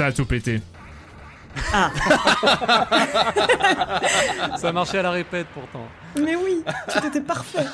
[0.00, 0.79] Ça a tout.
[4.56, 5.86] Ça marchait à la répète pourtant.
[6.20, 7.64] Mais oui, tout était parfait.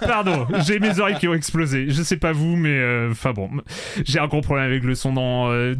[0.00, 1.86] Pardon, j'ai mes oreilles qui ont explosé.
[1.88, 3.48] Je sais pas vous, mais euh, enfin bon,
[4.04, 5.74] j'ai un gros problème avec le son dans, euh,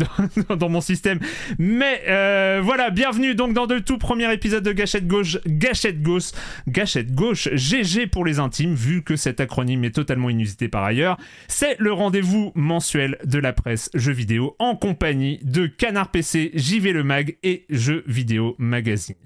[0.49, 1.19] dans, dans mon système.
[1.59, 5.39] Mais euh, voilà, bienvenue donc dans le tout premier épisode de Gâchette Gauche.
[5.47, 6.31] Gâchette Gauche,
[6.69, 11.19] Gâchette Gauche, GG pour les intimes, vu que cet acronyme est totalement inusité par ailleurs.
[11.49, 16.93] C'est le rendez-vous mensuel de la presse jeux vidéo en compagnie de Canard PC, JV
[16.93, 19.17] Le Mag et Jeux Vidéo Magazine.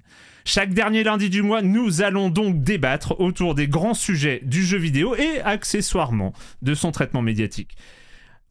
[0.45, 4.79] Chaque dernier lundi du mois, nous allons donc débattre autour des grands sujets du jeu
[4.79, 6.33] vidéo et accessoirement
[6.63, 7.77] de son traitement médiatique.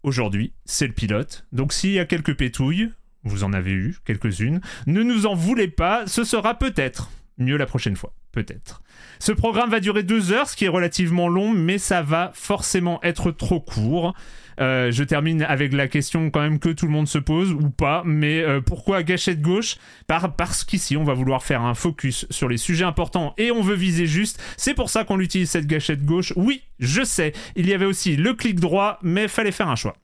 [0.04, 2.92] Aujourd'hui, c'est le pilote, donc s'il y a quelques pétouilles,
[3.24, 7.66] vous en avez eu quelques-unes, ne nous en voulez pas, ce sera peut-être mieux la
[7.66, 8.82] prochaine fois, peut-être.
[9.20, 13.02] Ce programme va durer deux heures, ce qui est relativement long, mais ça va forcément
[13.04, 14.14] être trop court.
[14.60, 17.70] Euh, je termine avec la question quand même que tout le monde se pose ou
[17.70, 19.78] pas, mais euh, pourquoi gâchette gauche?
[20.08, 23.62] Par, Parce qu'ici on va vouloir faire un focus sur les sujets importants et on
[23.62, 24.42] veut viser juste.
[24.58, 26.34] C'est pour ça qu'on utilise cette gâchette gauche.
[26.36, 29.96] Oui, je sais, il y avait aussi le clic droit, mais fallait faire un choix.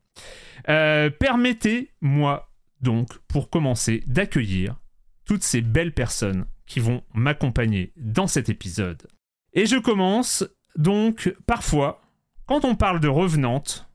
[0.69, 2.49] Euh, Permettez-moi
[2.81, 4.75] donc, pour commencer, d'accueillir
[5.25, 9.07] toutes ces belles personnes qui vont m'accompagner dans cet épisode.
[9.53, 10.43] Et je commence
[10.75, 12.01] donc parfois,
[12.45, 13.87] quand on parle de revenante,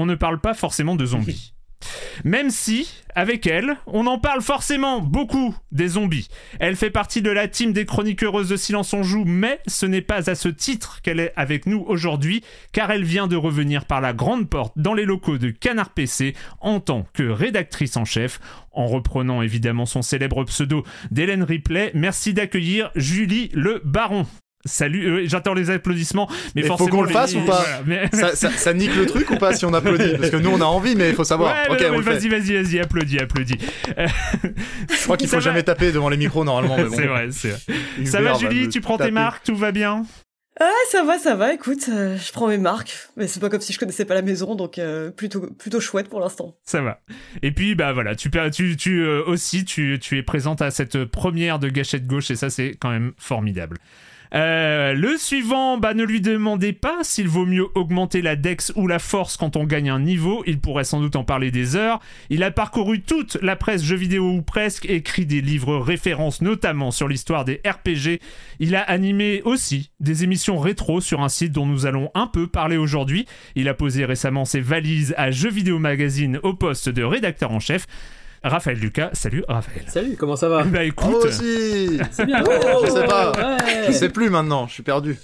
[0.00, 1.52] on ne parle pas forcément de zombies.
[2.24, 6.28] Même si, avec elle, on en parle forcément beaucoup des zombies.
[6.58, 10.02] Elle fait partie de la team des chroniqueuses de Silence on Joue, mais ce n'est
[10.02, 14.00] pas à ce titre qu'elle est avec nous aujourd'hui, car elle vient de revenir par
[14.00, 18.40] la grande porte dans les locaux de Canard PC en tant que rédactrice en chef,
[18.72, 21.90] en reprenant évidemment son célèbre pseudo d'Hélène Ripley.
[21.94, 24.26] Merci d'accueillir Julie le Baron.
[24.66, 27.60] Salut, euh, j'attends les applaudissements, mais, Mais faut forcément qu'on le les- fasse ou pas
[27.62, 30.36] voilà, mais- ça, ça- ça nique le truc ou pas si on applaudit Parce que
[30.36, 31.54] nous on a envie, mais il faut savoir.
[31.70, 33.56] Ouais, vas-y, vas-y, vas-y, applaudis, applaudis.
[33.96, 34.06] Euh,
[34.90, 36.76] Je crois qu'il faut va- jamais taper devant les micros normalement.
[36.76, 36.94] bon.
[36.94, 38.04] C'est vrai, c'est vrai.
[38.04, 40.04] Ça va, Julie Tu prends tes marques Tout va bien
[40.60, 42.92] Ah, ça va, ça va, écoute, euh, je prends mes marques.
[43.16, 46.10] Mais c'est pas comme si je connaissais pas la maison, donc euh, plutôt, plutôt chouette
[46.10, 46.54] pour l'instant.
[46.64, 47.00] Ça va.
[47.42, 51.06] Et puis, bah voilà, tu, tu, tu euh, aussi, tu, tu es présente à cette
[51.06, 53.78] première de Gâchette Gauche et ça, c'est quand même formidable.
[54.34, 58.86] Euh, le suivant, bah ne lui demandez pas s'il vaut mieux augmenter la dex ou
[58.86, 62.00] la force quand on gagne un niveau, il pourrait sans doute en parler des heures.
[62.28, 66.90] Il a parcouru toute la presse jeux vidéo ou presque, écrit des livres références notamment
[66.90, 68.20] sur l'histoire des RPG.
[68.60, 72.46] Il a animé aussi des émissions rétro sur un site dont nous allons un peu
[72.46, 73.26] parler aujourd'hui.
[73.56, 77.60] Il a posé récemment ses valises à Jeux Vidéo Magazine au poste de rédacteur en
[77.60, 77.86] chef.
[78.42, 79.84] Raphaël Lucas, salut Raphaël.
[79.86, 82.42] Salut, comment ça va Bah Oh écoute, aussi C'est bien.
[82.84, 83.32] Je sais pas.
[83.32, 83.86] Ouais.
[83.88, 85.18] Je sais plus maintenant, je suis perdu.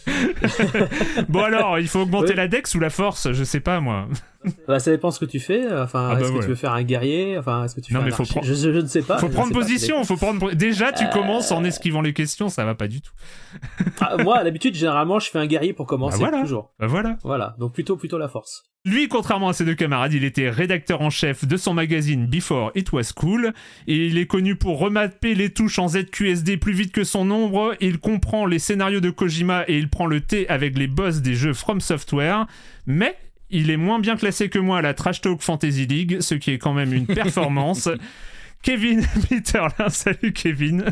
[1.29, 4.07] bon alors, il faut augmenter la dex ou la force, je sais pas moi.
[4.69, 5.67] Bah, ça dépend ce que tu fais.
[5.73, 8.01] Enfin, Ah bah est-ce que tu veux faire un guerrier Enfin, est-ce que tu Non,
[8.01, 9.19] fais mais un faut prendre- je, je- je ne sais pas.
[9.19, 10.53] faut prendre pas, position, faut prendre.
[10.55, 13.13] Déjà, tu Euh, commences en esquivant les questions, ça va pas du tout.
[14.01, 16.43] Ah, moi, à l'habitude, généralement, je fais un guerrier pour commencer Bah voilà.
[16.43, 16.73] toujours.
[16.79, 17.17] Bah voilà.
[17.23, 17.57] Voilà.
[17.59, 18.65] Donc plutôt, plutôt la force.
[18.85, 22.71] Lui, contrairement à ses deux camarades, il était rédacteur en chef de son magazine Before
[22.77, 23.53] It Was Cool,
[23.89, 27.75] et il est connu pour remapper les touches en ZQSD plus vite que son ombre,
[27.81, 31.35] il comprend les scénarios de Kojima et il prend le thé avec les boss des
[31.35, 32.47] jeux From Software,
[32.87, 33.17] mais
[33.51, 36.53] il est moins bien classé que moi à la Trash Talk Fantasy League, ce qui
[36.53, 37.89] est quand même une performance.
[38.63, 40.85] Kevin Peterlin, salut Kevin.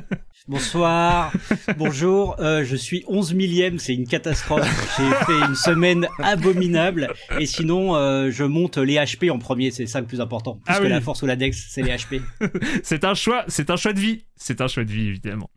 [0.46, 1.32] Bonsoir,
[1.78, 4.68] bonjour, euh, je suis 11 millième, c'est une catastrophe.
[4.98, 7.08] J'ai fait une semaine abominable
[7.40, 10.56] et sinon euh, je monte les HP en premier, c'est ça le plus important.
[10.56, 10.90] Plus Ah que oui.
[10.90, 12.20] la force ou la dex, c'est les HP.
[12.82, 14.26] C'est un choix, c'est un choix de vie.
[14.36, 15.48] C'est un choix de vie, évidemment.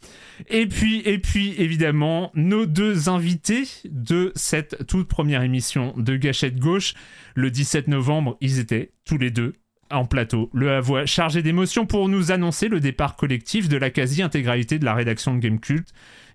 [0.50, 6.60] Et puis, et puis, évidemment, nos deux invités de cette toute première émission de Gâchette
[6.60, 6.94] Gauche,
[7.36, 9.54] le 17 novembre, ils étaient tous les deux
[9.92, 13.90] en plateau, le à voix chargé d'émotion pour nous annoncer le départ collectif de la
[13.90, 15.88] quasi-intégralité de la rédaction de Gamecult.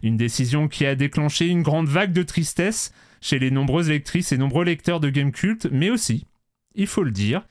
[0.03, 4.39] Une décision qui a déclenché une grande vague de tristesse chez les nombreuses lectrices et
[4.39, 6.27] nombreux lecteurs de Gamecult, mais aussi,
[6.75, 7.43] il faut le dire,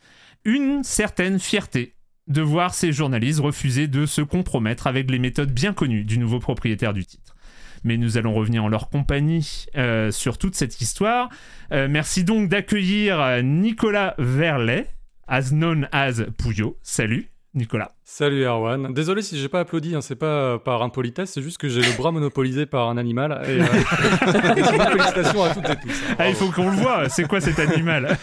[0.43, 1.95] une certaine fierté
[2.27, 6.39] de voir ces journalistes refuser de se compromettre avec les méthodes bien connues du nouveau
[6.39, 7.35] propriétaire du titre.
[7.83, 11.29] Mais nous allons revenir en leur compagnie euh, sur toute cette histoire.
[11.71, 14.87] Euh, merci donc d'accueillir euh, Nicolas Verlet,
[15.31, 16.77] as known as Pouillot.
[16.83, 17.91] Salut Nicolas.
[18.05, 18.93] Salut Erwan.
[18.93, 21.81] Désolé si j'ai pas applaudi, hein, c'est pas euh, par impolitesse, c'est juste que j'ai
[21.81, 23.41] le bras monopolisé par un animal.
[23.45, 23.65] Et, euh,
[24.55, 25.89] et félicitations à toutes et tous.
[26.09, 26.15] hein.
[26.19, 28.17] Ah, il faut qu'on le voit, c'est quoi cet animal?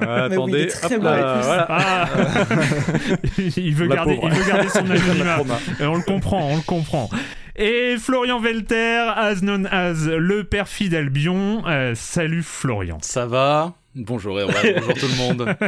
[0.00, 1.66] Ah, Mais oui, il attendez, hop là, voilà.
[1.70, 2.08] Ah
[3.56, 4.28] il, veut garder, pauvre.
[4.32, 5.38] il veut garder son anonymat.
[5.80, 7.10] Euh, on le comprend, on le comprend.
[7.56, 11.62] Et Florian Velter, as known as le perfide Albion.
[11.68, 12.98] Euh, salut Florian.
[13.02, 13.74] Ça va?
[13.96, 15.56] Bonjour Erwan, bonjour tout le monde.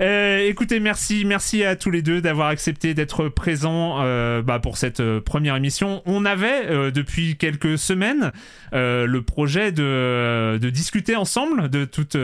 [0.00, 4.78] Euh, écoutez, merci, merci à tous les deux d'avoir accepté d'être présents euh, bah, pour
[4.78, 6.02] cette euh, première émission.
[6.06, 8.32] On avait depuis quelques semaines
[8.72, 12.16] le projet de, discuter ensemble de toute,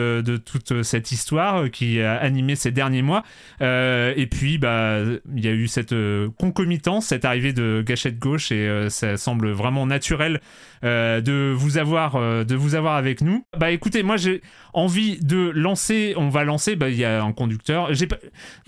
[0.82, 3.22] cette histoire qui a animé ces derniers mois.
[3.60, 5.00] Et puis, bah,
[5.36, 5.94] il y a eu cette
[6.38, 10.40] concomitance, cette arrivée de Gâchette Gauche, et ça semble vraiment naturel
[10.82, 13.44] de vous avoir, euh, de vous avoir avec nous.
[13.58, 14.42] Bah, écoutez, moi j'ai
[14.78, 17.92] envie de lancer, on va lancer, bah, il y a un conducteur.
[17.94, 18.16] J'ai pas-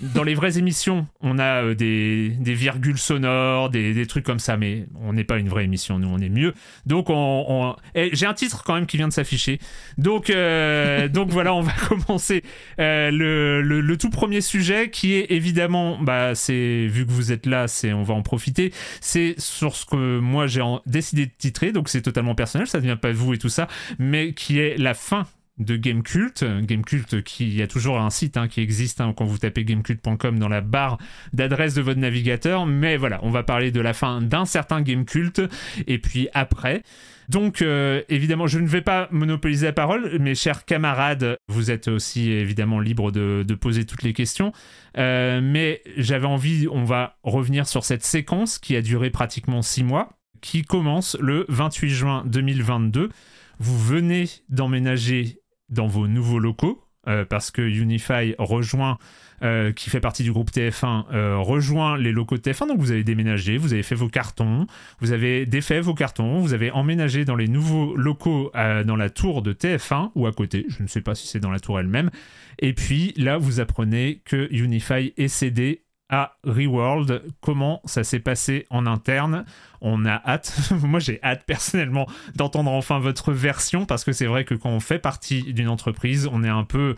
[0.00, 4.38] Dans les vraies émissions, on a euh, des, des virgules sonores, des, des trucs comme
[4.40, 6.54] ça, mais on n'est pas une vraie émission, nous on est mieux.
[6.86, 9.58] Donc on, on- eh, j'ai un titre quand même qui vient de s'afficher.
[9.98, 12.42] Donc, euh, donc voilà, on va commencer
[12.80, 17.32] euh, le, le, le tout premier sujet qui est évidemment, bah, c'est vu que vous
[17.32, 18.72] êtes là, c'est on va en profiter.
[19.00, 22.84] C'est sur ce que moi j'ai décidé de titrer, donc c'est totalement personnel, ça ne
[22.84, 23.68] vient pas de vous et tout ça,
[23.98, 25.26] mais qui est la fin
[25.60, 29.38] de Gamecult, Gamecult qui y a toujours un site hein, qui existe hein, quand vous
[29.38, 30.98] tapez gamecult.com dans la barre
[31.32, 35.40] d'adresse de votre navigateur, mais voilà, on va parler de la fin d'un certain Gamecult
[35.86, 36.82] et puis après.
[37.28, 41.86] Donc euh, évidemment, je ne vais pas monopoliser la parole, mes chers camarades, vous êtes
[41.86, 44.52] aussi évidemment libres de, de poser toutes les questions,
[44.96, 49.84] Euh, mais j'avais envie, on va revenir sur cette séquence qui a duré pratiquement six
[49.84, 53.10] mois, qui commence le 28 juin 2022.
[53.58, 55.39] Vous venez d'emménager
[55.70, 58.98] dans vos nouveaux locaux euh, parce que Unify rejoint,
[59.42, 62.68] euh, qui fait partie du groupe TF1, euh, rejoint les locaux de TF1.
[62.68, 64.66] Donc vous avez déménagé, vous avez fait vos cartons,
[65.00, 69.40] vous avez défait vos cartons, vous avez emménagé dans les nouveaux locaux dans la tour
[69.40, 70.66] de TF1 ou à côté.
[70.68, 72.10] Je ne sais pas si c'est dans la tour elle-même.
[72.58, 77.22] Et puis là, vous apprenez que Unify est cédé à Reworld.
[77.40, 79.44] Comment ça s'est passé en interne?
[79.80, 84.44] On a hâte, moi j'ai hâte personnellement d'entendre enfin votre version parce que c'est vrai
[84.44, 86.96] que quand on fait partie d'une entreprise, on est un peu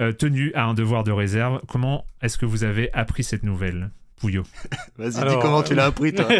[0.00, 1.60] euh, tenu à un devoir de réserve.
[1.68, 4.44] Comment est-ce que vous avez appris cette nouvelle Pouillot?
[4.98, 6.26] Vas-y, dis comment tu l'as appris, toi.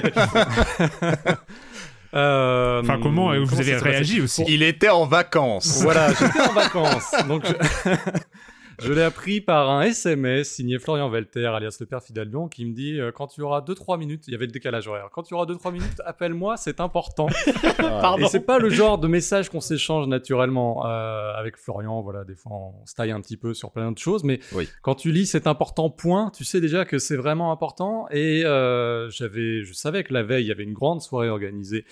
[2.17, 4.45] Euh, Enfin, comment, euh, vous comment avez s'est passé réagi aussi?
[4.47, 5.83] Il était en vacances.
[5.83, 7.13] Voilà, j'étais en vacances.
[7.27, 7.53] Donc, je,
[8.81, 12.75] je l'ai appris par un SMS signé Florian Velter, alias le père Fidalbion, qui me
[12.75, 15.35] dit euh, quand tu auras 2-3 minutes, il y avait le décalage horaire, quand tu
[15.35, 17.27] auras 2-3 minutes, appelle-moi, c'est important.
[18.19, 22.03] Et c'est pas le genre de message qu'on s'échange naturellement euh, avec Florian.
[22.03, 24.69] Voilà, des fois on se taille un petit peu sur plein de choses, mais Oui.
[24.83, 28.07] quand tu lis c'est important point, tu sais déjà que c'est vraiment important.
[28.11, 31.85] Et euh, j'avais, je savais que la veille il y avait une grande soirée organisée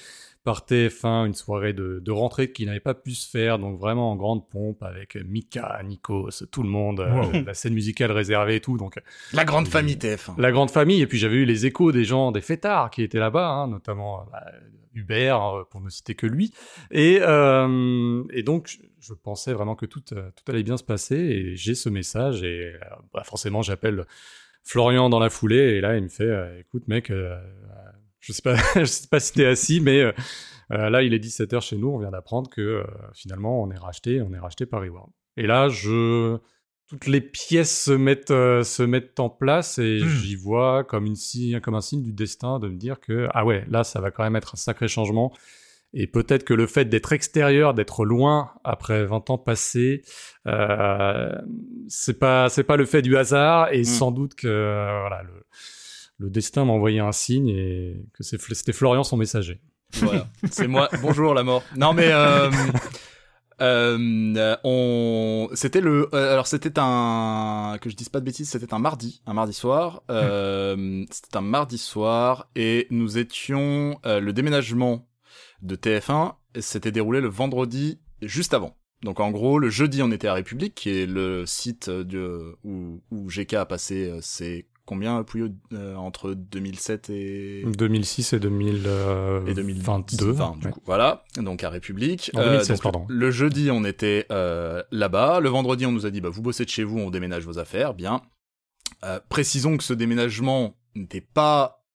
[0.45, 4.11] par TF1, une soirée de, de rentrée qui n'avait pas pu se faire, donc vraiment
[4.11, 8.61] en grande pompe avec Mika, Nikos, tout le monde, euh, la scène musicale réservée et
[8.61, 8.77] tout.
[8.77, 9.01] Donc
[9.33, 10.41] La grande famille TF1.
[10.41, 11.01] la grande famille.
[11.01, 14.21] Et puis j'avais eu les échos des gens, des fêtards qui étaient là-bas, hein, notamment
[14.21, 14.45] euh, bah,
[14.95, 16.53] Hubert, euh, pour ne citer que lui.
[16.91, 20.15] Et, euh, et donc je- pensais vraiment que tout, tout
[20.49, 21.17] allait bien se passer.
[21.17, 22.73] Et j'ai ce message et
[23.15, 24.07] bah, forcément j'appelle
[24.65, 27.37] Florian dans la foulée et là il me fait, écoute mec, euh,
[28.23, 30.13] je sais pas, je sais pas si t'es assis, mais euh,
[30.73, 33.79] euh, là il est 17h chez nous, on vient d'apprendre que euh, finalement on est
[33.79, 35.13] racheté, on est racheté par Reworld.
[35.37, 36.39] Et là je
[36.93, 40.09] toutes les pièces se mettent, euh, se mettent en place et Hmm.
[40.09, 43.65] j'y vois comme, une comme un signe du destin de me dire que, ah ouais,
[43.71, 45.33] là, ça va quand même être un sacré changement.
[45.95, 50.03] Et peut-être que le fait d'être extérieur, d'être loin après 20 ans passés,
[50.47, 51.33] euh,
[51.89, 55.47] c'est pas, c'est pas le fait du hasard et sans doute que, euh, voilà, le,
[56.19, 59.61] le destin m'a envoyé un signe et que c'était Florian son messager.
[59.95, 60.89] Voilà, c'est moi.
[61.03, 61.63] Bonjour la mort.
[61.77, 62.51] Non mais euh,
[63.61, 68.73] euh, on, c'était le, euh, alors c'était un, que je dise pas de bêtises, c'était
[68.75, 70.03] un mardi, un mardi soir.
[70.11, 75.07] Euh, c'était un mardi soir et nous étions le déménagement
[75.61, 78.77] de TF1 s'était déroulé le vendredi juste avant.
[79.03, 83.03] Donc en gros, le jeudi, on était à République, qui est le site de, où,
[83.11, 89.47] où GK a passé ses combien Pouillot euh, entre 2007 et 2006 et 2000, euh,
[89.47, 90.33] et 2022 22.
[90.33, 90.73] enfin, du ouais.
[90.73, 91.25] coup, voilà.
[91.39, 92.31] Donc à République.
[92.35, 93.07] En 2016, donc, pardon.
[93.09, 95.41] le jeudi on était euh, là-bas.
[95.41, 97.59] Le vendredi on nous a dit bah vous bossez de chez vous on déménage vos
[97.59, 97.95] affaires.
[97.95, 98.21] Bien.
[99.05, 101.87] Euh, précisons que ce déménagement n'était pas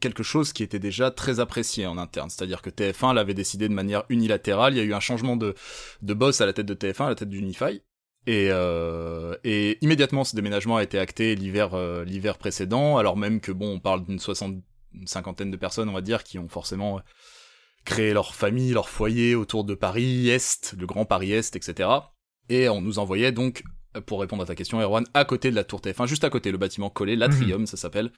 [0.00, 2.28] quelque chose qui était déjà très apprécié en interne.
[2.28, 4.74] C'est-à-dire que TF1 l'avait décidé de manière unilatérale.
[4.74, 5.54] Il y a eu un changement de
[6.02, 7.82] de boss à la tête de TF1 à la tête d'Unify
[8.26, 13.40] et, euh, et immédiatement ce déménagement a été acté l'hiver euh, l'hiver précédent alors même
[13.40, 14.62] que bon on parle d'une soixante
[14.94, 17.00] une cinquantaine de personnes, on va dire, qui ont forcément euh,
[17.84, 21.88] créé leur famille, leur foyer autour de Paris Est, le grand Paris Est, etc.
[22.48, 23.62] Et on nous envoyait donc,
[24.06, 26.50] pour répondre à ta question, Erwan, à côté de la tour TF1, juste à côté,
[26.50, 28.10] le bâtiment collé, l'atrium, ça s'appelle.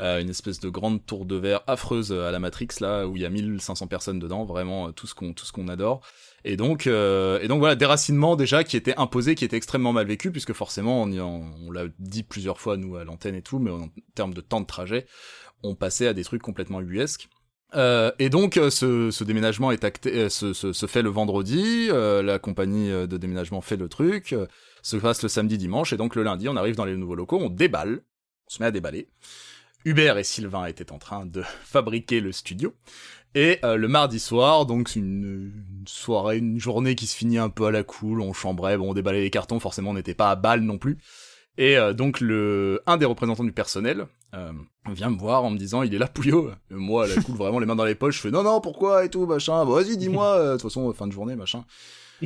[0.00, 3.22] Euh, une espèce de grande tour de verre affreuse à la Matrix là où il
[3.22, 6.04] y a 1500 personnes dedans vraiment tout ce qu'on tout ce qu'on adore
[6.44, 10.06] et donc euh, et donc voilà déracinement déjà qui était imposé qui était extrêmement mal
[10.06, 13.88] vécu puisque forcément on, l'a dit plusieurs fois nous à l'antenne et tout mais en
[14.14, 15.06] termes de temps de trajet
[15.62, 17.28] on passait à des trucs complètement ubuesques
[17.74, 22.38] euh, et donc euh, ce, déménagement est acté, euh, se, fait le vendredi, euh, la
[22.38, 24.34] compagnie de déménagement fait le truc,
[24.82, 27.38] se passe le samedi dimanche, et donc le lundi on arrive dans les nouveaux locaux,
[27.40, 28.02] on déballe,
[28.46, 29.08] on se met à déballer.
[29.84, 32.74] Hubert et Sylvain étaient en train de fabriquer le studio.
[33.34, 37.48] Et euh, le mardi soir, donc une, une soirée, une journée qui se finit un
[37.50, 40.30] peu à la cool, on chambrait, bon on déballait les cartons, forcément on n'était pas
[40.30, 40.98] à balle non plus.
[41.56, 44.52] Et euh, donc le un des représentants du personnel euh,
[44.90, 46.50] vient me voir en me disant il est là Pouillot.
[46.70, 49.04] Moi à la cool vraiment les mains dans les poches, je fais non non pourquoi
[49.04, 49.64] et tout machin.
[49.64, 51.64] Bon, vas-y dis-moi euh, de toute façon fin de journée machin.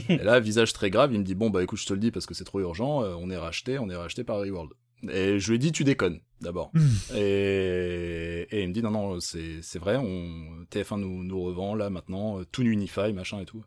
[0.08, 2.10] Et là visage très grave, il me dit bon bah écoute je te le dis
[2.10, 4.72] parce que c'est trop urgent, euh, on est racheté, on est racheté par Reworld.
[5.10, 6.72] Et je lui ai dit tu déconnes d'abord.
[7.14, 11.90] Et, et il me dit non non c'est vrai, on TF1 nous nous revend là
[11.90, 13.64] maintenant euh, tout Unify machin et tout.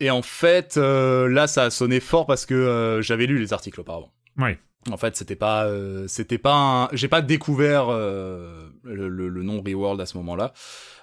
[0.00, 3.52] Et en fait euh, là ça a sonné fort parce que euh, j'avais lu les
[3.52, 4.12] articles auparavant.
[4.36, 4.58] Ouais.
[4.90, 6.88] En fait, c'était pas, euh, c'était pas, un...
[6.94, 10.52] j'ai pas découvert le, le, le nom Reworld à ce moment-là.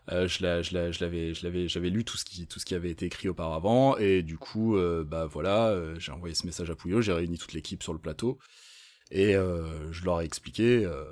[0.08, 2.65] Je l'a- je l'a- je l'avais, je l'avais, j'avais lu tout ce qui, tout ce
[2.65, 4.77] qui avait été écrit auparavant, et du coup,
[5.08, 8.38] bah voilà, j'ai envoyé ce message à Pouillot, j'ai réuni toute l'équipe sur le plateau,
[9.12, 11.03] et euh, je leur ai expliqué, euh,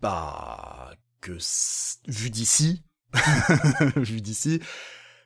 [0.00, 1.32] bah que
[2.08, 2.82] vu d'ici,
[3.96, 4.60] vu d'ici,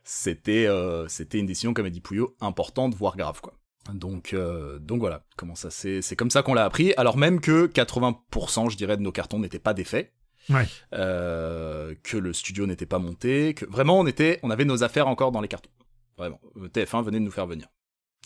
[0.05, 3.55] c'était, euh, c'était une décision, comme a dit Pouillot, importante, voire grave, quoi.
[3.95, 6.93] Donc, euh, donc voilà, comment ça c'est, c'est comme ça qu'on l'a appris.
[6.97, 10.13] Alors même que 80%, je dirais, de nos cartons n'étaient pas défaits,
[10.49, 10.67] Ouais.
[10.95, 15.07] euh, que le studio n'était pas monté, que vraiment on était, on avait nos affaires
[15.09, 15.71] encore dans les cartons.
[16.17, 17.69] Vraiment, Euh, TF1 venait de nous faire venir.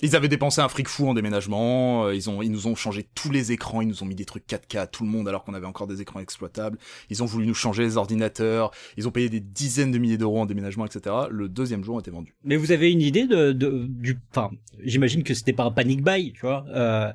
[0.03, 3.07] Ils avaient dépensé un fric fou en déménagement, euh, ils ont, ils nous ont changé
[3.15, 5.45] tous les écrans, ils nous ont mis des trucs 4K à tout le monde alors
[5.45, 6.79] qu'on avait encore des écrans exploitables.
[7.11, 10.41] Ils ont voulu nous changer les ordinateurs, ils ont payé des dizaines de milliers d'euros
[10.41, 11.15] en déménagement, etc.
[11.31, 12.35] Le deuxième jour était vendu.
[12.43, 14.51] Mais vous avez une idée de, de du, enfin,
[14.83, 16.67] j'imagine que c'était pas un panic buy, tu vois.
[16.69, 17.13] Euh,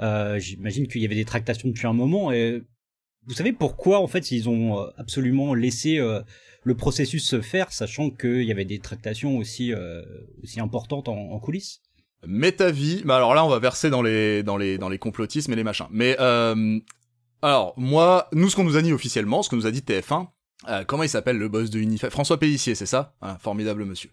[0.00, 2.32] euh, j'imagine qu'il y avait des tractations depuis un moment.
[2.32, 2.62] Et
[3.26, 6.20] vous savez pourquoi en fait ils ont euh, absolument laissé euh,
[6.64, 10.02] le processus se faire, sachant qu'il y avait des tractations aussi euh,
[10.42, 11.82] aussi importantes en, en coulisses?
[12.26, 15.56] Métavie, bah alors là on va verser dans les dans les dans les complotismes et
[15.56, 15.86] les machins.
[15.90, 16.78] Mais euh,
[17.42, 20.26] alors moi, nous ce qu'on nous a dit officiellement, ce que nous a dit TF1,
[20.68, 23.14] euh, comment il s'appelle le boss de Unify François Pellissier, c'est ça?
[23.22, 24.10] Un Formidable monsieur.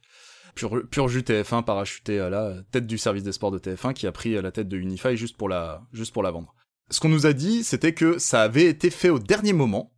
[0.55, 4.07] Pur, pur jus TF1 parachuté à la tête du service des sports de TF1 qui
[4.07, 6.55] a pris la tête de Unify juste pour la juste pour la vendre.
[6.89, 9.93] Ce qu'on nous a dit, c'était que ça avait été fait au dernier moment,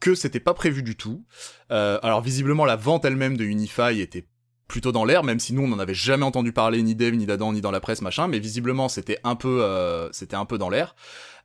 [0.00, 1.24] que c'était pas prévu du tout.
[1.70, 4.28] Euh, alors visiblement la vente elle-même de Unify était
[4.68, 7.26] plutôt dans l'air, même si nous on n'en avait jamais entendu parler ni Dev ni
[7.26, 10.58] d'Adam ni dans la presse machin, mais visiblement c'était un peu euh, c'était un peu
[10.58, 10.94] dans l'air.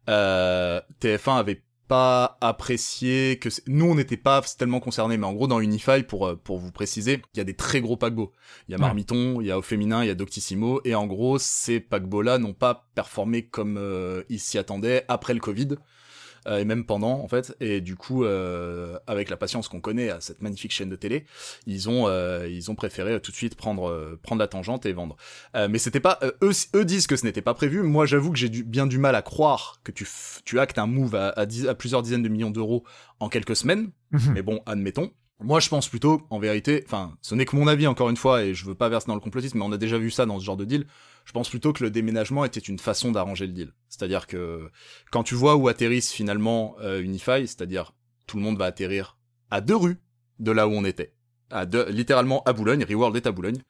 [0.09, 5.47] Euh, TF1 avait pas apprécié que nous on n'était pas tellement concernés mais en gros
[5.47, 8.31] dans Unify pour euh, pour vous préciser il y a des très gros paquebots
[8.67, 8.81] il y a Ouais.
[8.81, 12.21] Marmiton il y a Au Féminin il y a Doctissimo et en gros ces paquebots
[12.21, 15.77] là n'ont pas performé comme euh, ils s'y attendaient après le Covid
[16.47, 17.55] et même pendant en fait.
[17.59, 21.25] Et du coup euh, avec la patience qu'on connaît à cette magnifique chaîne de télé
[21.67, 24.85] ils ont euh, ils ont préféré euh, tout de suite prendre euh, prendre la tangente
[24.85, 25.15] et vendre.
[25.55, 27.81] Euh, mais c'était pas euh, eux eux disent que ce n'était pas prévu.
[27.83, 30.07] Moi j'avoue que j'ai du, bien du mal à croire que tu
[30.45, 32.83] tu actes un move à, à, dix- à plusieurs dizaines de millions d'euros
[33.19, 33.91] en quelques semaines.
[34.11, 34.31] Mhm.
[34.33, 37.87] mais bon admettons moi je pense plutôt en vérité enfin ce n'est que mon avis
[37.87, 39.97] encore une fois et je veux pas verser dans le complotisme mais on a déjà
[39.97, 40.85] vu ça dans ce genre de deal.
[41.25, 43.73] Je pense plutôt que le déménagement était une façon d'arranger le deal.
[43.87, 44.69] C'est-à-dire que
[45.11, 47.93] quand tu vois où atterrissent finalement euh, Unify c'est-à-dire
[48.27, 49.17] tout le monde va atterrir
[49.51, 49.97] à deux rues
[50.39, 51.13] de là où on était.
[51.49, 53.61] À deux, littéralement à Boulogne Reworld est à Boulogne.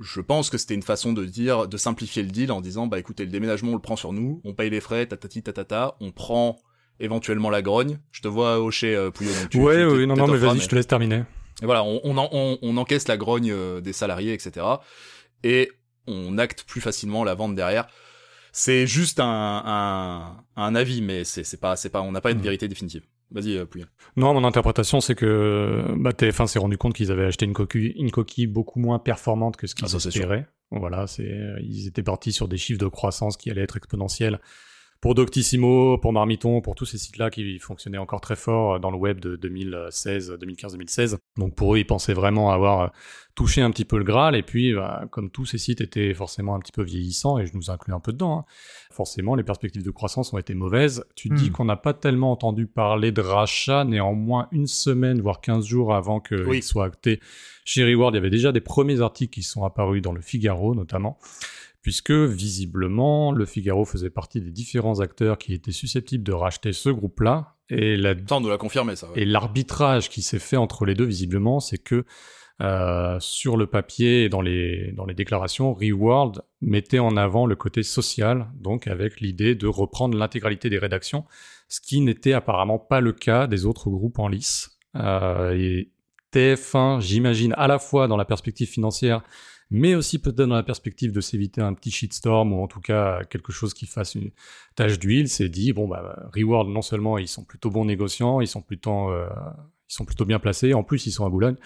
[0.00, 2.98] Je pense que c'était une façon de dire, de simplifier le deal en disant, bah
[2.98, 6.10] écoutez, le déménagement, on le prend sur nous, on paye les frais, tatati tatata, on
[6.10, 6.58] prend
[7.00, 7.98] éventuellement la grogne.
[8.12, 9.32] Je te vois hocher euh, Pouillot.
[9.40, 11.24] donc tu- ouais, tu- oui, non, non, mais vas-y, je te laisse terminer.
[11.62, 14.66] Et voilà, on, on, en- on, on encaisse la grogne euh, des salariés, etc.
[15.42, 15.70] Et
[16.06, 17.86] on acte plus facilement la vente derrière.
[18.52, 22.30] C'est juste un, un, un avis, mais c'est c'est pas, c'est pas, on n'a pas
[22.30, 22.44] une Mhm.
[22.44, 23.02] vérité définitive.
[23.30, 23.86] Vas-y, euh, Pouillot.
[24.16, 27.92] Non, mon interprétation, c'est que bah, TF1 s'est rendu compte qu'ils avaient acheté une coquille,
[27.96, 30.46] une coquille beaucoup moins performante que ce qu'ils Ah, espéraient.
[30.70, 34.40] Voilà, c'est, euh, ils étaient partis sur des chiffres de croissance qui allaient être exponentiels
[35.04, 38.96] pour Doctissimo, pour Marmiton, pour tous ces sites-là qui fonctionnaient encore très fort dans le
[38.96, 41.18] web de 2016, 2015-2016.
[41.36, 42.86] Donc pour eux, ils pensaient vraiment avoir euh,
[43.34, 44.34] touché un petit peu le Graal.
[44.34, 47.52] Et puis, bah, comme tous ces sites étaient forcément un petit peu vieillissants, et je
[47.54, 48.44] nous inclus un peu dedans, hein,
[48.92, 51.04] forcément, les perspectives de croissance ont été mauvaises.
[51.16, 51.52] Tu dis Hmm.
[51.52, 56.20] qu'on n'a pas tellement entendu parler de rachat, néanmoins une semaine, voire 15 jours avant
[56.20, 56.62] qu'il Oui.
[56.62, 57.20] soit acté
[57.66, 60.74] chez Reward, il y avait déjà des premiers articles qui sont apparus dans le Figaro
[60.74, 61.18] notamment,
[61.84, 66.88] puisque visiblement le Figaro faisait partie des différents acteurs qui étaient susceptibles de racheter ce
[66.88, 69.10] groupe-là, et la Ça, on nous l'a confirmé, ça.
[69.10, 69.22] ouais.
[69.22, 72.04] et l'arbitrage qui s'est fait entre les deux, visiblement, c'est que
[72.62, 77.56] euh, sur le papier et dans les, dans les déclarations, Reworld mettait en avant le
[77.56, 81.24] côté social, donc avec l'idée de reprendre l'intégralité des rédactions,
[81.68, 84.78] ce qui n'était apparemment pas le cas des autres groupes en lice.
[84.96, 85.90] Euh, et
[86.32, 89.22] TF1, j'imagine, à la fois dans la perspective financière,
[89.74, 93.24] mais aussi peut-être dans la perspective de s'éviter un petit shitstorm ou en tout cas
[93.24, 94.30] quelque chose qui fasse une
[94.76, 98.46] tache d'huile, s'est dit bon bah Reward non seulement ils sont plutôt bons négociants, ils
[98.46, 99.28] sont plutôt euh,
[99.90, 101.56] ils sont plutôt bien placés, en plus ils sont à Boulogne.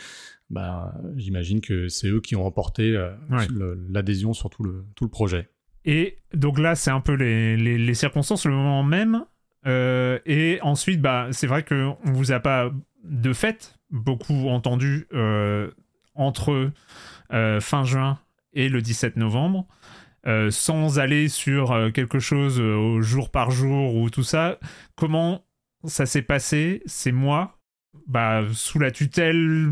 [0.50, 3.46] Bah, j'imagine que c'est eux qui ont remporté euh, Ouais.
[3.90, 5.50] l'adhésion sur tout le, tout le projet.
[5.85, 9.24] Et donc là, c'est un peu les, les, les circonstances, le moment même.
[9.66, 12.70] Euh, et ensuite, bah, c'est vrai qu'on vous a pas
[13.04, 15.70] de fait beaucoup entendu euh,
[16.14, 16.70] entre
[17.30, 18.18] fin juin
[18.52, 19.66] et le 17 novembre.
[20.26, 24.58] Euh, sans aller sur euh, quelque chose euh, au jour par jour ou tout ça,
[24.96, 25.46] comment
[25.84, 27.60] ça s'est passé ces mois
[28.08, 29.70] bah, sous la tutelle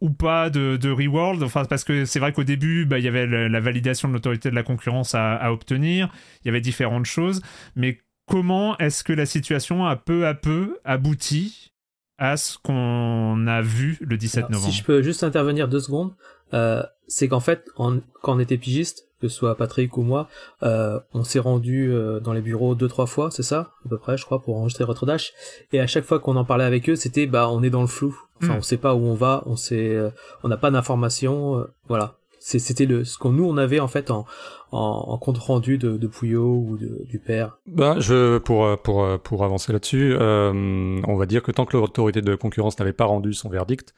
[0.00, 1.42] ou pas de, de Reworld?
[1.44, 4.12] Enfin parce que c'est vrai qu'au début bah, il y avait la, la validation de
[4.14, 7.40] l'autorité de la concurrence à, à obtenir il y avait différentes choses
[7.76, 11.72] mais comment est-ce que la situation a peu à peu abouti
[12.18, 14.72] à ce qu'on a vu le 17 Alors, novembre?
[14.72, 16.14] Si je peux juste intervenir deux secondes,
[16.54, 20.28] euh, c'est qu'en fait, en- quand on était pigiste, que ce soit Patrick ou moi,
[20.62, 23.96] euh, on s'est rendu euh, dans les bureaux deux trois fois, c'est ça, à peu
[23.98, 25.32] près, je crois, pour enregistrer Retrodash.
[25.72, 27.86] Et à chaque fois qu'on en parlait avec eux, c'était bah on est dans le
[27.86, 28.14] flou.
[28.42, 28.58] Enfin, Mm.
[28.58, 30.10] on sait pas où on va, on sait, euh,
[30.42, 32.16] on n'a pas d'informations, euh, voilà.
[32.38, 34.24] C'était le ce qu'on nous on avait en fait en,
[34.70, 34.78] en,
[35.08, 37.58] en compte rendu de, de Pouillot ou de, du père.
[37.66, 42.20] Ben, je, pour, pour, pour avancer là-dessus, euh, on va dire que tant que l'autorité
[42.22, 43.94] de concurrence n'avait pas rendu son verdict,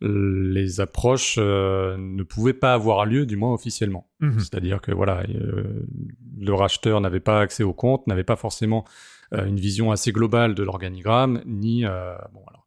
[0.00, 4.08] les approches euh, ne pouvaient pas avoir lieu, du moins officiellement.
[4.20, 4.40] Mhm.
[4.40, 5.86] C'est-à-dire que voilà, euh,
[6.38, 8.84] le racheteur n'avait pas accès au compte, n'avait pas forcément
[9.34, 12.59] euh, une vision assez globale de l'organigramme, ni euh, bon alors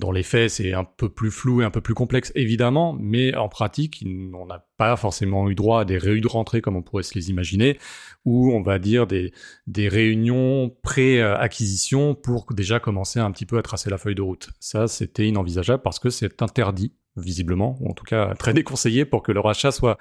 [0.00, 3.34] dans les faits c'est un peu plus flou et un peu plus complexe évidemment, mais
[3.36, 6.82] en pratique on n'a pas forcément eu droit à des réunions de rentrée comme on
[6.82, 7.78] pourrait se les imaginer,
[8.24, 9.32] ou on va dire des
[9.68, 14.50] des réunions pré-acquisition pour déjà commencer un petit peu à tracer la feuille de route.
[14.58, 19.22] Ça c'était inenvisageable parce que c'est interdit visiblement, ou en tout cas très déconseillé pour
[19.22, 19.98] que le rachat soit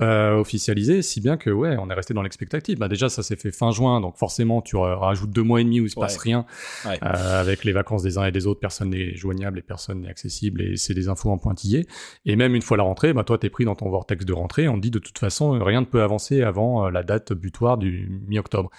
[0.00, 2.78] euh, officialisé, si bien que ouais, on est resté dans l'expectative.
[2.78, 5.64] Bah déjà, ça s'est fait fin juin, donc forcément, tu ra- rajoutes deux mois et
[5.64, 6.06] demi où il se Ouais.
[6.06, 6.46] passe rien,
[6.86, 6.98] Ouais.
[7.02, 10.08] euh, avec les vacances des uns et des autres, personne n'est joignable et personne n'est
[10.08, 11.86] accessible, et c'est des infos en pointillé.
[12.26, 14.68] Et même une fois la rentrée, bah toi, t'es pris dans ton vortex de rentrée,
[14.68, 17.76] on te dit de toute façon, rien ne peut avancer avant euh, la date butoir
[17.76, 18.70] du mi-octobre.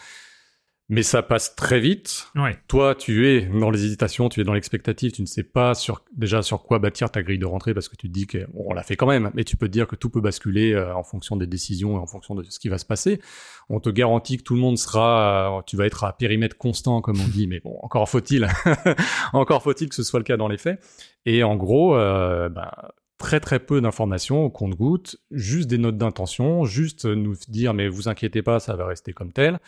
[0.91, 2.31] Mais ça passe très vite.
[2.35, 2.57] Ouais.
[2.67, 6.03] Toi, tu es dans les hésitations, tu es dans l'expectative, tu ne sais pas sur,
[6.17, 8.65] déjà sur quoi bâtir ta grille de rentrée parce que tu te dis que bon,
[8.69, 10.95] on l'a fait quand même, mais tu peux te dire que tout peut basculer euh,
[10.95, 13.21] en fonction des décisions et en fonction de ce qui va se passer.
[13.69, 17.01] On te garantit que tout le monde sera, euh, tu vas être à périmètre constant
[17.01, 18.47] comme on dit, mais bon, encore faut-il,
[19.33, 20.83] encore faut-il que ce soit le cas dans les faits.
[21.27, 22.71] Et en gros, euh, ben,
[23.19, 28.07] très très peu d'informations au compte-goutte, juste des notes d'intention, juste nous dire mais vous
[28.07, 29.59] inquiétez pas, ça va rester comme tel.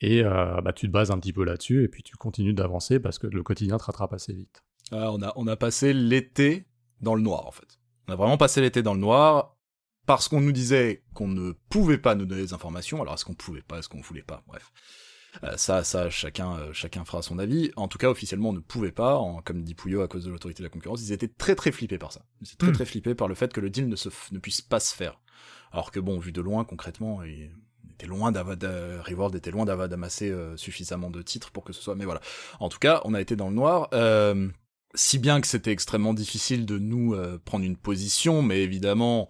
[0.00, 3.00] Et euh, bah, tu te bases un petit peu là-dessus et puis tu continues d'avancer
[3.00, 4.62] parce que le quotidien te rattrape assez vite.
[4.92, 6.66] Ah, on, a, on a passé l'été
[7.00, 7.78] dans le noir, en fait.
[8.06, 9.56] On a vraiment passé l'été dans le noir
[10.06, 13.02] parce qu'on nous disait qu'on ne pouvait pas nous donner des informations.
[13.02, 14.42] Alors, est-ce qu'on pouvait pas, est-ce qu'on voulait pas?
[14.46, 14.70] Bref.
[15.44, 17.70] Euh, ça, ça, chacun, euh, chacun fera son avis.
[17.76, 20.30] En tout cas, officiellement, on ne pouvait pas, en, comme dit Pouillot, à cause de
[20.30, 21.02] l'autorité de la concurrence.
[21.02, 22.24] Ils étaient très très flippés par ça.
[22.40, 22.74] Ils étaient très Mm.
[22.74, 24.94] très flippés par le fait que le deal ne, se, f- ne puisse pas se
[24.94, 25.20] faire.
[25.70, 27.50] Alors que bon, vu de loin, concrètement, il
[27.98, 28.56] était loin d'avoir,
[29.04, 31.96] Reward était loin d'avoir d'amassé euh, suffisamment de titres pour que ce soit.
[31.96, 32.20] Mais voilà.
[32.60, 33.88] En tout cas, on a été dans le noir.
[33.92, 34.48] Euh,
[34.94, 39.28] si bien que c'était extrêmement difficile de nous euh, prendre une position, mais évidemment,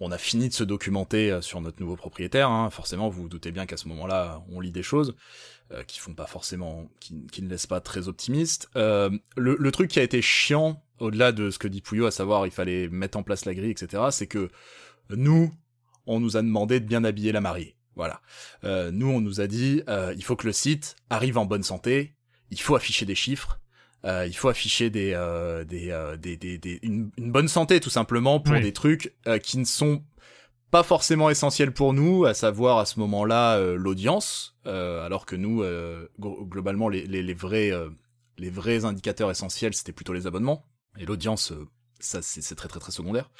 [0.00, 2.50] on a fini de se documenter sur notre nouveau propriétaire.
[2.50, 2.70] hein.
[2.70, 5.14] Forcément, vous vous doutez bien qu'à ce moment-là, on lit des choses
[5.70, 8.68] euh, qui font pas forcément, qui, qui ne laissent pas très optimistes.
[8.74, 12.10] Euh, le, le truc qui a été chiant, au-delà de ce que dit Pouillot, à
[12.10, 14.50] savoir il fallait mettre en place la grille, etc., c'est que
[15.10, 15.52] nous,
[16.06, 17.76] on nous a demandé de bien habiller la mariée.
[17.96, 18.20] Voilà.
[18.64, 21.62] Euh, nous, on nous a dit, euh, il faut que le site arrive en bonne
[21.62, 22.14] santé,
[22.50, 23.58] il faut afficher des chiffres,
[24.04, 27.80] euh, il faut afficher des, euh, des, euh, des, des, des- une, une bonne santé
[27.80, 28.60] tout simplement pour Oui.
[28.62, 30.02] des trucs euh, qui ne sont
[30.70, 35.62] pas forcément essentiels pour nous, à savoir à ce moment-là l'audience, euh, alors que nous,
[35.62, 37.90] euh, glo- globalement, les, les, les vrais, euh,
[38.38, 40.64] les vrais indicateurs essentiels, c'était plutôt les abonnements
[40.98, 41.68] et l'audience, euh,
[42.00, 43.30] ça c'est c'est très très très secondaire.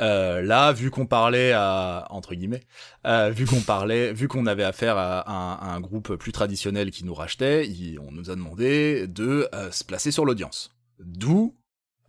[0.00, 2.62] Euh, là, vu qu'on parlait à entre guillemets,
[3.06, 7.14] euh, vu qu'on parlait, vu qu'on avait affaire à, un- groupe plus traditionnel qui nous
[7.14, 7.68] rachetait,
[8.00, 10.70] on nous a demandé de euh, se placer sur l'audience.
[10.98, 11.56] D'où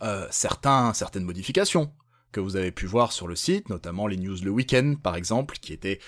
[0.01, 1.91] euh, certains, certaines modifications
[2.31, 5.57] que vous avez pu voir sur le site, notamment les news le week-end, par exemple,
[5.59, 5.99] qui étaient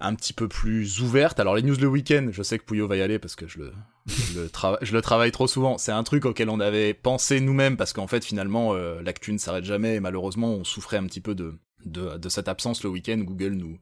[0.00, 1.40] un petit peu plus ouvertes.
[1.40, 3.58] Alors les news le week-end, je sais que Pouillot va y aller parce que je
[3.58, 3.72] le,
[4.06, 4.50] je le,
[4.82, 5.78] je le travaille trop souvent.
[5.78, 9.38] C'est un truc auquel on avait pensé nous-mêmes parce qu'en fait finalement euh, l'actu ne
[9.38, 12.90] s'arrête jamais et malheureusement on souffrait un petit peu de, de, de cette absence le
[12.90, 13.18] week-end.
[13.18, 13.78] Google nous,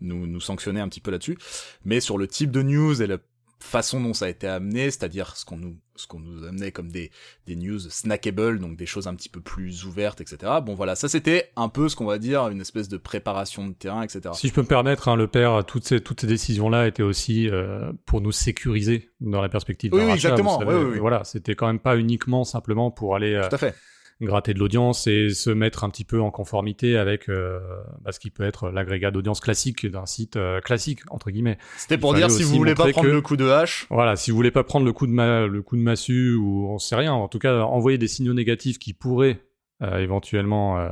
[0.00, 1.38] nous, nous sanctionnait un petit peu là-dessus.
[1.84, 3.18] Mais sur le type de news et la
[3.58, 6.90] façon dont ça a été amené, c'est-à-dire ce qu'on nous, ce qu'on nous amenait comme
[6.90, 7.10] des,
[7.46, 10.52] des news snackable, donc des choses un petit peu plus ouvertes, etc.
[10.64, 13.72] Bon voilà, ça c'était un peu ce qu'on va dire, une espèce de préparation de
[13.72, 14.20] terrain, etc.
[14.34, 17.48] Si je peux me permettre, hein, le père, toutes ces, toutes ces décisions-là étaient aussi
[17.48, 20.74] euh, pour nous sécuriser dans la perspective d'un Oui, oui, rachat, exactement, savez.
[20.74, 20.98] oui, oui.
[20.98, 23.74] Voilà, c'était quand même pas uniquement simplement pour aller euh, Tout à fait.
[24.20, 27.60] Gratter de l'audience et se mettre un petit peu en conformité avec euh,
[28.00, 31.58] bah, ce qui peut être l'agrégat d'audience classique d'un site euh, classique entre guillemets.
[31.76, 34.30] C'était pour dire si vous voulez pas prendre que- le coup de hache, Voilà, si
[34.30, 36.96] vous voulez pas prendre le coup de ma le coup de massue ou on sait
[36.96, 39.40] rien, en tout cas envoyer des signaux négatifs qui pourraient
[39.82, 40.88] euh, éventuellement euh,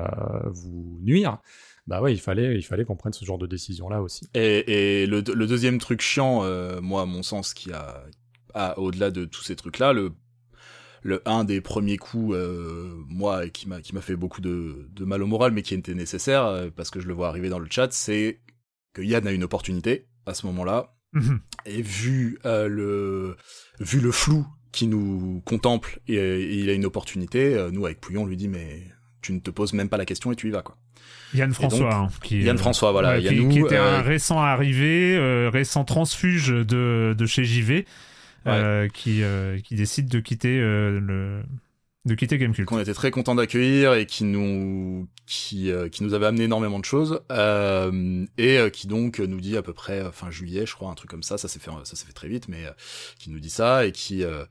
[0.52, 1.38] vous nuire.
[1.87, 4.26] Bah ouais, il fallait il fallait qu'on prenne ce genre de décision là aussi.
[4.34, 8.04] Et, et le, le deuxième truc chiant, euh, moi, à mon sens, qui a,
[8.54, 10.12] a au-delà de tous ces trucs-là, le,
[11.04, 15.04] le un des premiers coups, euh, moi, qui m'a qui m'a fait beaucoup de, de
[15.04, 17.60] mal au moral, mais qui était nécessaire euh, parce que je le vois arriver dans
[17.60, 18.40] le chat, c'est
[18.94, 21.38] que Yann a une opportunité à ce moment-là, Mhm.
[21.66, 23.36] et vu euh, le
[23.78, 28.22] vu le flou qui nous contemple, et, et il a une opportunité, nous avec Pouillon,
[28.22, 28.82] on lui dit mais
[29.22, 30.76] tu ne te poses même pas la question et tu y vas quoi.
[31.34, 31.78] Yann François.
[31.78, 35.84] donc, hein, qui, Yann François, voilà, ouais, qui, était euh, un récent arrivé, euh, récent
[35.84, 37.86] transfuge de, de chez JV,
[38.46, 41.42] euh, qui, euh, qui décide de quitter euh, le
[42.04, 42.66] de quitter Gamecult.
[42.66, 46.78] qu'on était très content d'accueillir et qui nous qui euh, qui nous avait amené énormément
[46.78, 50.74] de choses euh, et euh, qui donc nous dit à peu près fin juillet je
[50.74, 52.64] crois un truc comme ça ça s'est fait ça s'est fait très vite mais
[53.18, 54.44] qui nous dit ça et qui euh,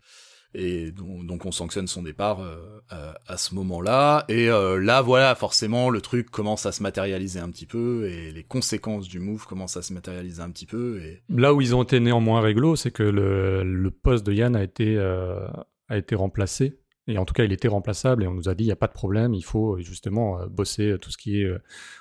[0.55, 5.89] et donc, on sanctionne son départ euh, à ce moment-là et euh, là voilà forcément
[5.89, 9.77] le truc commence à se matérialiser un petit peu et les conséquences du move commencent
[9.77, 13.03] à se matérialiser un petit peu Là où ils ont été néanmoins réglo, c'est que
[13.03, 15.47] le, poste de Yann a été euh,
[15.89, 16.79] a été remplacé.
[17.07, 18.77] Et en tout cas, il était remplaçable et on nous a dit il n'y a
[18.77, 21.51] pas de problème, il faut justement bosser tout ce qui est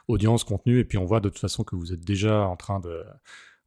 [0.08, 0.78] audience, contenu.
[0.78, 3.02] Et puis on voit de toute façon que vous êtes déjà en train de.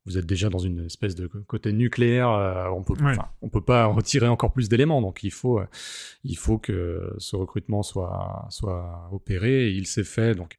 [0.05, 2.29] Vous êtes déjà dans une espèce de côté nucléaire.
[2.29, 3.15] euh, on peut, Ouais.
[3.41, 5.01] on peut pas retirer encore plus d'éléments.
[5.01, 5.65] Donc il faut, euh,
[6.23, 9.69] il faut que ce recrutement soit, soit opéré.
[9.69, 10.35] Et il s'est fait.
[10.35, 10.57] Donc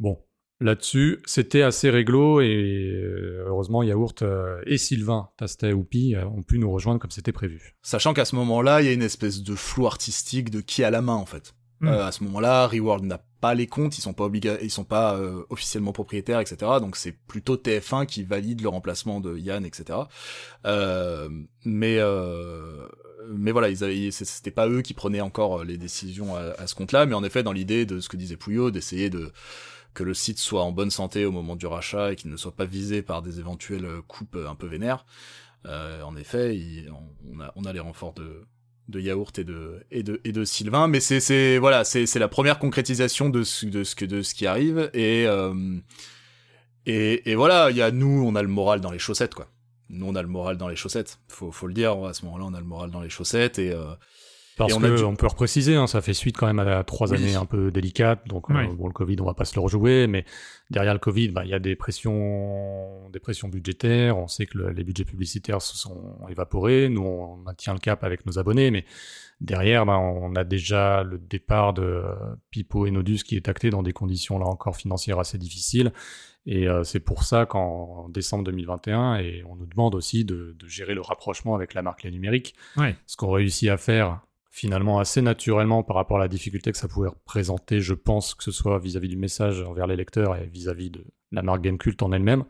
[0.00, 0.18] bon,
[0.60, 2.46] Là-dessus, c'était assez réglo et
[2.94, 7.32] euh, heureusement Yaourt euh, et Sylvain Tastet Oupi euh, ont pu nous rejoindre comme c'était
[7.32, 7.74] prévu.
[7.82, 10.90] Sachant qu'à ce moment-là, il y a une espèce de flou artistique de qui a
[10.90, 11.54] la main en fait.
[11.80, 11.88] Mm.
[11.88, 14.84] Euh, à ce moment-là, Reworld n'a pas les comptes, ils sont pas obligés, ils sont
[14.84, 16.56] pas euh, officiellement propriétaires, etc.
[16.80, 19.98] Donc c'est plutôt TF1 qui valide le remplacement de Yann, etc.
[20.64, 21.28] Euh,
[21.66, 22.88] mais euh,
[23.28, 27.04] mais voilà, ils avaient, c'était pas eux qui prenaient encore les décisions à, ce compte-là,
[27.04, 29.30] mais en effet dans l'idée de ce que disait Pouillot, d'essayer de
[29.92, 32.56] que le site soit en bonne santé au moment du rachat et qu'il ne soit
[32.56, 35.04] pas visé par des éventuelles coupes un peu vénères.
[35.66, 36.86] Euh, en effet,
[37.30, 38.46] on, a, on a les renforts de,
[38.88, 42.18] de Yaourt et de et de et de Sylvain mais c'est c'est voilà c'est c'est
[42.18, 45.78] la première concrétisation de ce de ce que de ce qui arrive et euh,
[46.86, 49.48] et et voilà il y a nous on a le moral dans les chaussettes quoi.
[49.90, 51.18] Nous on a le moral dans les chaussettes.
[51.28, 53.70] Faut faut le dire à ce moment-là on a le moral dans les chaussettes et
[53.70, 53.94] euh,
[54.56, 56.58] parce et on que a dû- on peut repréciser, hein, ça fait suite quand même
[56.60, 57.16] à trois Oui.
[57.18, 58.26] années un peu délicates.
[58.28, 58.66] Donc euh, Ouais.
[58.68, 60.24] bon, le Covid, on va pas se le rejouer, mais
[60.70, 64.16] derrière le Covid, bah, il y a des pressions, des pressions budgétaires.
[64.18, 66.88] On sait que le- les budgets publicitaires se sont évaporés.
[66.88, 68.84] Nous, on maintient le cap avec nos abonnés, mais
[69.40, 72.14] derrière, bah, on a déjà le départ de euh,
[72.50, 75.92] Pipo et Nodus qui est acté dans des conditions là encore financières assez difficiles.
[76.46, 80.66] Et euh, c'est pour ça qu'en décembre 2021, et on nous demande aussi de, de
[80.68, 82.96] gérer le rapprochement avec la marque Les Numériques Ouais.
[83.06, 84.20] ce qu'on réussit à faire
[84.54, 88.44] finalement assez naturellement par rapport à la difficulté que ça pouvait représenter, je pense, que
[88.44, 92.12] ce soit vis-à-vis du message envers les lecteurs et vis-à-vis de la marque Gamecult en
[92.12, 92.44] elle-même.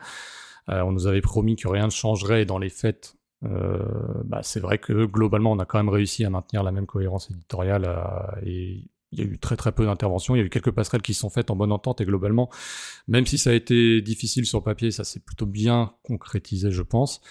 [0.69, 3.79] Euh, on nous avait promis que rien ne changerait dans les faits, euh,
[4.27, 7.31] bah, c'est vrai que globalement, on a quand même réussi à maintenir la même cohérence
[7.31, 10.35] éditoriale euh, et il y a eu très très peu d'interventions.
[10.35, 12.51] Il y a eu quelques passerelles qui sont faites en bonne entente et globalement,
[13.09, 17.23] même si ça a été difficile sur papier, ça s'est plutôt bien concrétisé, je pense.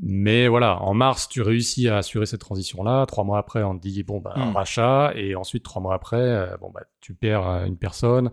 [0.00, 3.04] Mais voilà, en mars, tu réussis à assurer cette transition-là.
[3.06, 4.56] Trois mois après, on te dit bon bah Hmm.
[4.56, 8.30] rachat, et ensuite trois mois après, euh, bon bah tu perds euh, une personne.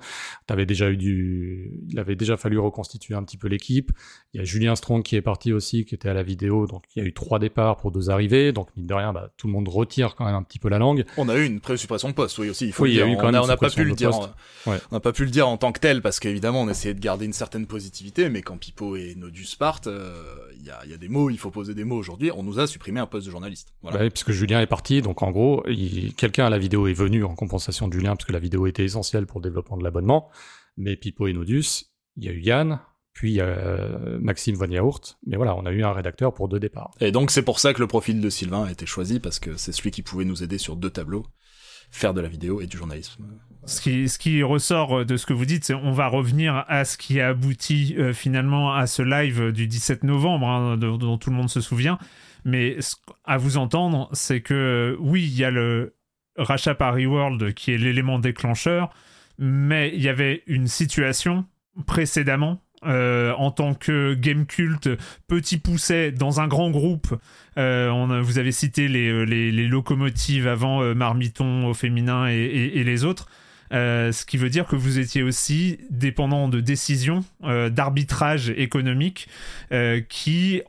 [0.48, 3.92] T'avais déjà eu du, il avait déjà fallu reconstituer un petit peu l'équipe.
[4.34, 6.84] Il y a Julien Strong qui est parti aussi, qui était à la vidéo, donc
[6.96, 8.52] il y a eu trois départs pour deux arrivées.
[8.54, 10.78] Donc mine de rien, bah, tout le monde retire quand même un petit peu la
[10.78, 11.04] langue.
[11.18, 13.02] on a eu une pré-suppression de poste oui aussi il faut Oui, le il y
[13.02, 13.14] a dire.
[13.16, 14.30] eu quand on n'a pas pu le dire en-
[14.68, 14.78] Ouais.
[14.92, 17.00] on n'a pas pu le dire en tant que tel parce qu'évidemment on essayait de
[17.00, 20.24] garder une certaine positivité mais quand Pipo et Nodus partent euh,
[20.58, 22.68] il y y a des mots il faut poser des mots aujourd'hui on nous a
[22.68, 23.98] supprimé un poste de journaliste voilà.
[23.98, 27.24] Bah puisque Julien est parti, donc en gros, il- quelqu'un à la vidéo est venu
[27.24, 30.30] en compensation de Julien, parce que la vidéo était essentielle pour le développement de l'abonnement.
[30.78, 32.80] Mais Pipo et Nodus, il y a eu Yann,
[33.14, 35.18] puis il y a euh, Maxime Van Yaourt.
[35.26, 36.92] Mais voilà, on a eu un rédacteur pour deux départs.
[37.02, 39.58] Et donc c'est pour ça que le profil de Sylvain a été choisi parce que
[39.58, 41.26] c'est celui qui pouvait nous aider sur deux tableaux,
[41.92, 43.26] faire de la vidéo et du journalisme.
[43.66, 46.86] Ce qui, ce qui ressort de ce que vous dites, c'est on va revenir à
[46.86, 51.18] ce qui a abouti euh, finalement à ce live du 17 novembre, hein, dont, dont
[51.18, 52.00] tout le monde se souvient.
[52.46, 52.96] Mais ce-
[53.26, 55.94] à vous entendre, c'est que oui, il y a le
[56.40, 58.90] rachat par Reworld qui est l'élément déclencheur,
[59.38, 61.46] mais il y avait une situation
[61.86, 62.62] précédemment.
[62.86, 64.90] euh, en tant que game culte
[65.28, 67.14] petit pousset dans un grand groupe
[67.58, 73.04] euh, vous avez cité les, euh, les, locomotives avant Marmiton au féminin et, et- les
[73.04, 73.28] autres
[73.72, 77.26] ce qui veut dire que vous étiez aussi dépendant de décisions
[77.70, 79.28] d'arbitrage économique
[80.08, 80.62] qui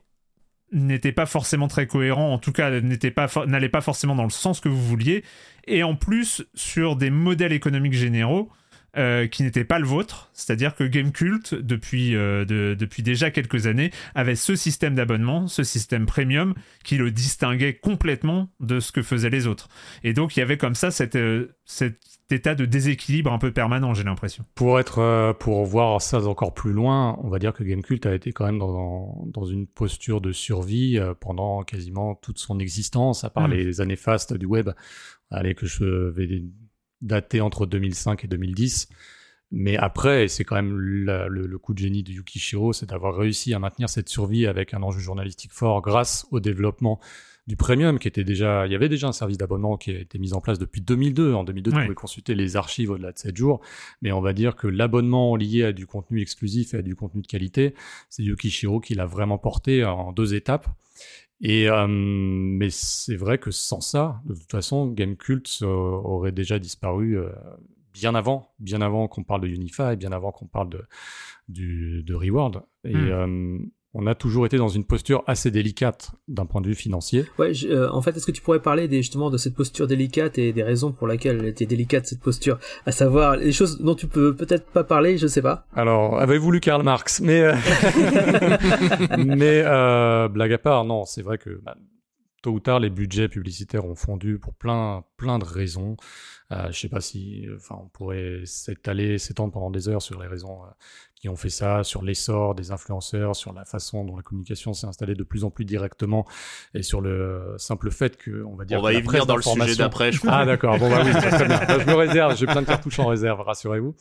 [0.73, 4.69] n'étaient pas forcément très cohérents, en tout cas n'allaient pas forcément dans le sens que
[4.69, 5.25] vous vouliez,
[5.67, 8.51] et en plus sur des modèles économiques généraux
[8.97, 13.67] euh, qui n'étaient pas le vôtre, c'est-à-dire que Gamecult, depuis, euh, de- depuis déjà quelques
[13.67, 19.03] années, avait ce système d'abonnement, ce système premium, qui le distinguait complètement de ce que
[19.03, 19.69] faisaient les autres.
[20.03, 22.01] Et donc il y avait comme ça cette, euh, cet
[22.31, 24.45] état de déséquilibre un peu permanent, j'ai l'impression.
[24.55, 28.33] Pour être, pour voir ça encore plus loin, on va dire que Gamecult a été
[28.33, 33.49] quand même dans, dans une posture de survie pendant quasiment toute son existence, à part
[33.49, 33.53] Mm.
[33.53, 34.71] les années fastes du web,
[35.31, 36.45] allez, que je vais
[37.03, 38.89] dater entre 2005 et 2010.
[39.53, 42.87] Mais après, et c'est quand même la- le, le coup de génie de Yukishiro, c'est
[42.91, 47.01] d'avoir réussi à maintenir cette survie avec un enjeu journalistique fort grâce au développement
[47.49, 50.21] du premium qui était déjà, il y avait déjà un service d'abonnement qui a été
[50.21, 51.35] mis en place depuis 2002.
[51.35, 51.79] En 2002, Ouais.
[51.79, 53.61] tu pouvais consulter les archives au-delà de 7 jours.
[54.03, 57.23] Mais on va dire que l'abonnement lié à du contenu exclusif et à du contenu
[57.23, 57.75] de qualité,
[58.09, 60.69] c'est Yukishiro qui l'a vraiment porté en deux étapes.
[61.43, 66.59] Et euh, mais c'est vrai que sans ça, de toute façon, Gamecult euh, aurait déjà
[66.59, 67.31] disparu euh,
[67.95, 70.85] bien avant, bien avant qu'on parle de Unify, bien avant qu'on parle de
[71.49, 72.63] du, de Reward.
[72.85, 73.71] Et Hmm.
[73.93, 77.25] On a toujours été dans une posture assez délicate d'un point de vue financier.
[77.39, 79.87] Ouais, je- euh, en fait, est-ce que tu pourrais parler des, justement de cette posture
[79.89, 83.81] délicate et des raisons pour lesquelles elle était délicate cette posture, à savoir les choses
[83.81, 85.67] dont tu peux peut-être pas parler, je sais pas.
[85.75, 87.21] Alors, avez-vous lu Karl Marx?
[87.21, 87.55] Mais, euh,
[89.19, 91.77] mais euh, blague à part, non, c'est vrai que bah,
[92.43, 95.97] tôt ou tard, les budgets publicitaires ont fondu pour plein, plein de raisons.
[96.53, 100.27] Euh, je sais pas si, enfin, on pourrait s'étaler, s'étendre pendant des heures sur les
[100.27, 100.69] raisons euh,
[101.21, 104.87] qui ont fait ça, sur l'essor des influenceurs, sur la façon dont la communication s'est
[104.87, 106.27] installée de plus en plus directement,
[106.75, 109.43] et sur le simple fait que, on va dire, On va y venir dans le
[109.43, 110.33] sujet d'après, je crois.
[110.33, 111.59] Ah d'accord, bon bah oui, très très bien.
[111.59, 113.95] Bah, je me réserve, j'ai plein de cartouches en réserve, rassurez-vous.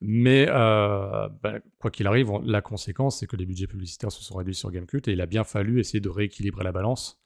[0.00, 4.22] Mais euh, bah, quoi qu'il arrive, on- la conséquence, c'est que les budgets publicitaires se
[4.22, 7.20] sont réduits sur Gamecult et il a bien fallu essayer de rééquilibrer la balance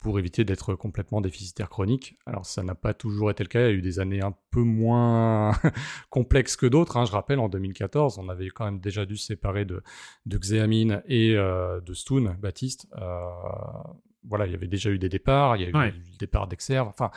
[0.00, 2.16] pour éviter d'être complètement déficitaire chronique.
[2.26, 4.34] Alors ça n'a pas toujours été le cas, il y a eu des années un
[4.50, 5.52] peu moins
[6.10, 6.96] complexes que d'autres.
[6.96, 7.04] hein.
[7.04, 9.82] Je rappelle, en 2014, on avait quand même déjà dû se séparer de,
[10.26, 12.88] de Xeamin et euh, de Stoon, Baptiste.
[13.00, 13.20] Euh,
[14.28, 15.92] voilà, il y avait déjà eu des départs, il y a eu Ouais.
[15.92, 16.88] le départ d'Exerve.
[16.88, 17.10] Enfin,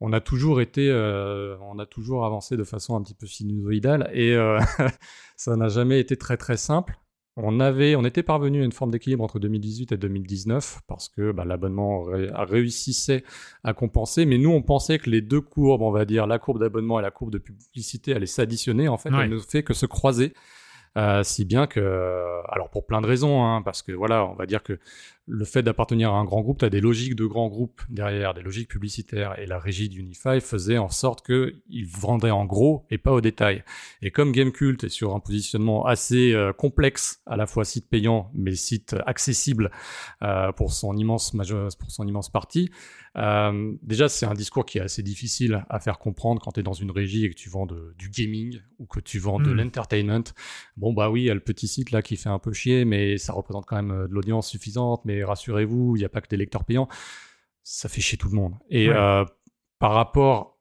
[0.00, 4.10] on a toujours été, euh, on a toujours avancé de façon un petit peu sinusoïdale
[4.14, 4.34] et
[5.36, 6.98] ça n'a jamais été très très simple.
[7.42, 11.32] On avait, on était parvenu à une forme d'équilibre entre 2018 et 2019 parce que
[11.32, 13.24] bah, l'abonnement ré- réussissait
[13.64, 16.60] à compenser, mais nous on pensait que les deux courbes, on va dire la courbe
[16.60, 18.88] d'abonnement et la courbe de publicité, allaient s'additionner.
[18.88, 19.24] En fait, Ouais.
[19.24, 20.34] elle ne fait que se croiser.
[20.98, 24.46] Euh, si bien que, alors pour plein de raisons, hein, parce que voilà, on va
[24.46, 24.78] dire que
[25.26, 28.34] le fait d'appartenir à un grand groupe, tu as des logiques de grands groupes derrière,
[28.34, 32.98] des logiques publicitaires, et la régie d'Unify faisait en sorte qu'ils vendaient en gros et
[32.98, 33.62] pas au détail.
[34.02, 38.30] Et comme Gamecult est sur un positionnement assez euh, complexe, à la fois site payant,
[38.34, 39.70] mais site accessible
[40.22, 41.30] euh, pour, son immense
[41.78, 42.70] pour son immense partie,
[43.16, 46.62] euh, déjà c'est un discours qui est assez difficile à faire comprendre quand tu es
[46.62, 49.50] dans une régie et que tu vends de- du gaming ou que tu vends de
[49.52, 49.56] Mm.
[49.56, 50.24] l'entertainment.
[50.76, 52.84] Bon bah oui, il y a le petit site là qui fait un peu chier,
[52.84, 56.20] mais ça représente quand même euh, de l'audience suffisante, mais rassurez-vous, il n'y a pas
[56.20, 56.88] que des lecteurs payants.
[57.62, 58.54] Ça fait chier tout le monde.
[58.70, 58.94] Et Ouais.
[58.96, 59.24] euh,
[59.80, 60.59] par rapport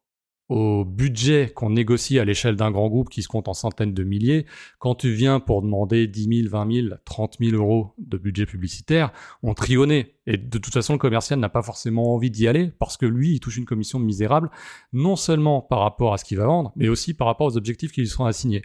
[0.50, 4.04] au budget qu'on négocie à l'échelle d'un grand groupe qui se compte en centaines de
[4.04, 4.48] milliers,
[4.80, 9.12] quand tu viens pour demander 10 000, 20 000, 30 000 euros de budget publicitaire,
[9.44, 10.16] on trionnait.
[10.26, 13.34] Et de toute façon, le commercial n'a pas forcément envie d'y aller parce que lui,
[13.34, 14.50] il touche une commission misérable,
[14.92, 17.92] non seulement par rapport à ce qu'il va vendre, mais aussi par rapport aux objectifs
[17.92, 18.64] qui lui sont assignés.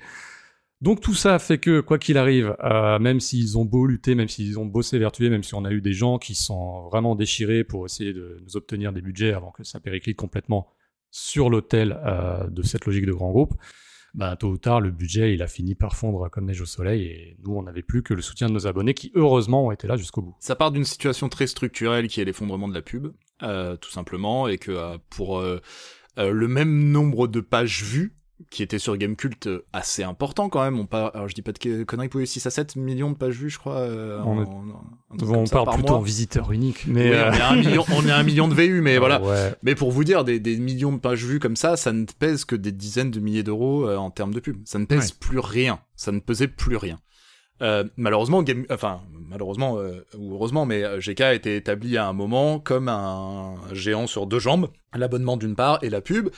[0.80, 4.28] Donc tout ça fait que, quoi qu'il arrive, euh, même s'ils ont beau lutter, même
[4.28, 7.64] s'ils ont beau s'évertuer, même si on a eu des gens qui sont vraiment déchirés
[7.64, 10.73] pour essayer de nous obtenir des budgets avant que ça périclite complètement
[11.14, 13.54] sur l'autel euh, de cette logique de grand groupe,
[14.14, 17.04] bah, tôt ou tard, le budget, il a fini par fondre comme neige au soleil
[17.04, 19.86] et nous, on n'avait plus que le soutien de nos abonnés qui, heureusement, ont été
[19.86, 20.34] là jusqu'au bout.
[20.40, 23.12] Ça part d'une situation très structurelle qui est l'effondrement de la pub,
[23.44, 25.40] euh, tout simplement, et que euh, pour
[26.16, 28.16] le même nombre de pages vues,
[28.50, 31.52] qui était sur Gamecult euh, assez important quand même, on parle, alors je dis pas
[31.52, 33.76] de conneries, vous 6 à 7 millions de pages vues, je crois.
[33.76, 35.98] euh, On en- est- en- parle par plutôt mois.
[35.98, 37.14] en visiteur unique, Oui, mais...
[37.14, 39.22] euh, on, est à un million, on est à un million de VU, mais voilà.
[39.22, 39.54] Ouais.
[39.62, 42.44] Mais pour vous dire, des, des millions de pages vues comme ça, ça ne pèse
[42.44, 44.56] que des dizaines de milliers d'euros euh, en termes de pub.
[44.64, 45.16] Ça ne pèse Ouais.
[45.20, 45.78] plus rien.
[45.94, 47.00] Ça ne pesait plus rien.
[47.96, 48.66] Malheureusement, Game...
[48.70, 49.78] enfin malheureusement
[50.18, 54.38] ou heureusement, mais GK a été établi à un moment comme un géant sur deux
[54.38, 54.68] jambes.
[54.94, 56.28] L'abonnement d'une part et la pub.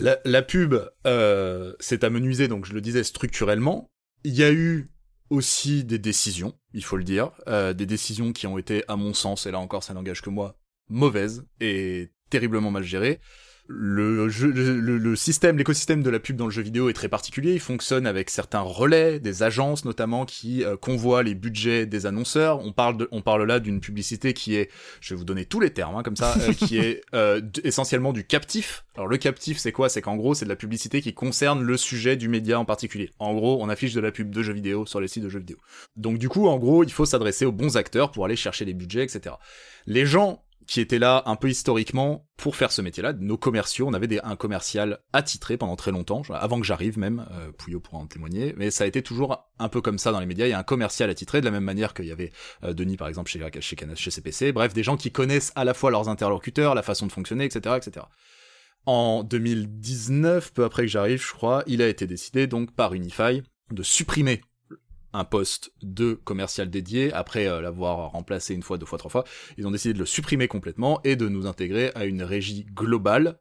[0.00, 0.74] La, la pub
[1.06, 3.88] euh, s'est amenuisée, donc je le disais structurellement.
[4.24, 4.90] Il y a eu
[5.30, 9.14] aussi des décisions, il faut le dire, euh, des décisions qui ont été, à mon
[9.14, 13.20] sens, et là encore ça n'engage que moi, mauvaises et terriblement mal gérées.
[13.68, 17.08] Le, jeu, le, le- système, l'écosystème de la pub dans le jeu vidéo est très
[17.08, 17.54] particulier.
[17.54, 22.60] Il fonctionne avec certains relais, des agences notamment qui euh, convoient les budgets des annonceurs.
[22.60, 25.60] On parle, de, on parle là d'une publicité qui est, je vais vous donner tous
[25.60, 28.84] les termes hein, comme ça, euh, qui est euh, essentiellement du captif.
[28.94, 29.88] Alors le captif, c'est quoi?
[29.88, 33.10] C'est qu'en gros, c'est de la publicité qui concerne le sujet du média en particulier.
[33.18, 35.40] En gros, on affiche de la pub de jeux vidéo sur les sites de jeux
[35.40, 35.58] vidéo.
[35.96, 38.74] Donc du coup, en gros, il faut s'adresser aux bons acteurs pour aller chercher les
[38.74, 39.34] budgets, etc.
[39.86, 43.94] Les gens qui étaient là un peu historiquement pour faire ce métier-là, nos commerciaux, on
[43.94, 48.06] avait un commercial attitré pendant très longtemps, avant que j'arrive même, euh, Pouillot pourra en
[48.06, 50.52] témoigner, mais ça a été toujours un peu comme ça dans les médias, il y
[50.52, 52.32] a un commercial attitré, de la même manière qu'il y avait
[52.64, 55.72] euh, Denis par exemple chez, chez, chez CPC, bref, des gens qui connaissent à la
[55.72, 58.06] fois leurs interlocuteurs, la façon de fonctionner, etc., etc.
[58.84, 63.42] En 2019, peu après que j'arrive, je crois, il a été décidé donc par Unify
[63.72, 64.42] de supprimer
[65.12, 69.24] un poste de commercial dédié après euh, l'avoir remplacé une fois, deux fois, trois fois.
[69.56, 73.38] Ils ont décidé de le supprimer complètement et de nous intégrer à une régie globale.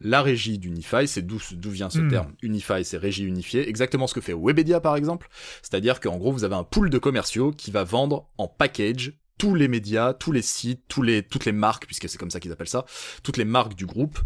[0.00, 2.10] La régie d'Unify, c'est d'où d'où vient ce Hmm.
[2.10, 2.32] terme.
[2.42, 3.66] Unify, c'est régie unifiée.
[3.68, 5.28] Exactement ce que fait Webedia, par exemple.
[5.62, 9.54] C'est-à-dire qu'en gros, vous avez un pool de commerciaux qui va vendre en package tous
[9.54, 12.52] les médias, tous les sites, tous les, toutes les marques, puisque c'est comme ça qu'ils
[12.52, 12.84] appellent ça,
[13.22, 14.18] toutes les marques du groupe,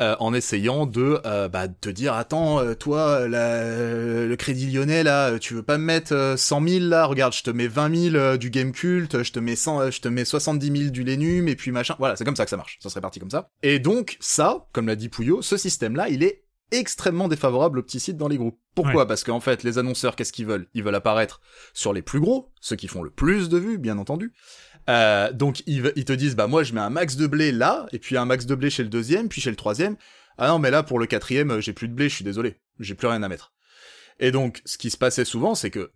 [0.00, 5.02] euh, en essayant de euh, bah, te dire, attends, euh, toi, la- le Crédit Lyonnais,
[5.02, 7.94] là, tu veux pas me mettre euh, 100 000, là, regarde, je te mets 20
[8.10, 10.90] 000 euh, du Game Cult, je te mets 100, euh, je te mets 70 000
[10.90, 13.20] du Lenum, et puis machin, voilà, c'est comme ça que ça marche, ça serait parti
[13.20, 13.48] comme ça.
[13.62, 18.00] Et donc, ça, comme l'a dit Pouillot, ce système-là, il est extrêmement défavorable aux petits
[18.00, 18.58] sites dans les groupes.
[18.74, 20.66] Pourquoi Parce qu'en fait, les annonceurs, qu'est-ce qu'ils veulent?
[20.74, 21.40] Ils veulent apparaître
[21.72, 24.32] sur les plus gros, ceux qui font le plus de vues, bien entendu.
[24.88, 27.98] Euh, donc ils, te disent bah moi je mets un max de blé là et
[27.98, 29.96] puis un max de blé chez le deuxième puis chez le troisième.
[30.38, 32.60] Ah non mais là pour le quatrième euh, j'ai plus de blé, je suis désolé,
[32.78, 33.52] j'ai plus rien à mettre.
[34.20, 35.90] Et donc ce qui se passait souvent c'est que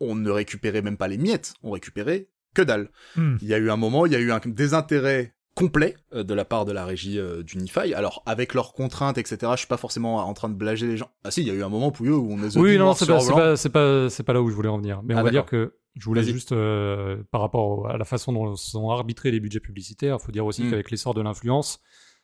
[0.00, 2.90] on ne récupérait même pas les miettes, on récupérait que dalle.
[3.14, 3.36] Hmm.
[3.40, 6.34] Il y a eu un moment, il y a eu un désintérêt complet euh, de
[6.34, 7.92] la part de la régie euh, d'Unify.
[7.94, 11.10] Alors avec leurs contraintes etc, je suis pas forcément en train de blager les gens.
[11.24, 13.06] Ah si il y a eu un moment Pouilleux où on a Oui, non, c'est
[13.06, 15.02] pas, c'est pas, c'est pas, c'est pas là où je voulais en venir.
[15.04, 18.32] Mais Ah, on va dire que je voulais juste, euh, par rapport à la façon
[18.32, 20.70] dont sont arbitrés les budgets publicitaires, il faut dire aussi Mm.
[20.70, 21.80] qu'avec l'essor de l'influence,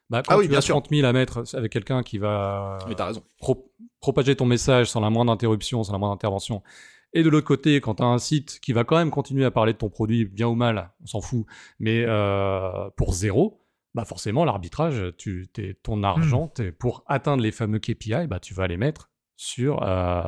[0.09, 0.73] bah, quand Ah oui, tu bien as sûr.
[0.75, 3.23] 30 000 à mettre avec quelqu'un qui va Mais t'as raison.
[3.39, 6.63] pro- propager ton message sans la moindre interruption, sans la moindre intervention,
[7.13, 9.51] et de l'autre côté, quand tu as un site qui va quand même continuer à
[9.51, 11.47] parler de ton produit, bien ou mal, on s'en fout,
[11.79, 13.61] mais euh, pour zéro,
[13.95, 18.55] bah forcément, l'arbitrage, tu, t'es- ton argent, t'es- pour atteindre les fameux KPI, bah, tu
[18.55, 20.23] vas les mettre sur, euh,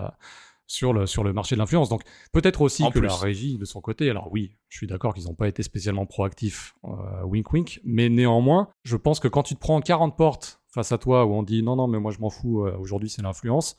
[0.67, 1.89] sur, le, sur le marché de l'influence.
[1.89, 2.03] Donc
[2.33, 3.07] peut-être aussi En que plus.
[3.09, 6.07] la régie, de son côté, alors oui, je suis d'accord qu'ils n'ont pas été spécialement
[6.07, 10.61] proactifs, euh, wink wink, mais néanmoins, je pense que quand tu te prends 40 portes
[10.73, 13.23] face à toi où on dit non, non, mais moi je m'en fous, aujourd'hui c'est
[13.23, 13.77] l'influence,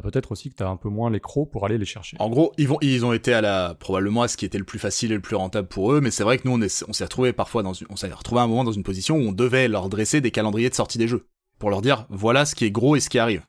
[0.00, 2.16] bah, peut-être aussi que tu as un peu moins les crocs pour aller les chercher.
[2.20, 4.64] En gros, ils, vont, ils ont été à la, probablement à ce qui était le
[4.64, 6.84] plus facile et le plus rentable pour eux, mais c'est vrai que nous, on, est-
[6.88, 9.16] on s'est retrouvé parfois dans une, on s'est retrouvé à un moment dans une position
[9.16, 11.26] où on devait leur dresser des calendriers de sortie des jeux.
[11.58, 13.42] Pour leur dire, voilà ce qui est gros et ce qui arrive.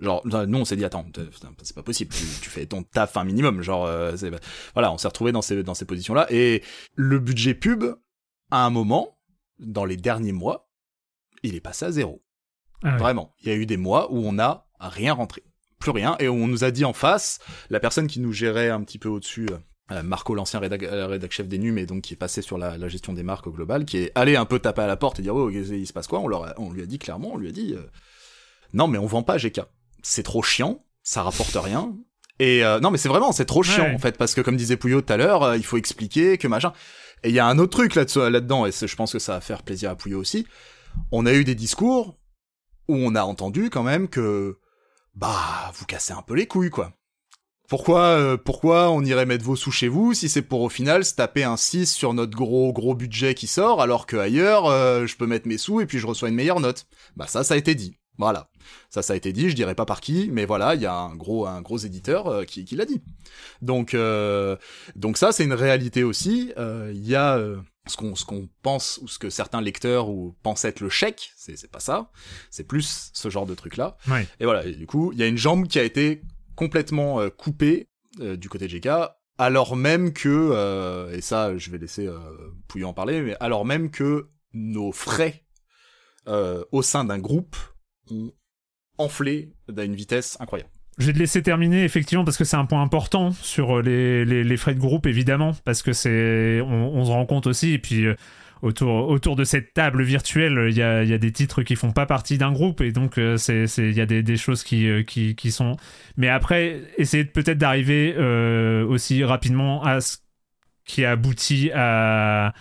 [0.00, 1.04] Genre, nous, on s'est dit, attends,
[1.62, 4.16] c'est pas possible, tu, tu fais ton taf un minimum, genre, euh,
[4.72, 6.62] voilà, on s'est retrouvé dans ces, dans ces positions-là, et
[6.94, 7.84] le budget pub,
[8.50, 9.18] à un moment,
[9.58, 10.70] dans les derniers mois,
[11.42, 12.22] il est passé à zéro.
[12.82, 12.96] Ah ouais.
[12.96, 13.34] Vraiment.
[13.42, 15.42] Il y a eu des mois où on n'a rien rentré.
[15.82, 16.16] Plus rien.
[16.20, 17.38] Et on nous a dit en face,
[17.70, 19.48] la personne qui nous gérait un petit peu au-dessus,
[19.90, 22.56] euh, Marco, l'ancien rédac, euh, rédac chef des NUM, et donc qui est passé sur
[22.56, 24.96] la, la gestion des marques au global, qui est allé un peu taper à la
[24.96, 26.20] porte et dire, oh, il se passe quoi?
[26.20, 27.82] On, leur a- on lui a dit clairement, on lui a dit, euh,
[28.72, 29.60] non, mais on vend pas GK.
[30.02, 31.94] C'est trop chiant, ça rapporte rien.
[32.38, 33.94] Et euh, non, mais c'est vraiment, c'est trop chiant, Ouais.
[33.94, 36.48] en fait, parce que comme disait Pouillot tout à l'heure, euh, il faut expliquer que
[36.48, 36.72] machin.
[37.24, 39.62] Et il y a un autre truc là-dedans, et je pense que ça va faire
[39.62, 40.46] plaisir à Pouillot aussi.
[41.12, 42.18] On a eu des discours
[42.88, 44.58] où on a entendu quand même que
[45.14, 46.92] bah vous cassez un peu les couilles quoi.
[47.68, 51.04] Pourquoi euh, pourquoi on irait mettre vos sous chez vous si c'est pour au final
[51.04, 55.06] se taper un 6 sur notre gros gros budget qui sort alors que ailleurs euh,
[55.06, 56.86] je peux mettre mes sous et puis je reçois une meilleure note.
[57.16, 57.96] Bah ça ça a été dit.
[58.18, 58.50] Voilà.
[58.90, 60.94] Ça ça a été dit, je dirais pas par qui mais voilà, il y a
[60.94, 63.00] un gros un gros éditeur euh, qui qui l'a dit.
[63.62, 64.56] Donc euh,
[64.96, 67.38] donc ça c'est une réalité aussi, Euh, il y a
[67.86, 71.32] ce qu'on ce qu'on pense ou ce que certains lecteurs ou pensent être le chèque,
[71.36, 72.10] c'est c'est pas ça,
[72.50, 73.96] c'est plus ce genre de truc là.
[74.08, 74.26] Ouais.
[74.40, 76.22] Et voilà, et du coup, il y a une jambe qui a été
[76.54, 77.88] complètement euh, coupée
[78.20, 78.88] euh, du côté de GK,
[79.38, 82.18] alors même que, euh, et ça je vais laisser euh,
[82.68, 85.44] Pouillot en parler, mais alors même que nos frais
[86.28, 87.56] euh, au sein d'un groupe
[88.10, 88.32] ont
[88.98, 90.70] enflé à une vitesse incroyable.
[90.98, 94.44] Je vais te laisser terminer effectivement parce que c'est un point important sur euh, les,
[94.44, 98.04] les, frais de groupe évidemment parce que c'est on, se rend compte aussi et puis
[98.04, 98.14] euh,
[98.60, 101.76] autour autour de cette table virtuelle il y a, il y a des titres qui
[101.76, 104.36] font pas partie d'un groupe et donc euh, c'est c'est il y a des, des
[104.36, 105.76] choses qui, qui qui sont
[106.18, 108.14] mais après essayer peut-être d'arriver
[108.86, 110.18] aussi rapidement à ce
[110.84, 112.52] qui aboutit à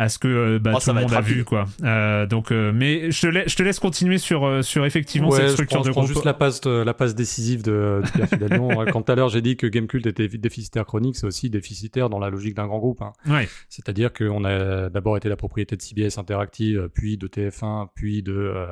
[0.00, 2.52] à ce que euh, bah, Oh, tout ça le monde a vu quoi Euh, donc
[2.52, 5.48] euh, mais je te, la- je te laisse continuer sur euh, sur effectivement Ouais, cette
[5.48, 8.10] je structure prends, de je prends groupe juste la passe, la passe décisive de, de
[8.12, 8.68] Pierre Fidalion.
[8.92, 12.18] Quand tout à l'heure j'ai dit que Gamecult était déficitaire chronique, c'est aussi déficitaire dans
[12.20, 13.02] la logique d'un grand groupe.
[13.02, 13.12] hein.
[13.26, 18.22] ouais C'est-à-dire qu'on a d'abord été la propriété de CBS Interactive, puis de TF1, puis
[18.22, 18.32] de...
[18.32, 18.66] euh,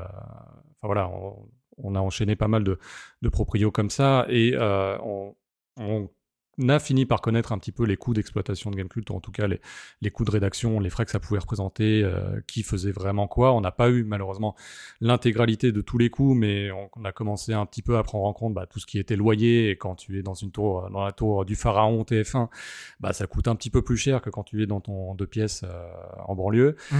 [0.80, 1.34] Enfin voilà, on,
[1.78, 2.78] on a enchaîné pas mal de,
[3.22, 5.34] de proprios comme ça, et euh, on,
[5.78, 6.08] on
[6.68, 9.30] a fini par connaître un petit peu les coûts d'exploitation de Gamecult, ou en tout
[9.32, 9.60] cas les,
[10.00, 13.52] les coûts de rédaction, les frais que ça pouvait représenter, euh, qui faisait vraiment quoi.
[13.52, 14.54] On n'a pas eu malheureusement
[15.00, 18.24] l'intégralité de tous les coûts, mais on, on a commencé un petit peu à prendre
[18.24, 20.88] en compte bah, tout ce qui était loyer, et quand tu es dans une tour,
[20.90, 22.48] dans la tour du Pharaon TF1,
[23.00, 25.26] bah, ça coûte un petit peu plus cher que quand tu es dans ton deux
[25.26, 25.88] pièces euh,
[26.26, 26.76] en banlieue.
[26.90, 26.96] Mm.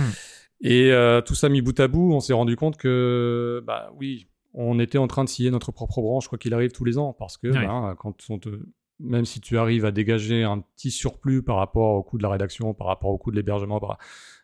[0.62, 4.26] Et euh, tout ça mis bout à bout, on s'est rendu compte que, bah oui,
[4.54, 7.12] on était en train de scier notre propre branche, quoi qu'il arrive, tous les ans,
[7.12, 7.66] parce que Ouais.
[7.66, 8.66] ben, quand on te-
[9.00, 12.30] même si tu arrives à dégager un petit surplus par rapport au coût de la
[12.30, 13.98] rédaction, par rapport au coût de l'hébergement, par-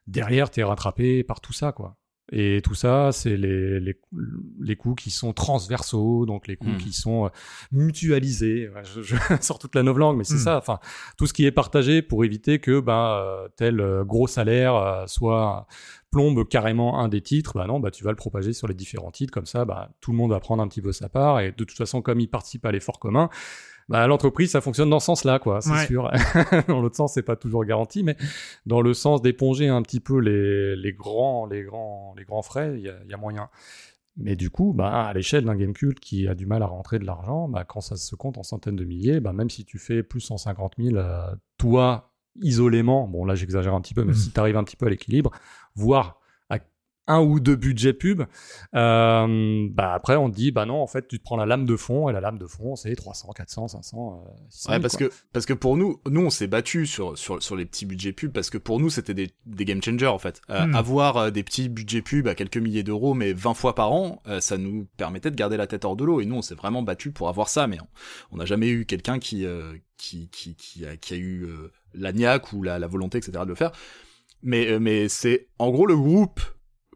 [0.06, 1.96] derrière, tu es rattrapé par tout ça, quoi.
[2.34, 4.00] Et tout ça, c'est les, les,
[4.60, 6.76] les coûts qui sont transversaux, donc les coûts Mm.
[6.78, 7.28] qui sont euh,
[7.72, 8.70] mutualisés.
[8.84, 10.38] Je, je sors toute la novlangue, mais c'est Mm.
[10.38, 10.56] ça.
[10.58, 10.78] Enfin,
[11.18, 13.22] tout ce qui est partagé pour éviter que ben,
[13.56, 15.66] tel euh, gros salaire soit
[16.10, 17.52] plombe carrément un des titres.
[17.54, 20.12] Bah non, bah tu vas le propager sur les différents titres, comme ça, bah tout
[20.12, 21.40] le monde va prendre un petit peu sa part.
[21.40, 23.28] Et de toute façon, comme il participe à l'effort commun,
[23.88, 25.86] bah, l'entreprise, ça fonctionne dans ce sens-là, quoi, c'est Ouais.
[25.86, 26.10] sûr.
[26.68, 28.16] dans l'autre sens, c'est pas toujours garanti, mais
[28.66, 32.74] dans le sens d'éponger un petit peu les, les grands, les grands, les grands frais,
[32.76, 33.48] il y a, il y a moyen.
[34.18, 36.98] Mais du coup, bah, à l'échelle d'un game cult qui a du mal à rentrer
[36.98, 39.78] de l'argent, bah, quand ça se compte en centaines de milliers, bah, même si tu
[39.78, 44.18] fais plus 150 000, euh, toi isolément, bon là j'exagère un petit peu, mais Mhm.
[44.18, 45.30] si tu arrives un petit peu à l'équilibre,
[45.74, 46.18] voire
[47.08, 48.22] un ou deux budgets pub,
[48.76, 51.64] euh, bah après on te dit bah non en fait tu te prends la lame
[51.66, 54.82] de fond et la lame de fond c'est 300, 400, 500, euh, 600 Ouais, 000,
[54.82, 55.08] parce quoi.
[55.08, 58.12] que parce que pour nous, nous on s'est battu sur sur sur les petits budgets
[58.12, 60.40] pub parce que pour nous c'était des des game changers en fait.
[60.50, 60.76] Euh, Hmm.
[60.76, 64.22] Avoir euh, des petits budgets pub à quelques milliers d'euros mais 20 fois par an,
[64.28, 66.54] euh, ça nous permettait de garder la tête hors de l'eau et nous on s'est
[66.54, 67.86] vraiment battu pour avoir ça mais on-
[68.32, 71.72] on n'a jamais eu quelqu'un qui euh, qui qui qui a qui a eu euh,
[71.94, 73.72] la niaque ou la la volonté etc de le faire.
[74.42, 76.40] Mais euh, mais c'est en gros le groupe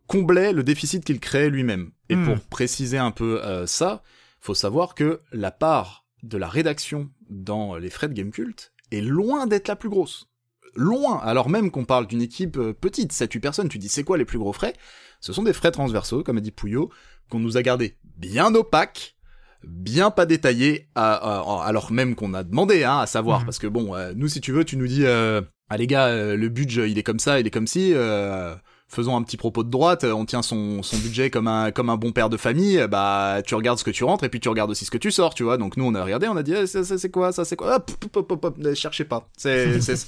[0.06, 1.90] comblait le déficit qu'il créait lui-même.
[2.08, 2.24] Et Hmm.
[2.24, 4.02] pour préciser un peu euh, ça,
[4.40, 9.46] faut savoir que la part de la rédaction dans les frais de Gamecult est loin
[9.46, 10.28] d'être la plus grosse.
[10.74, 14.18] Loin, alors même qu'on parle d'une équipe euh, petite, 7-8 personnes, tu dis c'est quoi
[14.18, 14.74] les plus gros frais?
[15.20, 16.90] Ce sont des frais transversaux, comme a dit Pouillot,
[17.30, 19.16] qu'on nous a gardés bien opaques,
[19.64, 23.44] bien pas détaillés, à- à- alors même qu'on a demandé hein, à savoir, Mhm.
[23.46, 25.40] parce que bon, euh, nous si tu veux, tu nous dis, euh,
[25.70, 28.54] ah les gars, euh, le budget il est comme ça, il est comme si, euh,
[28.88, 31.90] faisons un petit propos de droite, euh, on tient son, son budget comme un, comme
[31.90, 34.38] un bon père de famille, euh, bah tu regardes ce que tu rentres et puis
[34.40, 35.56] tu regardes aussi ce que tu sors, tu vois.
[35.58, 37.56] Donc nous on a regardé, on a dit eh, ça, ça, c'est quoi, ça c'est
[37.56, 40.06] quoi, hop, hop, hop, hop, hop, ne cherchez pas, c'est, c'est-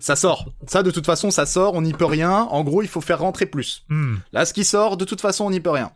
[0.00, 0.46] ça sort.
[0.66, 2.30] Ça de toute façon ça sort, on n'y peut rien.
[2.50, 3.84] En gros il faut faire rentrer plus.
[3.88, 4.16] Hmm.
[4.32, 5.90] Là ce qui sort de toute façon on n'y peut rien.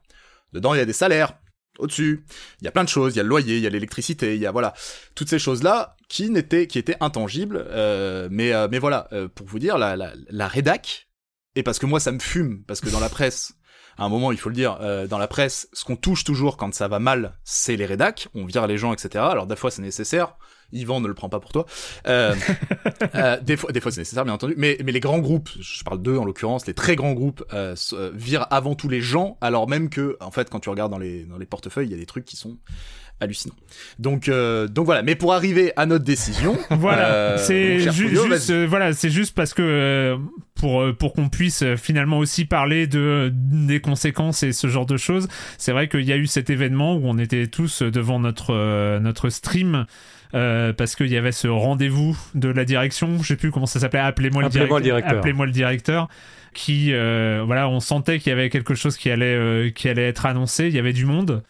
[0.53, 1.35] Dedans il y a des salaires.
[1.79, 2.25] Au-dessus,
[2.63, 4.35] il y a plein de choses, il y a le loyer, il y a l'électricité,
[4.35, 4.73] il y a voilà
[5.15, 7.63] toutes ces choses-là qui n'étaient qui étaient intangibles.
[7.69, 11.06] euh, mais euh, mais voilà, euh, pour vous dire la la, la rédac
[11.57, 13.55] et parce que moi ça me fume parce que dans la presse
[13.99, 16.57] à un moment il faut le dire euh, dans la presse ce qu'on touche toujours
[16.57, 18.29] quand ça va mal c'est les rédacs.
[18.35, 20.37] On vire les gens etc alors des fois c'est nécessaire.
[20.73, 21.65] Yvan ne le prend pas pour toi.
[22.09, 22.35] Euh,
[23.15, 24.55] euh, des fois des fois c'est nécessaire bien entendu.
[24.57, 27.75] Mais mais les grands groupes je parle d'eux en l'occurrence les très grands groupes euh,
[27.93, 30.99] euh, virent avant tout les gens alors même que en fait quand tu regardes dans
[30.99, 32.59] les dans les portefeuilles il y a des trucs qui sont
[33.21, 33.55] hallucinants
[33.99, 38.51] donc euh, donc voilà mais pour arriver à notre décision Voilà, euh, c'est ju- juste,
[38.51, 40.17] euh, voilà, c'est juste parce que euh,
[40.55, 44.97] pour pour qu'on puisse euh, finalement aussi parler de des conséquences et ce genre de
[44.97, 45.29] choses.
[45.59, 49.01] C'est vrai qu'il y a eu cet événement où on était tous devant notre euh,
[49.01, 49.87] notre stream.
[50.35, 53.81] euh, parce qu'il y avait ce rendez-vous de la direction, je sais plus comment ça
[53.81, 55.19] s'appelait, appelez-moi le, directeur.
[55.19, 56.09] appelez-moi le directeur,
[56.53, 60.09] qui, euh, voilà, on sentait qu'il y avait quelque chose qui allait, euh, qui allait
[60.09, 60.67] être annoncé.
[60.67, 61.43] Il y avait du monde,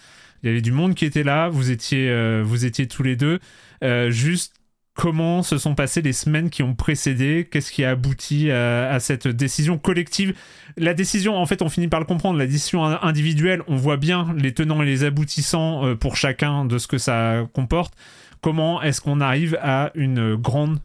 [0.43, 1.49] il y avait du monde qui était là.
[1.49, 3.39] Vous étiez, euh, vous étiez tous les deux.
[3.83, 4.55] Euh, juste
[4.95, 9.29] comment se sont passées les semaines qui ont précédé, qu'est-ce qui a abouti à, cette
[9.29, 10.35] décision collective?
[10.79, 13.99] La décision, en fait, on finit par le comprendre, la décision in- individuelle, on voit
[13.99, 17.95] bien les tenants et les aboutissants euh, pour chacun de ce que ça comporte.
[18.41, 20.79] Comment est-ce qu'on arrive à une grande,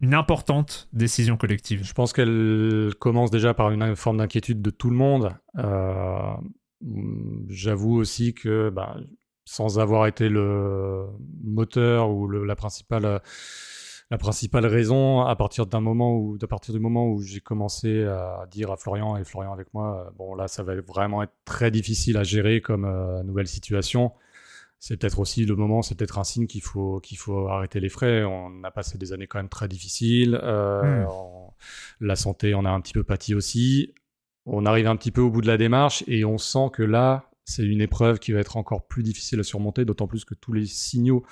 [0.00, 1.84] une importante décision collective?
[1.84, 5.32] Je pense qu'elle commence déjà par une forme d'inquiétude de tout le monde.
[7.48, 8.96] J'avoue aussi que bah,
[9.44, 11.06] sans avoir été le
[11.42, 13.20] moteur ou le- la principale
[14.10, 18.04] la principale raison à partir d'un moment où à partir du moment où j'ai commencé
[18.04, 21.34] à dire à Florian et Florian avec moi euh, bon là ça va vraiment être
[21.44, 24.12] très difficile à gérer comme euh, nouvelle situation.
[24.78, 27.88] C'est peut-être aussi le moment c'est peut-être un signe qu'il faut qu'il faut arrêter les
[27.90, 28.24] frais.
[28.24, 31.08] On a passé des années quand même très difficiles euh, Mm.
[31.10, 31.52] on-
[32.00, 33.92] la santé on a un petit peu pâti aussi
[34.48, 37.30] on arrive un petit peu au bout de la démarche et on sent que là
[37.44, 40.52] c'est une épreuve qui va être encore plus difficile à surmonter d'autant plus que tous
[40.52, 41.24] les signaux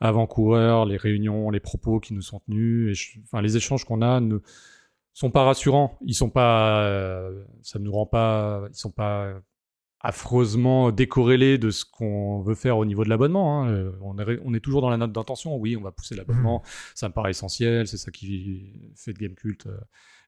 [0.00, 4.38] avant-coureurs, les réunions, les propos qui nous sont tenus, enfin, les échanges qu'on a ne
[5.12, 5.98] sont pas rassurants.
[6.06, 9.34] Ils sont pas, euh, ça ne nous rend pas, ils sont pas
[10.00, 13.62] affreusement décorrélés de ce qu'on veut faire au niveau de l'abonnement.
[13.64, 13.70] hein.
[13.70, 15.56] Euh, On, est, ré- on est toujours dans la note d'intention.
[15.56, 16.62] Oui, on va pousser l'abonnement.
[16.94, 17.86] Ça me paraît essentiel.
[17.88, 19.76] C'est ça qui fait de Game Cult euh,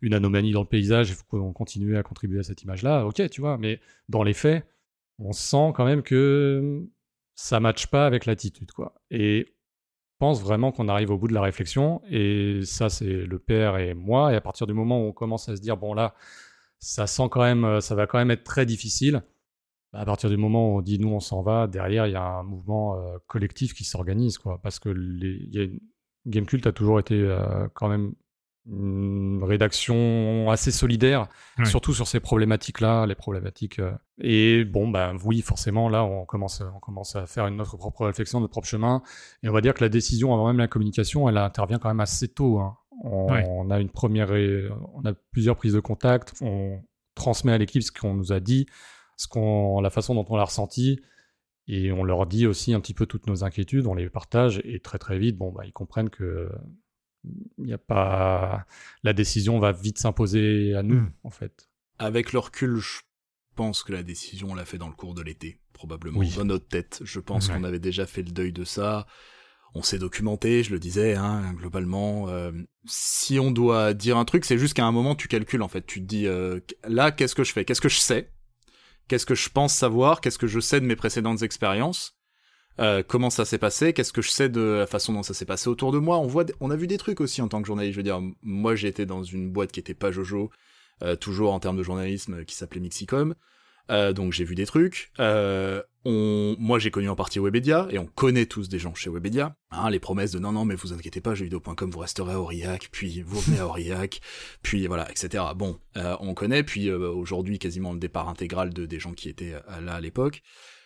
[0.02, 1.10] une anomalie dans le paysage.
[1.10, 3.06] Il faut qu'on continue à contribuer à cette image-là.
[3.06, 3.58] Ok, tu vois.
[3.58, 4.66] Mais dans les faits,
[5.18, 6.82] on sent quand même que
[7.34, 8.94] ça matche pas avec l'attitude, quoi.
[9.10, 13.38] Et je pense vraiment qu'on arrive au bout de la réflexion, et ça, c'est le
[13.38, 15.94] père et moi, et à partir du moment où on commence à se dire, bon
[15.94, 16.14] là,
[16.78, 19.22] ça sent quand même, euh, ça va quand même être très difficile,
[19.92, 22.22] à partir du moment où on dit, nous, on s'en va, derrière, il y a
[22.24, 25.80] un mouvement euh, collectif qui s'organise, quoi, parce que les, y a une-
[26.26, 28.12] Gamecult a toujours été euh, quand même
[28.66, 31.28] une rédaction assez solidaire,
[31.66, 33.78] surtout sur ces problématiques-là, les problématiques.
[33.78, 37.76] euh, Et bon, ben oui, forcément, là, on commence, on commence à faire une notre
[37.78, 39.02] propre réflexion, notre propre chemin.
[39.42, 42.00] Et on va dire que la décision, avant même la communication, elle intervient quand même
[42.00, 42.58] assez tôt.
[42.60, 42.76] hein.
[43.02, 43.32] On,
[43.70, 44.28] a une première,
[44.94, 46.34] on a plusieurs prises de contact.
[46.42, 46.82] On
[47.14, 48.66] transmet à l'équipe ce qu'on nous a dit,
[49.20, 50.98] ce qu'on, la façon dont on l'a ressenti.
[51.68, 54.80] Et on leur dit aussi un petit peu toutes nos inquiétudes, on les partage et
[54.80, 56.48] très très vite, bon, bah, ils comprennent que
[57.58, 58.64] il n'y a pas,
[59.02, 61.12] la décision va vite s'imposer à nous, Mm.
[61.24, 61.68] en fait.
[61.98, 63.00] Avec le recul, je
[63.56, 66.18] pense que la décision, on l'a fait dans le cours de l'été, probablement.
[66.18, 66.32] Oui.
[66.34, 67.02] Dans notre tête.
[67.04, 69.06] Je pense qu'on avait déjà fait le deuil de ça.
[69.74, 72.28] on s'est documenté, je le disais, hein, globalement.
[72.30, 72.50] euh,
[72.86, 75.86] si on doit dire un truc, c'est juste qu'à un moment, tu calcules, en fait.
[75.86, 76.58] Tu te dis, euh,
[76.88, 77.64] là, qu'est-ce que je fais?
[77.66, 78.32] Qu'est-ce que je sais?
[79.08, 82.16] Qu'est-ce que je pense savoir Qu'est-ce que je sais de mes précédentes expériences
[82.78, 85.44] Euh, Comment ça s'est passé Qu'est-ce que je sais de la façon dont ça s'est
[85.44, 86.18] passé autour de moi
[86.60, 87.94] On a vu des trucs aussi en tant que journaliste.
[87.94, 90.50] Je veux dire, moi, été dans une boîte qui était pas Jojo,
[91.02, 93.34] euh, toujours en termes de journalisme, euh, qui s'appelait Mixicom.
[93.90, 95.10] Euh, donc j'ai vu des trucs.
[95.18, 99.10] Euh, on, moi j'ai connu en partie Webedia et on connaît tous des gens chez
[99.10, 99.54] Webedia.
[99.70, 102.88] Hein, les promesses de non non mais vous inquiétez pas, jeuxvideo.com vous resterez à Aurillac,
[102.90, 104.20] puis vous venez à Aurillac,
[104.62, 105.44] puis voilà etc.
[105.54, 106.62] Bon, euh, on connaît.
[106.62, 110.00] Puis euh, aujourd'hui quasiment le départ intégral de des gens qui étaient euh, là à
[110.00, 110.42] l'époque.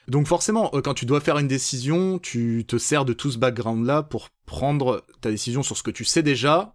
[0.08, 4.02] Donc forcément, quand tu dois faire une décision, tu te sers de tout ce background-là
[4.02, 6.74] pour prendre ta décision sur ce que tu sais déjà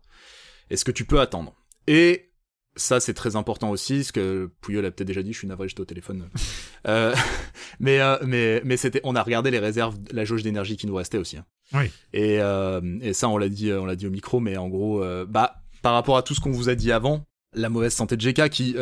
[0.71, 1.53] et ce que tu peux attendre.
[1.85, 2.28] Et
[2.79, 5.67] ça, c'est très important aussi, ce que Pouillot l'a peut-être déjà dit, je suis navré,
[5.67, 6.29] j'étais au téléphone.
[6.87, 7.13] Euh,
[7.79, 10.95] mais euh, mais, mais c'était, on a regardé les réserves, la jauge d'énergie qui nous
[10.95, 11.37] restait aussi.
[11.37, 11.45] hein.
[11.73, 11.91] Oui.
[12.13, 15.03] Et, euh, et ça, on l'a dit, on l'a dit au micro, mais en gros,
[15.27, 18.21] bah, par rapport à tout ce qu'on vous a dit avant, la mauvaise santé de
[18.21, 18.75] GK qui,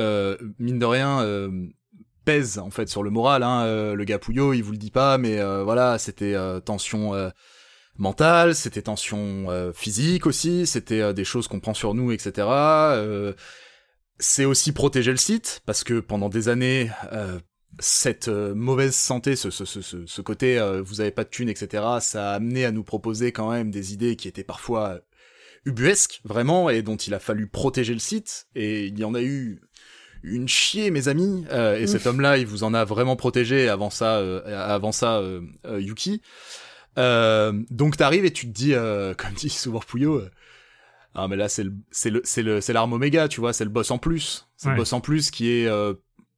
[0.60, 1.50] mine de rien,
[2.24, 3.44] pèse en fait sur le moral.
[3.44, 7.14] Hein, le gars Pouillot, il vous le dit pas, mais voilà, c'était tension
[7.98, 12.48] mentale, c'était tension euh, physique aussi, c'était euh, des choses qu'on prend sur nous, etc.
[12.48, 13.34] Euh,
[14.20, 16.92] c'est aussi protéger le site parce que pendant des années.
[17.12, 17.40] euh,
[17.80, 21.30] cette euh, mauvaise santé, ce, ce, ce, ce, ce côté euh, vous avez pas de
[21.30, 24.88] thunes, etc., ça a amené à nous proposer quand même des idées qui étaient parfois
[24.88, 25.00] euh,
[25.66, 28.48] ubuesques, vraiment, et dont il a fallu protéger le site.
[28.56, 29.62] Et il y en a eu
[30.24, 31.46] une chier, mes amis.
[31.52, 35.22] Euh, et cet homme-là, il vous en a vraiment protégé avant ça, euh, avant ça,
[35.78, 36.22] Yuki.
[36.98, 40.24] Euh, donc t'arrives et tu te dis, euh, comme dit souvent Pouillot,
[41.14, 43.64] ah mais là c'est le c'est le c'est le c'est l'arme oméga, tu vois, c'est
[43.64, 44.74] le boss en plus, c'est Ouais.
[44.74, 45.94] le boss en plus qui est euh,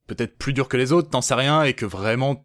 [0.06, 2.44] peut-être plus dur que les autres, t'en sais rien et que vraiment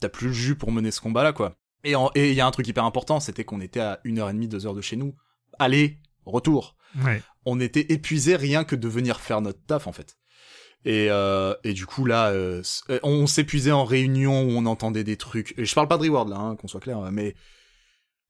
[0.00, 1.56] t'as plus le jus pour mener ce combat-là quoi.
[1.84, 4.18] Et en- et il y a un truc hyper important, c'était qu'on était à une
[4.18, 5.14] heure et demie, deux heures de chez nous,
[5.58, 7.22] aller retour Ouais.
[7.46, 10.16] on était épuisé rien que de venir faire notre taf en fait.
[10.84, 15.04] Et, euh, et du coup là, euh, euh, on s'épuisait en réunion où on entendait
[15.04, 15.54] des trucs.
[15.56, 17.34] Et je parle pas de reward là, hein, qu'on soit clair, mais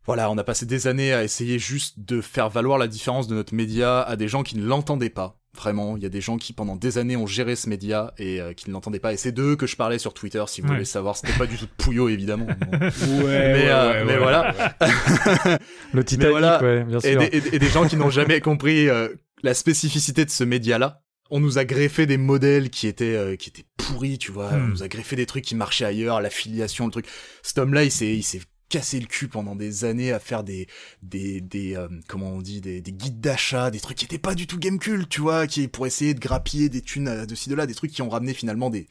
[0.05, 3.34] voilà, on a passé des années à essayer juste de faire valoir la différence de
[3.34, 5.38] notre média à des gens qui ne l'entendaient pas.
[5.55, 8.40] Vraiment, il y a des gens qui pendant des années ont géré ce média et
[8.40, 9.12] euh, qui ne l'entendaient pas.
[9.12, 10.74] Et c'est d'eux que je parlais sur Twitter, si vous Ouais.
[10.76, 11.14] voulez savoir.
[11.14, 12.46] C'était pas du tout de Pouillot évidemment.
[12.70, 13.18] Bon.
[13.18, 14.55] Ouais, mais euh, mais voilà.
[15.92, 16.62] Le Titanic, voilà.
[16.62, 17.20] ouais, bien et sûr.
[17.20, 19.09] des, et- et des gens qui n'ont jamais compris euh,
[19.42, 21.03] la spécificité de ce média-là.
[21.30, 24.50] On nous a greffé des modèles qui étaient euh, qui étaient pourris, tu vois.
[24.53, 24.64] Hmm.
[24.64, 27.07] On nous a greffé des trucs qui marchaient ailleurs, l'affiliation, le truc.
[27.42, 28.40] Cet homme-là, il s'est
[28.73, 30.66] cassé le cul pendant des années à faire des
[31.03, 34.35] des des euh, comment on dit des, des guides d'achat, des trucs qui étaient pas
[34.35, 37.51] du tout game cult, tu vois, qui pour essayer de grappiller des thunes de ci
[37.51, 38.89] de là, des trucs qui ont ramené finalement des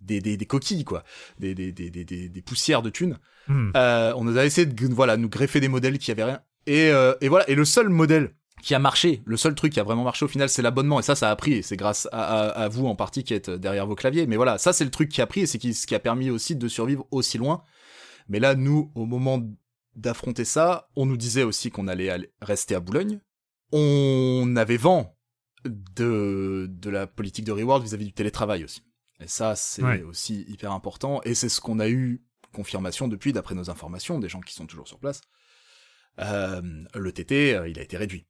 [0.00, 1.04] des, des, des coquilles quoi,
[1.38, 3.18] des, des, des, des, des, des poussières de thunes.
[3.46, 3.70] Hmm.
[3.76, 6.40] Euh, on nous a essayé de voilà nous greffer des modèles qui avaient rien.
[6.66, 7.48] Et, euh, et voilà.
[7.48, 10.28] Et le seul modèle qui a marché, le seul truc qui a vraiment marché au
[10.28, 11.00] final, c'est l'abonnement.
[11.00, 11.54] Et ça, ça a pris.
[11.54, 14.26] Et c'est grâce à, à, à vous en partie qui êtes derrière vos claviers.
[14.26, 16.30] Mais voilà, ça c'est le truc qui a pris et c'est ce qui a permis
[16.30, 17.62] aussi de survivre aussi loin.
[18.32, 19.42] Mais là, nous, au moment
[19.94, 23.20] d'affronter ça, on nous disait aussi qu'on allait rester à Boulogne.
[23.72, 25.14] On avait vent
[25.66, 28.82] de, de la politique de reward vis-à-vis du télétravail aussi.
[29.20, 30.02] Et ça, c'est Ouais.
[30.02, 31.20] aussi hyper important.
[31.24, 32.22] Et c'est ce qu'on a eu
[32.54, 35.20] confirmation depuis, d'après nos informations, des gens qui sont toujours sur place.
[36.20, 36.60] Euh,
[36.94, 38.26] le TT, euh, il a été réduit.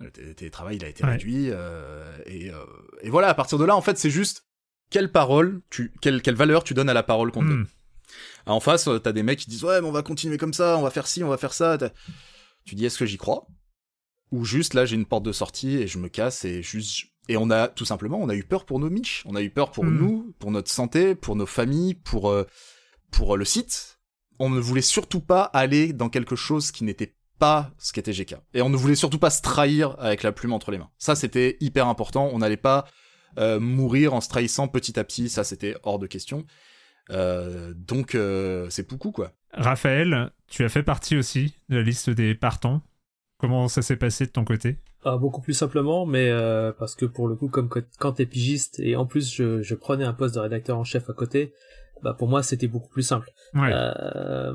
[0.00, 1.10] Le télétravail, il a été Ouais.
[1.12, 1.46] réduit.
[1.50, 2.64] euh, et, euh,
[3.02, 4.46] et voilà, à partir de là, en fait, c'est juste
[4.90, 7.66] quelle parole, tu, quelle, quelle valeur tu donnes à la parole qu'on te donne.
[8.46, 10.76] En face, euh, t'as des mecs qui disent ouais, mais on va continuer comme ça,
[10.78, 11.78] on va faire ci, on va faire ça.
[12.64, 13.46] Tu dis est-ce que j'y crois?
[14.32, 17.36] Ou juste là, j'ai une porte de sortie et je me casse et juste et
[17.38, 19.70] on a tout simplement, on a eu peur pour nos miches, on a eu peur
[19.70, 19.96] pour Hmm.
[19.96, 22.44] nous, pour notre santé, pour nos familles, pour euh,
[23.10, 23.98] pour euh, le site.
[24.38, 28.34] On ne voulait surtout pas aller dans quelque chose qui n'était pas ce qu'était GK.
[28.52, 30.90] Et on ne voulait surtout pas se trahir avec la plume entre les mains.
[30.98, 32.28] Ça, c'était hyper important.
[32.32, 32.86] On n'allait pas
[33.38, 35.28] euh, mourir en se trahissant petit à petit.
[35.28, 36.44] Ça, c'était hors de question.
[37.10, 39.32] Euh, donc, euh, c'est beaucoup, quoi.
[39.52, 42.82] Raphaël, tu as fait partie aussi de la liste des partants.
[43.38, 44.78] Comment ça s'est passé de ton côté?
[45.04, 48.80] Ah, beaucoup plus simplement, mais euh, parce que pour le coup, comme quand- t'es pigiste
[48.80, 51.52] et en plus je, je prenais un poste de rédacteur en chef à côté,
[52.02, 53.28] bah pour moi c'était beaucoup plus simple.
[53.52, 53.70] Ouais.
[53.70, 54.54] Euh,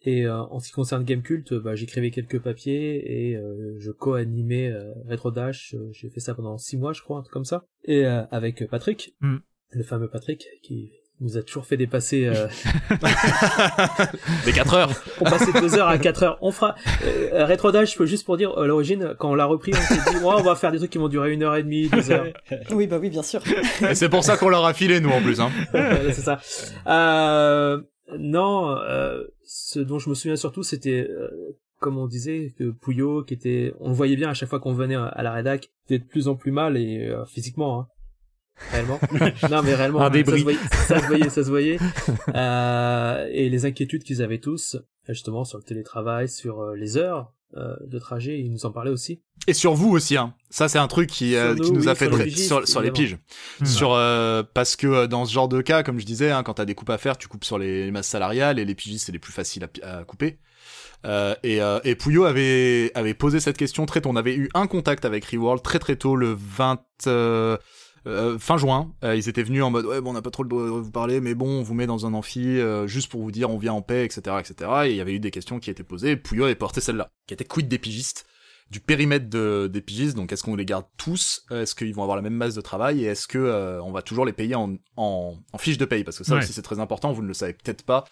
[0.00, 4.70] et euh, en ce qui concerne Gamecult, bah, j'écrivais quelques papiers et euh, je co-animais
[4.70, 5.74] euh, Retro Dash.
[5.74, 7.66] Euh, J'ai fait ça pendant six mois, je crois, un truc comme ça.
[7.84, 9.36] Et euh, avec Patrick, Mm.
[9.72, 10.90] le fameux Patrick, qui
[11.20, 12.26] nous a toujours fait dépasser.
[12.26, 12.46] Euh,
[14.44, 14.90] Des 4 heures.
[15.20, 16.38] on passait deux heures à quatre heures.
[16.42, 19.80] On fera euh, je peux juste pour dire à l'origine, quand on l'a repris, on
[19.80, 21.88] s'est dit, ouais, on va faire des trucs qui vont durer une heure et demie,
[21.88, 22.26] deux heures.
[22.70, 23.40] Oui, bah oui, bien sûr.
[23.88, 25.40] Et c'est pour ça qu'on leur a filé, nous, en plus.
[25.40, 25.50] Hein.
[25.72, 26.40] C'est ça.
[26.86, 27.80] Euh,
[28.18, 33.22] non, euh, ce dont je me souviens surtout, c'était euh, comme on disait, que Pouillot,
[33.24, 35.98] qui était, on le voyait bien à chaque fois qu'on venait à la rédac, était
[35.98, 37.86] de plus en plus mal et euh, physiquement, hein.
[38.72, 38.98] Réellement.
[39.50, 41.78] non mais réellement, Un ça, se voyait, ça se voyait, ça se voyait.
[42.34, 44.76] Euh, et les inquiétudes qu'ils avaient tous,
[45.08, 48.90] justement sur le télétravail, sur euh, les heures euh, de trajet, ils nous en parlaient
[48.90, 49.22] aussi.
[49.46, 50.34] Et sur vous aussi, hein.
[50.50, 52.16] Ça, c'est un truc qui, Sur euh, nous, qui nous oui, a fait sur les
[52.18, 53.16] très- pigistes, sur, sur les piges.
[53.64, 56.54] Sur euh, parce que euh, dans ce genre de cas, comme je disais, hein, quand
[56.54, 59.12] t'as des coupes à faire, tu coupes sur les masses salariales et les pigistes c'est
[59.12, 60.38] les plus faciles à, à couper.
[61.04, 64.08] Euh, et, euh, et Pouillot avait avait posé cette question très tôt.
[64.10, 66.80] On avait eu un contact avec Reworld très très tôt, le 20
[68.06, 68.92] euh, euh, fin juin.
[69.04, 70.68] Euh, ils étaient venus en mode ouais bon on n'a pas trop le droit de
[70.68, 73.50] vous parler, mais bon on vous met dans un amphi euh, juste pour vous dire
[73.50, 74.70] on vient en paix, etc., etc.
[74.86, 76.12] Et il y avait eu des questions qui étaient posées.
[76.12, 78.26] Et Pouillot avait porté celle-là, qui était quid des pigistes
[78.70, 82.16] du périmètre de, des pigistes, donc est-ce qu'on les garde tous Est-ce qu'ils vont avoir
[82.16, 84.74] la même masse de travail Et est-ce que euh, on va toujours les payer en,
[84.96, 86.02] en, en fiche de paye?
[86.02, 86.40] Parce que ça Ouais.
[86.40, 88.02] aussi c'est très important, vous ne le savez peut-être pas.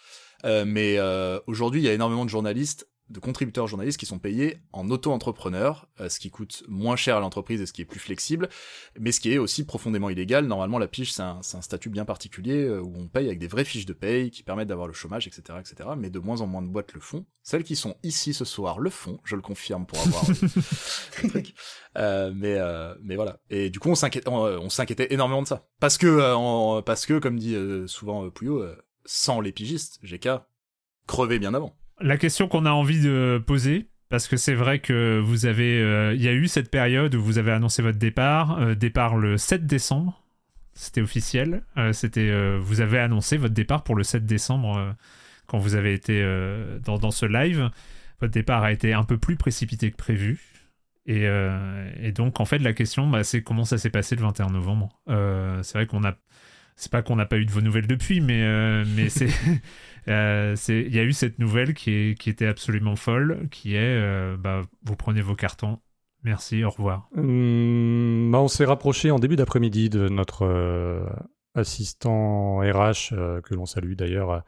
[0.45, 4.19] Euh, mais euh, aujourd'hui, il y a énormément de journalistes, de contributeurs journalistes qui sont
[4.19, 7.87] payés en auto-entrepreneur, euh, ce qui coûte moins cher à l'entreprise et ce qui est
[7.87, 8.49] plus flexible,
[8.99, 10.47] mais ce qui est aussi profondément illégal.
[10.47, 13.65] Normalement, la pige, c'est un, statut bien particulier euh, où on paye avec des vraies
[13.65, 15.91] fiches de paye qui permettent d'avoir le chômage, etc., etc.
[15.99, 17.27] Mais de moins en moins de boîtes le font.
[17.43, 20.25] Celles qui sont ici ce soir le font, je le confirme pour avoir
[21.23, 21.55] le truc.
[21.99, 23.39] Euh, mais euh, mais voilà.
[23.51, 27.05] Et du coup, on s'inquiétait, on, on s'inquiétait énormément de ça, parce que euh, parce
[27.05, 27.55] que comme dit
[27.87, 28.65] souvent Pouillot,
[29.05, 30.29] sans les pigistes, GK
[31.07, 31.77] crevé bien avant.
[32.05, 36.13] La question qu'on a envie de poser, parce que c'est vrai que vous avez, euh,
[36.13, 39.39] il y a eu cette période où vous avez annoncé votre départ, euh, départ le
[39.39, 40.23] 7 décembre,
[40.75, 44.95] c'était officiel, euh, c'était, vous avez annoncé votre départ pour le 7 décembre
[45.47, 46.23] quand vous avez été
[46.85, 47.71] dans, dans ce live.
[48.21, 50.43] Votre départ a été un peu plus précipité que prévu.
[51.07, 51.27] Et,
[52.15, 55.01] donc, en fait, la question, bah, c'est comment ça s'est passé le 21 novembre.
[55.07, 56.19] C'est vrai qu'on a.
[56.77, 59.29] C'est pas qu'on n'a pas eu de vos nouvelles depuis, mais, euh, mais c'est.
[60.09, 63.75] euh, c'est- Il y a eu cette nouvelle qui, est, qui était absolument folle, qui
[63.77, 65.79] est euh, bah, vous prenez vos cartons.
[66.25, 67.09] Merci, au revoir.
[67.17, 71.07] Hum, bah, on s'est rapproché en début d'après-midi de notre euh,
[71.55, 74.43] assistant RH, euh, que l'on salue d'ailleurs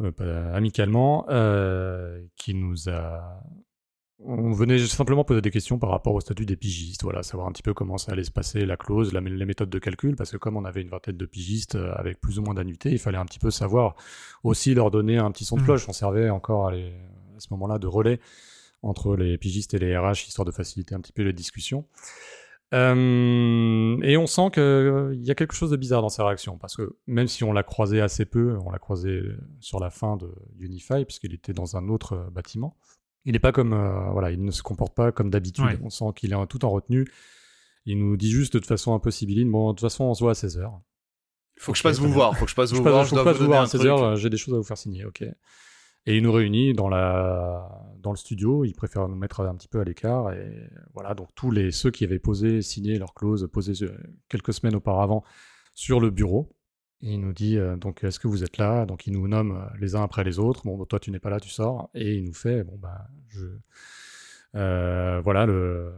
[0.00, 3.42] euh, amicalement, euh, qui nous a...
[4.22, 7.52] On venait simplement poser des questions par rapport au statut des pigistes, voilà, savoir un
[7.52, 10.30] petit peu comment ça allait se passer, la clause, la- les méthodes de calcul, parce
[10.30, 12.98] que comme on avait une vingtaine de pigistes euh, avec plus ou moins d'annuités, il
[12.98, 13.94] fallait un petit peu savoir
[14.44, 15.66] aussi leur donner un petit son de Mhm.
[15.66, 15.88] cloche.
[15.88, 16.92] On servait encore à, les-
[17.36, 18.20] à ce moment-là de relais
[18.82, 21.86] entre les pigistes et les RH, histoire de faciliter un petit peu les discussions.
[22.74, 26.76] Euh, et on sent qu'il y a quelque chose de bizarre dans sa réaction, parce
[26.76, 29.22] que même si on l'a croisé assez peu, on l'a croisé
[29.60, 32.76] sur la fin de Unify, puisqu'il était dans un autre euh, bâtiment,
[33.24, 35.64] il n'est pas comme, euh, voilà, il ne se comporte pas comme d'habitude.
[35.64, 35.78] Ouais.
[35.82, 37.06] On sent qu'il est tout en retenue.
[37.86, 40.22] Il nous dit juste de façon un peu sibylline, bon, de toute façon, on se
[40.22, 40.70] voit à 16h.
[41.58, 43.10] Faut que je passe vous voir, faut que je passe Je vous passe, voir, je
[43.10, 43.90] je dois passe vous voir à un 16 truc.
[43.90, 45.22] heures, euh, j'ai des choses à vous faire signer, ok.
[46.06, 47.68] Et il nous réunit dans, la,
[47.98, 51.28] dans le studio, il préfère nous mettre un petit peu à l'écart, et voilà, donc
[51.34, 53.94] tous les, ceux qui avaient posé, signé leur clause, posé euh,
[54.30, 55.22] quelques semaines auparavant
[55.74, 56.50] sur le bureau,
[57.02, 58.86] et il nous dit, euh, donc, est-ce que vous êtes là?
[58.86, 61.30] Donc, il nous nomme euh, les uns après les autres, bon, toi, tu n'es pas
[61.30, 63.46] là, tu sors, et il nous fait, bon, bah, je...
[64.56, 65.92] euh, voilà, le,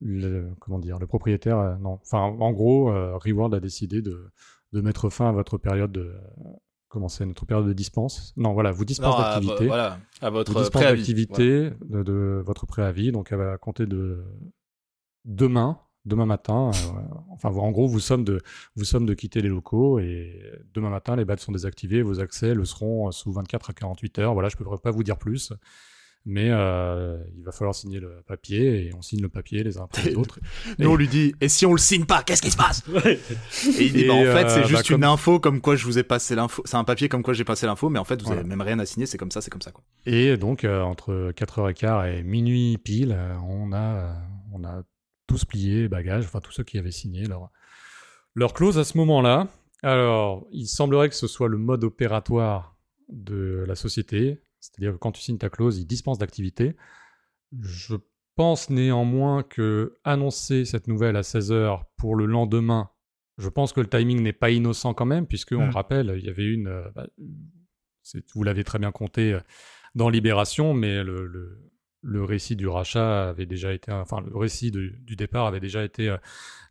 [0.00, 2.86] le- comment dire, le propriétaire, euh, non, enfin, en gros,
[3.18, 4.30] Reward a décidé de,
[4.72, 6.14] de mettre fin à votre période de,
[6.88, 8.32] comment c'est, notre période de dispense?
[8.36, 9.66] Non, voilà, vous dispense à, d'activité.
[9.66, 10.98] voilà, à votre préavis.
[11.00, 14.24] d'activité de, de votre préavis, donc elle va compter de
[15.24, 16.70] demain, demain matin.
[16.74, 17.00] euh,
[17.30, 18.40] enfin, en gros, vous sommes de,
[18.76, 20.40] vous sommes de quitter les locaux et
[20.74, 22.02] demain matin, les badges sont désactivés.
[22.02, 24.34] Vos accès le seront euh, sous 24 à 48 heures.
[24.34, 25.52] Voilà, je ne peux pas vous dire plus.
[26.26, 29.84] Mais euh, il va falloir signer le papier et on signe le papier les uns
[29.84, 30.40] après les autres.
[30.78, 32.82] Nous, on lui dit, et si on le signe pas, qu'est-ce qui se passe?
[33.04, 33.18] Et
[33.84, 35.76] il dit, Et, bah, en fait, euh, c'est bah, juste comme- une info comme quoi
[35.76, 36.62] je vous ai passé l'info.
[36.64, 38.40] C'est un papier comme quoi j'ai passé l'info, mais en fait, vous Voilà.
[38.40, 39.84] avez même rien à signer, c'est comme ça, c'est comme ça, quoi.
[40.06, 44.12] Et donc, euh, entre 4h15 et minuit pile, euh, on, a, euh,
[44.54, 44.82] on a
[45.34, 47.50] tous plié bagages, enfin tous ceux qui avaient signé leur,
[48.34, 49.48] leur clause à ce moment-là.
[49.82, 52.76] Alors, il semblerait que ce soit le mode opératoire
[53.08, 56.76] de la société, c'est-à-dire que quand tu signes ta clause, il dispense d'activité.
[57.60, 57.96] Je
[58.36, 62.90] pense néanmoins que annoncer cette nouvelle à 16h pour le lendemain,
[63.36, 65.68] je pense que le timing n'est pas innocent quand même, puisque on Mm.
[65.68, 66.68] le rappelle, il y avait une...
[66.68, 67.06] euh, bah,
[68.34, 69.40] vous l'avez très bien compté euh,
[69.96, 71.58] dans Libération, mais le, le,
[72.04, 75.82] le récit du rachat avait déjà été, enfin le récit de- du départ avait déjà
[75.82, 76.16] été euh,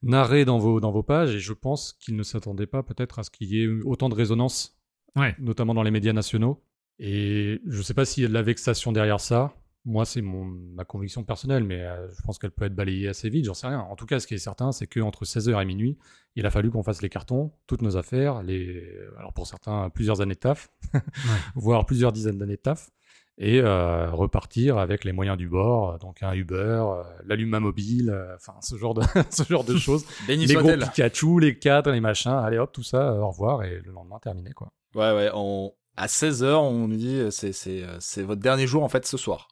[0.03, 3.23] narré dans vos, dans vos pages, et je pense qu'il ne s'attendait pas peut-être à
[3.23, 4.77] ce qu'il y ait eu autant de résonance,
[5.15, 5.35] Ouais.
[5.39, 6.63] notamment dans les médias nationaux.
[6.99, 9.53] Et je ne sais pas s'il y a de la vexation derrière ça.
[9.85, 13.29] Moi, c'est mon, ma conviction personnelle, mais euh, je pense qu'elle peut être balayée assez
[13.29, 13.79] vite, j'en sais rien.
[13.81, 15.97] En tout cas, ce qui est certain, c'est qu'entre 16h et minuit,
[16.35, 18.81] il a fallu qu'on fasse les cartons, toutes nos affaires, les...
[19.17, 20.69] alors pour certains, plusieurs années de taf,
[21.55, 22.91] voire plusieurs dizaines d'années de taf.
[23.37, 28.35] Et euh, repartir avec les moyens du bord, donc un Uber, euh, l'alluma mobile, euh,
[28.35, 30.05] enfin ce genre de ce genre de choses.
[30.27, 30.77] Les gros.
[30.77, 34.19] Pikachu, les cadres, les machins, allez hop, tout ça, euh, au revoir et le lendemain
[34.19, 34.69] terminé quoi.
[34.95, 35.73] Ouais, ouais, on...
[35.97, 39.05] à 16h, on nous dit, euh, c'est, c'est, euh, c'est votre dernier jour, en fait,
[39.05, 39.47] ce soir.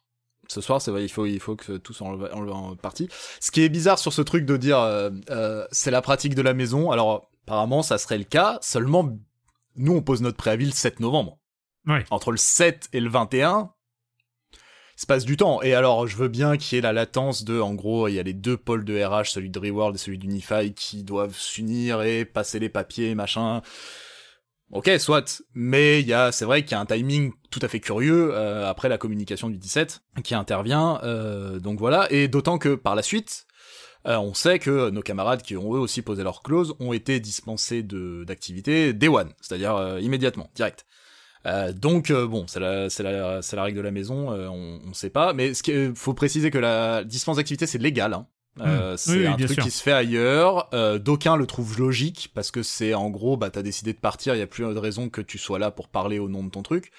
[0.48, 3.08] Ce soir, c'est vrai, il faut, il faut que tout soit enlevé, enlevé en partie.
[3.40, 6.42] Ce qui est bizarre sur ce truc de dire, euh, euh, c'est la pratique de
[6.42, 6.90] la maison.
[6.90, 8.58] Alors, apparemment, ça serait le cas.
[8.60, 9.08] Seulement,
[9.76, 11.38] nous, on pose notre préavis le 7 novembre.
[12.10, 13.72] Entre le 7 et le 21,
[14.52, 15.62] il se passe du temps.
[15.62, 18.18] Et alors, je veux bien qu'il y ait la latence de, en gros, il y
[18.20, 22.02] a les deux pôles de RH, celui de Reworld et celui d'Unify, qui doivent s'unir
[22.02, 23.62] et passer les papiers, machin.
[24.70, 25.42] Ok, soit.
[25.54, 28.30] Mais il y a, c'est vrai qu'il y a un timing tout à fait curieux
[28.32, 30.98] euh, après la communication du 17 qui intervient.
[31.04, 32.10] euh, donc voilà.
[32.10, 33.46] Et d'autant que par la suite,
[34.06, 37.20] euh, on sait que nos camarades qui ont eux aussi posé leur clause ont été
[37.20, 40.86] dispensés de d'activité day one, c'est-à-dire immédiatement, direct.
[41.46, 44.48] Euh, donc euh, bon, c'est la, c'est la, c'est la règle de la maison, euh,
[44.48, 45.32] on, on sait pas.
[45.32, 48.14] Mais ce qu'il faut préciser que la dispense d'activité c'est légal.
[48.14, 48.26] Hein.
[48.60, 48.96] Euh, Mmh.
[48.98, 49.62] c'est Oui, un truc sûr.
[49.64, 50.68] qui se fait ailleurs.
[50.74, 54.34] Euh, D'aucuns le trouvent logique parce que c'est en gros, bah t'as décidé de partir,
[54.34, 56.50] il y a plus de raison que tu sois là pour parler au nom de
[56.50, 56.92] ton truc.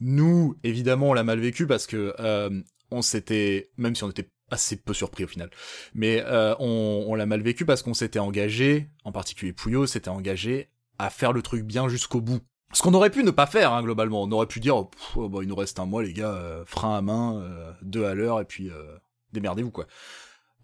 [0.00, 2.48] Nous, évidemment, on l'a mal vécu parce que euh,
[2.90, 5.50] on s'était, même si on était assez peu surpris au final,
[5.94, 10.08] mais euh, on, on l'a mal vécu parce qu'on s'était engagé, en particulier Pouillot s'était
[10.10, 12.40] engagé à faire le truc bien jusqu'au bout.
[12.72, 14.22] Ce qu'on aurait pu ne pas faire, hein, globalement.
[14.22, 16.32] On aurait pu dire, oh, pff, oh, bah, il nous reste un mois, les gars,
[16.32, 18.96] euh, frein à main, euh, deux à l'heure, et puis euh,
[19.32, 19.86] démerdez-vous, quoi.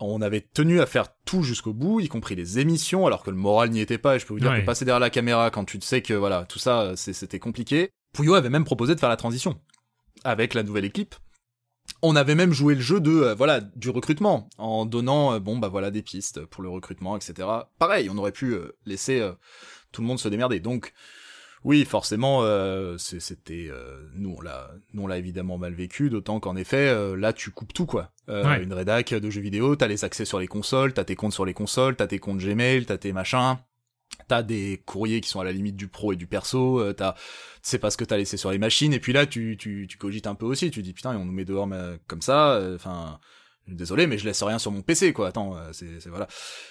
[0.01, 3.37] On avait tenu à faire tout jusqu'au bout, y compris les émissions, alors que le
[3.37, 4.61] moral n'y était pas, et je peux vous dire Ouais.
[4.63, 7.39] que passer derrière la caméra quand tu te sais que, voilà, tout ça, euh, c'était
[7.39, 7.91] compliqué.
[8.13, 9.61] Pouillot avait même proposé de faire la transition
[10.25, 11.15] avec la nouvelle équipe.
[12.03, 15.91] On avait même joué le jeu de voilà du recrutement en donnant bon bah voilà
[15.91, 17.49] des pistes pour le recrutement etc.
[17.79, 19.29] Pareil, on aurait pu laisser
[19.91, 20.61] tout le monde se démerder.
[20.61, 20.93] Donc
[21.65, 26.09] oui, forcément, euh, c'est- c'était euh, nous on l'a nous on l'a évidemment mal vécu,
[26.11, 28.13] d'autant qu'en effet euh, là tu coupes tout quoi.
[28.29, 28.63] Euh, Ouais.
[28.63, 31.45] Une rédac de jeux vidéo, t'as les accès sur les consoles, t'as tes comptes sur
[31.45, 33.57] les consoles, t'as tes comptes Gmail, t'as tes machins.
[34.27, 37.13] T'as des courriers qui sont à la limite du pro et du perso, euh, t'as,
[37.15, 37.21] tu
[37.63, 39.99] sais pas ce que t'as laissé sur les machines, et puis là, tu, tu, tu
[39.99, 42.75] cogites un peu aussi, tu dis putain, on nous met dehors mais, comme ça, euh,
[42.75, 43.19] enfin,
[43.69, 46.27] désolé, mais je laisse rien sur mon PC, quoi, attends, euh, c'est, c'est voilà.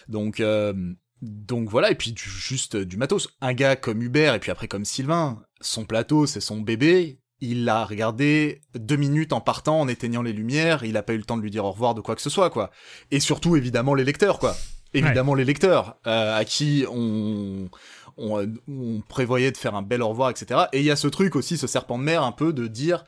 [0.10, 0.74] Donc, euh,
[1.22, 3.30] donc voilà, et puis du- juste euh, du matos.
[3.42, 7.66] Un gars comme Hubert, et puis après comme Sylvain, son plateau, c'est son bébé, il
[7.66, 11.24] l'a regardé deux minutes en partant, en éteignant les lumières, il a pas eu le
[11.24, 12.70] temps de lui dire au revoir de quoi que ce soit, quoi.
[13.12, 14.56] Et surtout, évidemment, les lecteurs, quoi.
[14.94, 17.70] Évidemment, les lecteurs, euh, à qui on,
[18.18, 20.62] on, on prévoyait de faire un bel au revoir, etc.
[20.74, 23.04] Et il y a ce truc aussi, ce serpent de mer, un peu de dire,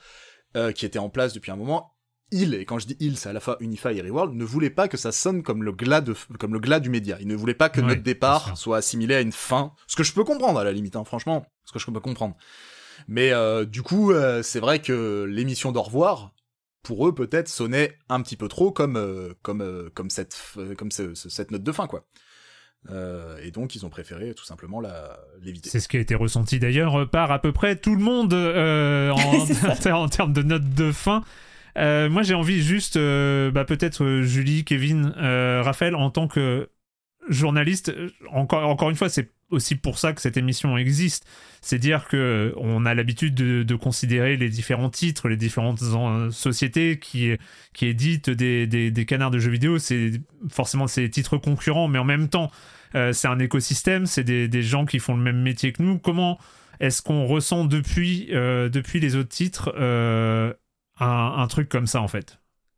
[0.55, 1.91] euh, qui était en place depuis un moment,
[2.31, 4.69] il, et quand je dis il, c'est à la fois Unify et Reworld, ne voulait
[4.69, 7.17] pas que ça sonne comme le glas de, comme le glas du média.
[7.19, 9.73] Il ne voulait pas que Ouais, notre départ soit assimilé à une fin.
[9.87, 11.45] Ce que je peux comprendre, à la limite, hein, franchement.
[11.65, 12.35] Ce que je peux comprendre.
[13.07, 16.31] Mais, euh, du coup, euh, c'est vrai que l'émission d'au revoir,
[16.83, 20.35] pour eux, peut-être, sonnait un petit peu trop comme, euh, comme, comme cette,
[20.77, 22.05] comme ce- ce- cette note de fin, quoi.
[22.89, 25.69] Euh, et donc, ils ont préféré tout simplement la, l'éviter.
[25.69, 29.11] C'est ce qui a été ressenti d'ailleurs par à peu près tout le monde euh,
[29.11, 29.17] en,
[29.91, 31.23] en termes de notes de fin.
[31.77, 36.69] Euh, moi, j'ai envie juste, euh, bah, peut-être euh, Julie, Kevin, Raphaël, en tant que
[37.29, 37.93] journaliste,
[38.31, 41.25] encore, encore une fois, c'est aussi pour ça que cette émission existe.
[41.61, 45.81] C'est dire que on a l'habitude de, considérer les différents titres, les différentes
[46.31, 47.35] sociétés qui,
[47.73, 49.77] qui éditent des, des, canards de jeux vidéo.
[49.77, 50.13] C'est
[50.49, 52.49] forcément ces titres concurrents, mais en même temps,
[52.93, 55.99] c'est un écosystème, c'est des, des gens qui font le même métier que nous.
[55.99, 56.39] Comment
[56.79, 59.71] est-ce qu'on ressent depuis, depuis les autres titres
[61.01, 62.37] un, un truc comme ça en fait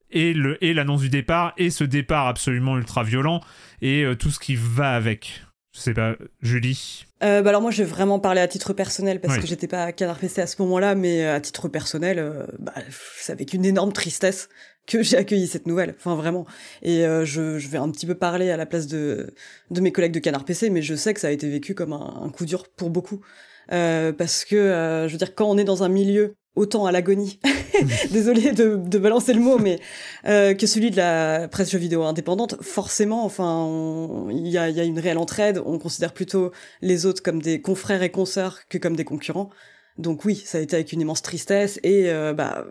[0.09, 3.41] et le et l'annonce du départ et ce départ absolument ultra violent
[3.81, 5.43] et euh, tout ce qui va avec.
[5.75, 7.07] Je sais pas, Julie.
[7.23, 9.41] Euh, bah alors moi, je vais vraiment parler à titre personnel parce Oui.
[9.41, 12.45] que j'étais pas à Canard PC à ce moment-là, mais euh, à titre personnel, euh,
[12.59, 12.73] bah,
[13.17, 14.49] c'est avec une énorme tristesse
[14.85, 15.95] que j'ai accueilli cette nouvelle.
[15.97, 16.45] Enfin vraiment.
[16.83, 19.33] Et je, je vais un petit peu parler à la place de
[19.71, 21.93] de mes collègues de Canard PC, mais je sais que ça a été vécu comme
[21.93, 23.21] un, un coup dur pour beaucoup
[23.69, 27.39] parce que euh, je veux dire quand on est dans un milieu autant à l'agonie,
[28.11, 29.79] désolé de, de balancer le mot, mais
[30.27, 34.79] euh, que celui de la presse jeux vidéo indépendante, forcément, enfin, il y a, y
[34.79, 35.61] a une réelle entraide.
[35.65, 36.51] On considère plutôt
[36.81, 39.49] les autres comme des confrères et consoeurs que comme des concurrents.
[39.97, 42.65] Donc oui, ça a été avec une immense tristesse et euh, bah,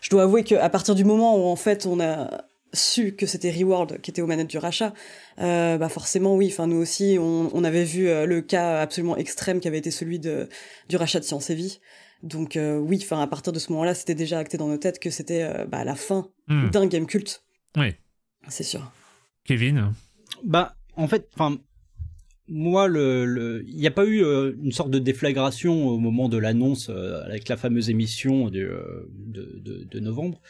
[0.00, 3.50] je dois avouer qu'à partir du moment où en fait on a su que c'était
[3.50, 4.92] Reworld qui était aux manettes du rachat,
[5.38, 6.48] euh, bah forcément oui.
[6.52, 9.90] Enfin nous aussi, on, on avait vu euh, le cas absolument extrême qui avait été
[9.90, 10.48] celui de
[10.88, 11.80] du rachat de Science et Vie.
[12.22, 14.98] Donc euh, oui, enfin à partir de ce moment-là, c'était déjà acté dans nos têtes
[14.98, 16.70] que c'était euh, bah, la fin Hmm.
[16.70, 17.42] d'un game culte.
[17.76, 17.94] Oui.
[18.48, 18.92] C'est sûr.
[19.44, 19.92] Kevin.
[20.44, 21.58] Bah, en fait, enfin,
[22.46, 26.38] moi, le, il n'y a pas eu euh, une sorte de déflagration au moment de
[26.38, 30.40] l'annonce euh, avec la fameuse émission de, euh, de, de, de novembre,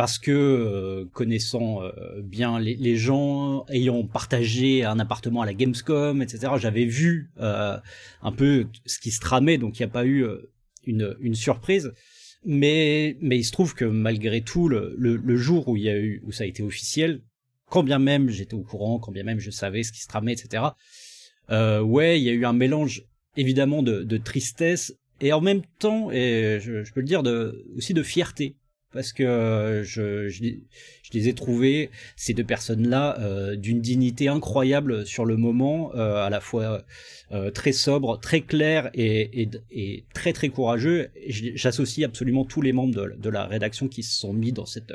[0.00, 1.82] parce que connaissant
[2.22, 8.66] bien les, gens, ayant partagé un appartement à la Gamescom, etc., j'avais vu un peu
[8.86, 10.24] ce qui se tramait, donc il n'y a pas eu
[10.86, 11.92] une, surprise.
[12.46, 16.44] Mais, il se trouve que malgré tout, le, jour où y a eu, où ça
[16.44, 17.20] a été officiel,
[17.68, 20.32] quand bien même j'étais au courant, quand bien même je savais ce qui se tramait,
[20.32, 20.64] etc.
[21.50, 23.04] Euh, ouais, il y a eu un mélange
[23.36, 27.22] évidemment de, tristesse et en même temps, et je, peux le dire,
[27.76, 28.56] aussi de fierté.
[28.92, 34.26] Parce que euh, je, je, je, les ai trouvés, ces deux personnes-là, euh, d'une dignité
[34.26, 36.84] incroyable sur le moment, euh, à la fois
[37.30, 41.10] euh, très sobre, très clair et, et, et très très courageux.
[41.28, 44.92] J'associe absolument tous les membres de, de, la rédaction qui se sont mis dans cette,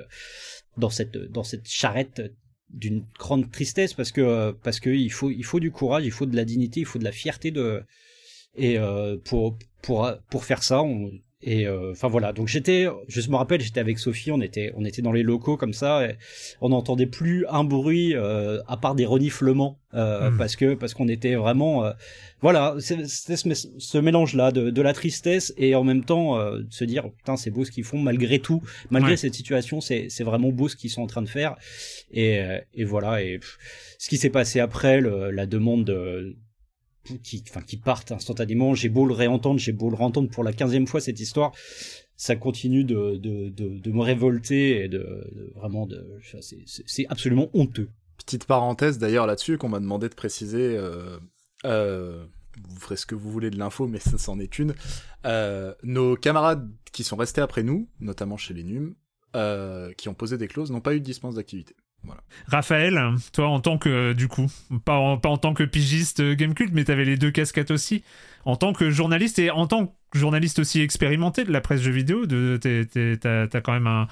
[0.77, 2.21] dans cette, dans cette charrette
[2.69, 6.25] d'une grande tristesse parce que parce que il faut il faut du courage, il faut
[6.25, 7.83] de la dignité, il faut de la fierté de
[8.55, 11.11] et euh, pour pour pour faire ça, on,
[11.47, 14.83] et euh, enfin voilà, donc j'étais, je me rappelle, j'étais avec Sophie, on était, on
[14.83, 16.15] était dans les locaux comme ça, et
[16.59, 20.37] on n'entendait plus un bruit euh, à part des reniflements, euh, hmm.
[20.39, 21.83] parce que parce qu'on était vraiment,
[22.41, 26.83] voilà, c'était ce, ce mélange-là de, de, la tristesse et en même temps de se
[26.83, 30.49] dire putain c'est beau ce qu'ils font malgré tout, malgré cette situation, c'est c'est vraiment
[30.49, 31.55] beau ce qu'ils sont en train de faire,
[32.11, 32.39] et
[32.73, 33.21] et voilà.
[33.21, 33.39] Et
[33.99, 36.35] ce qui s'est passé après, le, la demande de
[37.23, 38.73] qui, partent instantanément.
[38.73, 41.51] J'ai beau le réentendre, j'ai beau le réentendre pour la quinzième fois cette histoire,
[42.15, 45.87] ça continue de, me révolter et de, vraiment
[46.81, 47.89] c'est absolument honteux.
[48.17, 50.77] Petite parenthèse d'ailleurs là-dessus qu'on m'a demandé de préciser.
[50.77, 51.19] Euh,
[51.65, 52.25] euh,
[52.63, 54.73] vous ferez ce que vous voulez de l'info, mais ça c'en est une.
[55.25, 58.95] Euh, nos camarades qui sont restés après nous, notamment chez les NUM,
[59.97, 61.75] qui ont posé des clauses, n'ont pas eu de dispense d'activité.
[62.47, 62.99] Raphaël,
[63.33, 64.47] toi en tant que, du coup,
[64.83, 68.03] pas en, tant que pigiste euh, Gamecult, mais t'avais les deux casquettes aussi,
[68.45, 71.91] en tant que journaliste et en tant que journaliste aussi expérimenté de la presse jeux
[71.91, 74.07] vidéo, t'as quand même un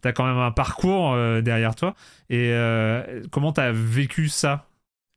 [0.00, 1.94] t'as quand même un parcours euh, derrière toi.
[2.30, 4.67] Et euh, comment t'as vécu ça?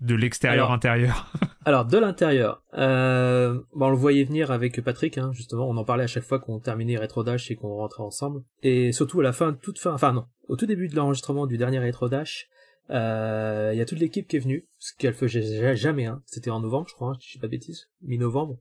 [0.02, 1.32] De l'extérieur intérieur
[1.66, 5.84] Alors de l'intérieur, euh, bon, on le voyait venir avec Patrick, hein, justement, on en
[5.84, 8.42] parlait à chaque fois qu'on terminait Retro Dash et qu'on rentrait ensemble.
[8.64, 11.58] Et surtout à la fin, toute fin, enfin non, au tout début de l'enregistrement du
[11.58, 12.50] dernier Retro Dash,
[12.90, 16.24] euh, il y a toute l'équipe qui est venue, ce qu'elle faisait jamais, hein.
[16.26, 18.58] c'était en novembre je crois, hein, je sais pas de bêtises, mi-novembre.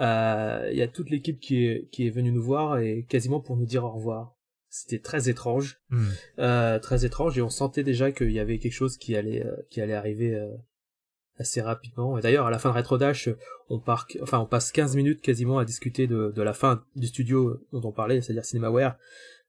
[0.00, 3.40] Euh, il y a toute l'équipe qui est, qui est venue nous voir et quasiment
[3.40, 4.33] pour nous dire au revoir.
[4.76, 6.06] C'était très étrange, hmm.
[6.40, 9.54] euh, très étrange et on sentait déjà qu'il y avait quelque chose qui allait, euh,
[9.70, 10.50] qui allait arriver euh,
[11.38, 12.18] assez rapidement.
[12.18, 13.28] Et d'ailleurs, à la fin de Retro Dash,
[13.68, 17.06] on, part, enfin, on passe 15 minutes quasiment à discuter de, de la fin du
[17.06, 18.96] studio dont on parlait, c'est-à-dire Cinemaware,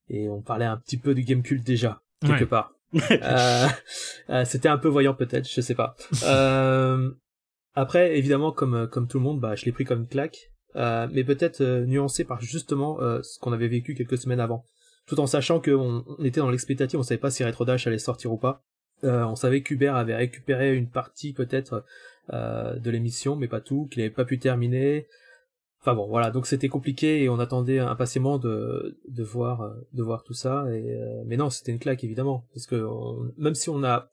[0.09, 2.75] et on parlait un petit peu du game cult déjà, quelque part.
[4.45, 5.95] C'était un peu voyant peut-être, je sais pas.
[7.73, 11.07] Après, évidemment, comme comme tout le monde, bah, je l'ai pris comme une claque, euh,
[11.11, 14.63] mais peut-être nuancé par justement ce qu'on avait vécu quelques semaines avant
[15.07, 17.99] tout en sachant qu'on on était dans l'expectative, on savait pas si Retro Dash allait
[17.99, 18.63] sortir ou pas.
[19.03, 21.85] Euh, on savait qu'Hubert avait récupéré une partie peut-être
[22.33, 25.07] euh, de l'émission, mais pas tout, qu'il avait pas pu terminer.
[25.81, 30.23] Enfin bon, voilà, donc c'était compliqué et on attendait impatiemment de, de voir de voir
[30.23, 30.65] tout ça.
[30.71, 32.83] Et euh, mais non, c'était une claque évidemment, parce que
[33.37, 34.09] même si on a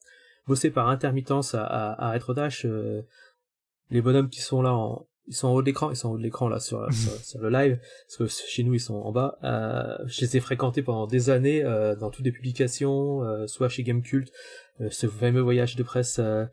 [0.47, 2.19] bossé par intermittence à, à,
[2.65, 3.03] euh,
[3.91, 6.13] les bonhommes qui sont là en, ils sont en haut de l'écran, ils sont en
[6.13, 6.93] haut de l'écran là sur, mhm.
[6.93, 9.39] sur, le live, parce que chez nous ils sont en bas.
[9.45, 13.69] Euh, je les ai fréquentés pendant des années euh, dans toutes les publications, euh, soit
[13.69, 14.31] chez Gamecult,
[14.81, 16.47] euh, ce fameux voyage de presse euh,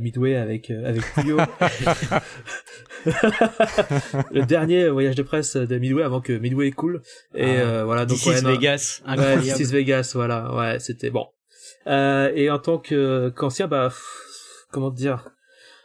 [0.00, 1.38] Midway avec avec Puyo.
[4.32, 7.00] le dernier voyage de presse de Midway avant que Midway cool.
[7.34, 9.42] Et ah, voilà donc ouais, Vegas, incroyable.
[9.42, 11.26] Ouais, Vegas, voilà, ouais, c'était bon.
[11.86, 13.90] et en tant que qu'ancien, bah
[14.70, 15.30] comment dire,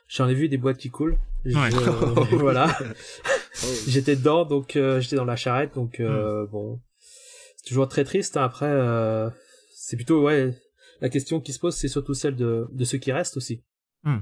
[0.09, 1.17] j'en ai vu des boîtes qui coulent.
[2.31, 2.77] voilà.
[3.87, 6.49] j'étais dedans, donc euh, j'étais dans la charrette, donc euh, hmm.
[6.49, 6.81] bon,
[7.57, 8.37] c'est toujours très triste.
[8.37, 8.43] Hein.
[8.43, 9.29] Après, euh,
[9.73, 10.53] c'est plutôt ouais,
[11.01, 13.63] la question qui se pose, c'est surtout celle de de ceux qui restent aussi,
[14.03, 14.19] hmm.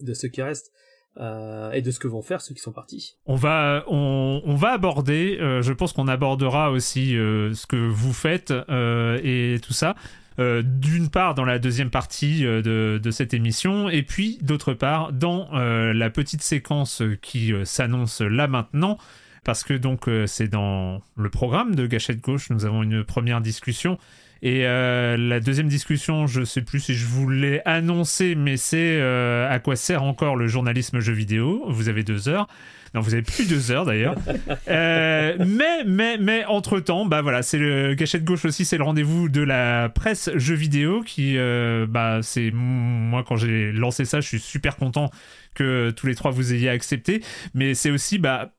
[0.00, 0.72] de ceux qui restent.
[1.18, 3.18] et de ce que vont faire ceux qui sont partis.
[3.26, 8.50] On va, on, on va aborder, je pense qu'on abordera aussi ce que vous faites
[8.50, 9.94] et tout ça.
[10.38, 12.62] Euh, d'une part dans la deuxième partie euh,
[12.98, 18.48] de, cette émission, et puis d'autre part dans euh, la petite séquence qui s'annonce là
[18.48, 18.96] maintenant,
[19.44, 23.98] parce que donc c'est dans le programme de Gâchette Gauche, nous avons une première discussion
[24.42, 28.98] Et euh, la deuxième discussion, je sais plus si je vous l'ai annoncé, mais c'est
[28.98, 31.62] euh, à quoi sert encore le journalisme jeu vidéo?
[31.68, 32.48] Vous avez deux heures.
[32.94, 34.16] Non, vous avez plus deux heures d'ailleurs.
[34.68, 38.84] Euh, mais, mais, mais, entre temps, bah voilà, c'est le gâchette gauche aussi, c'est le
[38.84, 44.20] rendez-vous de la presse jeux vidéo qui, euh, bah, c'est moi quand j'ai lancé ça,
[44.20, 45.10] je suis super content
[45.54, 47.22] que tous les trois vous ayez accepté.
[47.54, 48.52] Mais c'est aussi, bah,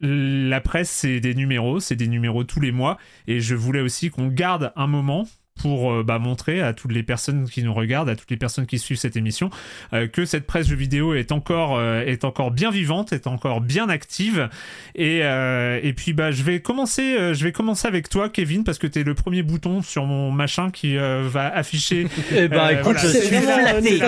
[0.00, 4.10] la presse, c'est des numéros, c'est des numéros tous les mois, et je voulais aussi
[4.10, 5.26] qu'on garde un moment
[5.60, 8.66] pour euh, bah, montrer à toutes les personnes qui nous regardent, à toutes les personnes
[8.66, 9.50] qui suivent cette émission,
[9.92, 13.60] euh, que cette presse jeux vidéo est encore, euh, est encore bien vivante, est encore
[13.60, 14.48] bien active.
[14.94, 18.86] Et, et puis bah, je, vais commencer, je vais commencer avec toi, Kevin, parce que
[18.86, 22.06] tu es le premier bouton sur mon machin qui va afficher.
[22.36, 24.00] Eh ben, écoute, je suis flatté.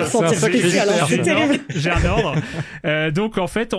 [1.75, 3.11] J'ai un ordre.
[3.11, 3.73] donc en fait,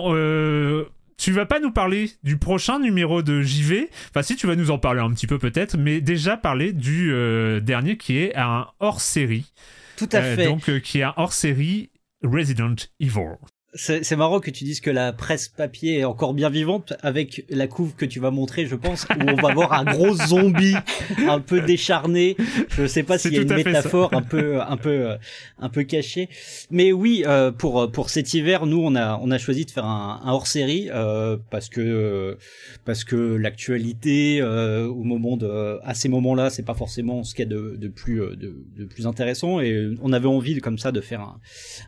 [1.21, 3.91] tu vas pas nous parler du prochain numéro de JV.
[4.09, 7.13] Enfin, si tu vas nous en parler un petit peu peut-être, mais déjà parler du
[7.13, 9.53] euh, dernier qui est un hors série.
[9.97, 10.45] Tout à euh, fait.
[10.45, 11.91] Donc, euh, qui est un hors série
[12.23, 13.37] Resident Evil.
[13.73, 17.67] C'est marrant que tu dises que la presse papier est encore bien vivante avec la
[17.67, 20.75] couve que tu vas montrer, je pense, où on va voir un gros zombie
[21.25, 22.35] un peu décharné.
[22.67, 25.15] Je sais pas s'il y a une métaphore un peu, un peu,
[25.57, 26.27] un peu cachée.
[26.69, 29.85] Mais oui, euh, pour pour cet hiver, nous on a on a choisi de faire
[29.85, 32.37] un, un hors série euh, parce que
[32.83, 37.45] parce que l'actualité euh, au moment de à ces moments-là, c'est pas forcément ce qu'il
[37.45, 40.91] y a de, de plus de, de, plus intéressant et on avait envie comme ça
[40.91, 41.39] de faire un,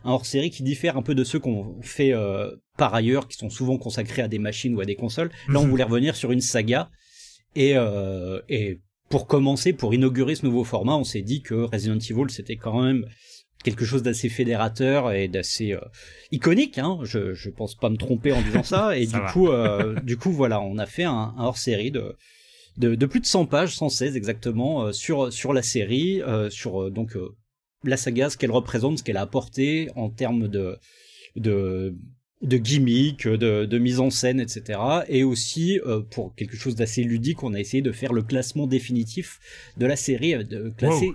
[0.04, 3.36] un hors série qui diffère un peu de ceux qu'on fait euh, par ailleurs, qui
[3.36, 5.30] sont souvent consacrés à des machines ou à des consoles.
[5.48, 5.70] Là, on mhm.
[5.70, 6.90] voulait revenir sur une saga.
[7.54, 11.98] Et, euh, et pour commencer, pour inaugurer ce nouveau format, on s'est dit que Resident
[11.98, 13.06] Evil, c'était quand même
[13.62, 15.80] quelque chose d'assez fédérateur et d'assez euh,
[16.32, 16.78] iconique.
[16.78, 16.98] Hein.
[17.02, 18.98] Je, je pense pas me tromper en disant ça.
[18.98, 19.48] Et du coup,
[20.02, 22.16] du coup, voilà, on a fait un, hors série de,
[22.76, 26.20] de, plus de 100 pages, 116 exactement, sur sur la série,
[26.50, 27.16] sur donc
[27.84, 30.78] la saga, ce qu'elle représente, ce qu'elle a apporté en termes de
[31.36, 31.94] de
[32.44, 34.78] de gimmicks, de, de, mise en scène, etc.
[35.08, 38.66] Et aussi, euh, pour quelque chose d'assez ludique, on a essayé de faire le classement
[38.66, 39.40] définitif
[39.76, 41.12] de la série, euh, de classer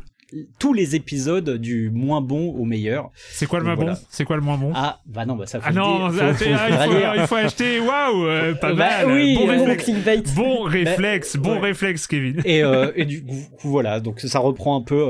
[0.59, 3.09] tous les épisodes du moins bon au meilleur.
[3.15, 3.93] C'est quoi le moins bon?
[4.11, 4.72] C'est quoi le moins bon?
[4.76, 9.05] Ah, bah non, bah ça faut Ah non, il, faut, acheter, waouh, euh, pas bah
[9.05, 9.11] mal.
[9.11, 12.41] Oui, bon, réflexe, bon réflexe, bon réflexe, Kevin.
[12.45, 12.61] Et,
[12.95, 15.03] et du coup, voilà, donc ça reprend un peu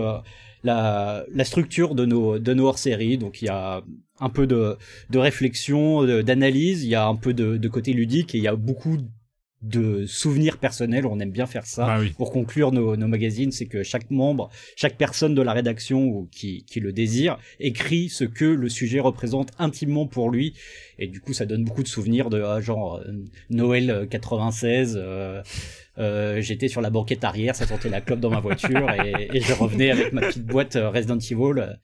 [0.63, 3.17] la, la structure de nos, de nos hors-séries.
[3.17, 3.81] Donc il y a
[4.19, 4.77] un peu de,
[5.09, 8.47] de réflexion, d'analyse, il y a un peu de, de, côté ludique et il y
[8.47, 8.97] a beaucoup
[9.61, 11.05] de souvenirs personnels.
[11.05, 13.51] On aime bien faire ça bah pour conclure nos, nos magazines.
[13.51, 18.09] C'est que chaque membre, chaque personne de la rédaction ou qui, qui le désire écrit
[18.09, 20.53] ce que le sujet représente intimement pour lui.
[20.97, 23.11] Et du coup, ça donne beaucoup de souvenirs de ah, genre euh,
[23.49, 24.97] Noël 96.
[24.97, 25.41] Euh,
[25.99, 29.41] euh, j'étais sur la banquette arrière, ça sentait la clope dans ma voiture et, et
[29.41, 31.77] je revenais avec ma petite boîte euh, Resident Evil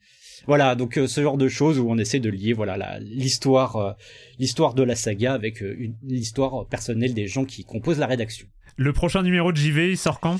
[0.46, 3.92] voilà, donc euh, ce genre de choses où on essaie de lier voilà l'histoire euh,
[4.38, 8.46] l'histoire de la saga avec euh, l'histoire personnelle des gens qui composent la rédaction.
[8.76, 10.38] Le prochain numéro de JV, il sort quand?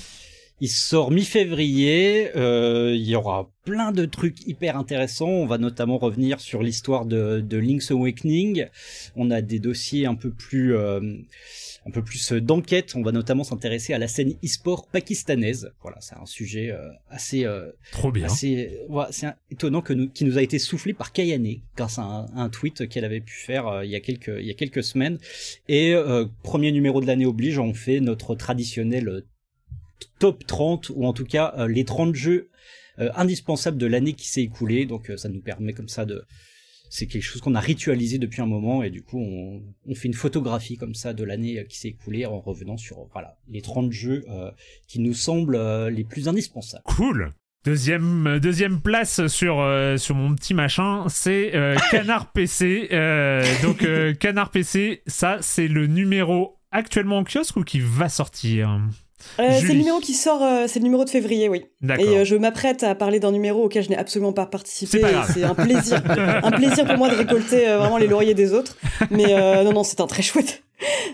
[0.60, 2.30] Il sort mi-février.
[2.34, 5.28] il y aura plein de trucs hyper intéressants.
[5.28, 8.66] On va notamment revenir sur l'histoire de, de, Link's Awakening.
[9.16, 10.74] On a des dossiers un peu plus
[11.86, 12.94] un peu plus euh, d'enquête.
[12.96, 15.72] On va notamment s'intéresser à la scène e-sport pakistanaise.
[15.80, 18.26] Voilà, c'est un sujet euh, assez euh, trop bien.
[18.26, 18.80] Assez,
[19.10, 22.88] c'est étonnant que nous, qui nous a été soufflé par Kayane grâce à un, tweet
[22.88, 25.18] qu'elle avait pu faire il y a quelques il y a quelques semaines.
[25.68, 25.94] Et
[26.42, 29.24] premier numéro de l'année oblige, on fait notre traditionnel
[30.18, 32.50] top 30 ou en tout cas les 30 jeux
[32.98, 34.86] indispensables de l'année qui s'est écoulée.
[34.86, 36.24] Donc ça nous permet comme ça de
[36.90, 40.08] c'est quelque chose qu'on a ritualisé depuis un moment et du coup on, on fait
[40.08, 43.92] une photographie comme ça de l'année qui s'est écoulée en revenant sur voilà les 30
[43.92, 44.50] jeux euh,
[44.86, 46.84] qui nous semblent euh, les plus indispensables.
[46.84, 47.32] Cool.
[47.64, 49.56] Deuxième, euh, deuxième place sur,
[49.98, 51.52] sur mon petit machin, c'est
[51.90, 52.88] Canard PC.
[53.62, 53.86] donc
[54.18, 58.80] Canard PC, ça c'est le numéro actuellement en kiosque ou qui va sortir?
[59.38, 61.66] Euh, c'est le numéro qui sort, euh, c'est le numéro de février, oui.
[61.98, 65.02] Et euh, je m'apprête à parler d'un numéro auquel je n'ai absolument pas participé.
[65.32, 66.02] C'est un plaisir,
[66.42, 68.76] un plaisir pour moi de récolter vraiment les lauriers des autres.
[69.10, 70.62] Mais non, non, c'est un très chouette,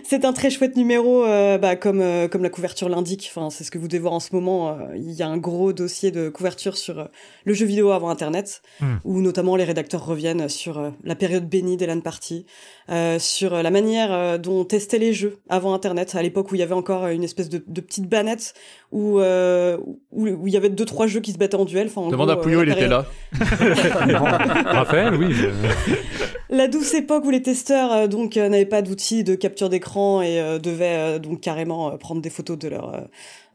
[0.03, 3.31] c'est un très chouette numéro, bah, comme comme la couverture l'indique.
[3.33, 4.77] Enfin, c'est ce que vous devez voir en ce moment.
[4.95, 7.09] Il y a un gros dossier de couverture sur
[7.45, 8.95] le jeu vidéo avant Internet, hmm.
[9.03, 12.45] où notamment les rédacteurs reviennent sur la période bénie d'Elan Party,
[12.89, 16.55] euh, sur la manière euh, dont on testait les jeux avant Internet, à l'époque où
[16.55, 18.53] il y avait encore une espèce de, de petite banette
[18.91, 19.77] où, euh,
[20.11, 21.87] où où il y avait deux trois jeux qui se battaient en duel.
[21.87, 23.05] Enfin, en Demande gros, à Pouillot, euh, il était là.
[24.65, 25.33] Raphaël, oui.
[26.49, 30.21] La douce époque où les testeurs euh, donc euh, n'avaient pas d'outils de capture d'écran
[30.21, 32.99] et euh, devaient euh, donc carrément euh, prendre des photos de leur euh,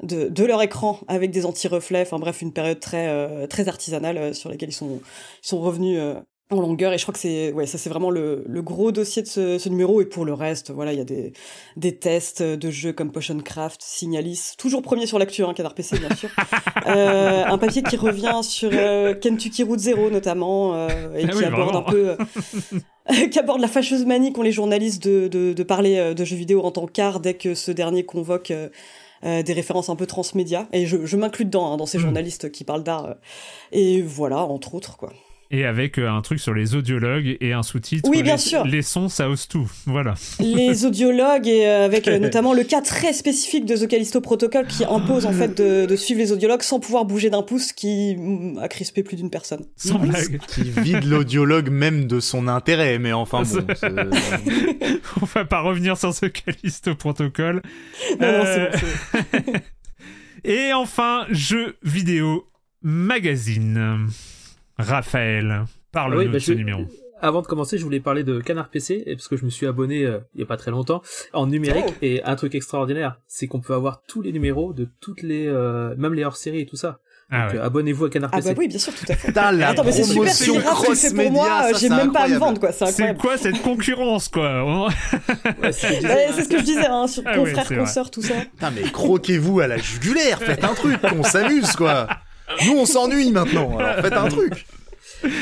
[0.03, 2.03] de, de leur écran avec des anti-reflets.
[2.03, 5.01] Enfin bref, une période très euh, très artisanale euh, sur laquelle ils sont
[5.45, 5.99] ils sont revenus.
[6.01, 6.15] euh,
[6.51, 9.21] en longueur et je crois que c'est ouais ça c'est vraiment le, le gros dossier
[9.23, 11.35] de ce, ce numéro et pour le reste voilà il y a des
[11.77, 15.99] des tests de jeux comme Potion Craft, Signalis, toujours premier sur l'actu hein, Canard PC
[15.99, 16.31] bien sûr.
[16.87, 21.37] Euh, un papier qui revient sur euh, Kentucky Route Zero notamment euh, et Ah qui
[21.39, 21.79] oui, aborde vraiment.
[21.87, 22.17] un peu
[23.31, 26.63] qui aborde la fâcheuse manie qu'ont les journalistes de, de, de parler de jeux vidéo
[26.63, 30.67] en tant qu'art dès que ce dernier convoque euh, des références un peu transmédia.
[30.73, 32.03] Et je, je m'inclus dedans, hein, dans ces Mm.
[32.03, 33.07] journalistes qui parlent d'art.
[33.07, 33.15] euh.
[33.73, 35.13] et voilà, entre autres, quoi.
[35.51, 38.07] Et avec euh, un truc sur les audiologues et un sous-titre.
[38.11, 38.65] Oui, bien les, sûr.
[38.65, 39.71] Les sons, ça ose tout.
[39.87, 40.15] Voilà.
[40.41, 44.67] Les audiologues, et euh, avec euh, notamment le cas très spécifique de The Callisto Protocol
[44.67, 48.15] qui impose en fait de, de suivre les audiologues sans pouvoir bouger d'un pouce qui
[48.17, 49.65] mm, a crispé plus d'une personne.
[49.77, 50.39] Sans blague.
[50.49, 53.67] Qui vide l'audiologue même de son intérêt, mais enfin bon.
[55.23, 57.63] On va pas revenir sur ce Callisto protocole.
[58.21, 59.53] Non, Euh, c'est bon, c'est bon.
[60.45, 62.47] Et enfin, jeux vidéo
[62.83, 64.09] magazine.
[64.79, 66.83] Raphaël, parle-nous Oui, de bah, ce je- numéro.
[67.21, 70.05] Avant de commencer, je voulais parler de Canard PC, parce que je me suis abonné
[70.05, 71.03] euh, il y a pas très longtemps
[71.33, 71.93] en numérique, Oh.
[72.01, 75.97] et un truc extraordinaire, c'est qu'on peut avoir tous les numéros de toutes les, euh,
[75.99, 77.01] même les hors-séries et tout ça.
[77.31, 77.59] Ah Donc ouais.
[77.59, 78.49] euh, abonnez-vous à Canard Ah PC.
[78.51, 79.29] bah oui, bien sûr, tout à fait.
[79.29, 82.13] Putain, la Attends, mais c'est super, promotion c'est grave, fais pour moi, j'ai c'est même
[82.13, 82.39] pas à me incroyable.
[82.41, 83.19] vendre, quoi, c'est C'est incroyable.
[83.21, 86.09] quoi cette concurrence, quoi Ouais, c'est ce que je disais.
[86.15, 88.35] Ouais, c'est ce que je disais, hein, sur Ah confrères, c'est consoeurs, tout ça.
[88.55, 92.07] Putain, mais croquez-vous à la jugulaire, faites un truc, qu'on s'amuse, quoi.
[92.67, 94.67] Nous, on s'ennuie maintenant, alors faites un truc.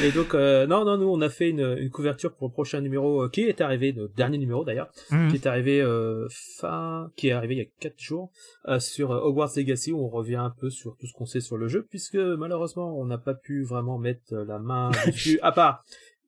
[0.04, 2.80] Et donc, euh, non, non, nous, on a fait une, une couverture pour le prochain
[2.80, 5.28] numéro euh, qui est arrivé, le dernier numéro d'ailleurs, Mhm.
[5.28, 8.30] qui est arrivé euh, fin, qui est arrivé il y a quatre jours
[8.68, 11.56] euh, sur Hogwarts Legacy où on revient un peu sur tout ce qu'on sait sur
[11.58, 15.84] le jeu, puisque malheureusement, on n'a pas pu vraiment mettre la main dessus, à part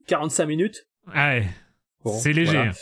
[0.08, 0.86] 45 minutes.
[1.14, 1.46] Ah ouais.
[2.04, 2.52] Bon, C'est léger.
[2.52, 2.72] voilà.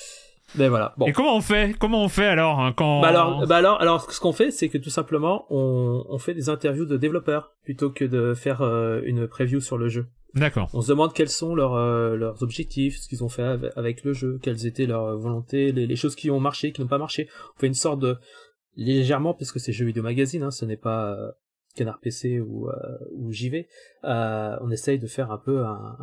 [0.56, 0.94] Ben voilà.
[0.96, 1.06] Bon.
[1.06, 4.10] Et comment on fait Comment on fait alors hein, quand Bah alors, bah alors, alors,
[4.10, 7.90] ce qu'on fait, c'est que tout simplement, on, on fait des interviews de développeurs plutôt
[7.90, 10.06] que de faire euh, une preview sur le jeu.
[10.34, 10.68] D'accord.
[10.74, 14.04] On se demande quels sont leurs, euh, leurs objectifs, ce qu'ils ont fait av- avec
[14.04, 16.98] le jeu, quelles étaient leurs volontés, les, les choses qui ont marché, qui n'ont pas
[16.98, 17.28] marché.
[17.56, 18.16] On fait une sorte de
[18.76, 21.30] légèrement, parce que c'est jeux vidéo magazine, hein, ce n'est pas euh,
[21.76, 22.72] Canard PC ou, euh,
[23.12, 23.68] ou JV.
[24.04, 25.96] Euh, on essaye de faire un peu un,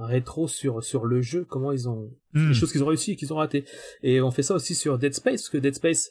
[0.00, 2.48] un rétro sur sur le jeu, comment ils ont Hmm.
[2.48, 3.64] les choses qu'ils ont réussi et qu'ils ont raté.
[4.02, 6.10] Et on fait ça aussi sur Dead Space, parce que Dead Space,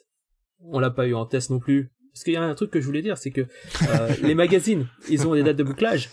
[0.61, 1.91] on l'a pas eu en test non plus.
[2.17, 4.87] Parce qu'il y a un truc que je voulais dire, c'est que euh, les magazines,
[5.07, 6.09] ils ont des dates de bouclage.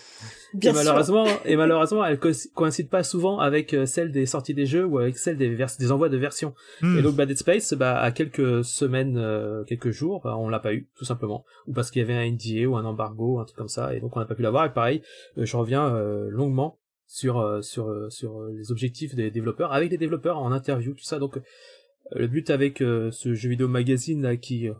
[0.53, 0.83] Bien et sûr.
[0.85, 4.85] malheureusement, et malheureusement, elles co- coïncident pas souvent avec euh, celles des sorties des jeux
[4.85, 6.53] ou avec celles des, vers- des envois de versions.
[6.81, 6.97] Hmm.
[6.97, 10.73] Et donc, Dead Space, bah, à quelques semaines, euh, quelques jours, bah, on l'a pas
[10.73, 11.43] eu, tout simplement.
[11.67, 13.99] Ou parce qu'il y avait un NDA ou un embargo, un truc comme ça, et
[13.99, 14.65] donc on n'a pas pu l'avoir.
[14.65, 15.01] Et pareil,
[15.39, 19.89] euh, je reviens euh, longuement sur euh, sur euh, sur les objectifs des développeurs, avec
[19.91, 21.19] les développeurs en interview, tout ça.
[21.19, 21.41] Donc, euh,
[22.15, 24.73] le but avec euh, ce jeu vidéo magazine là qui euh,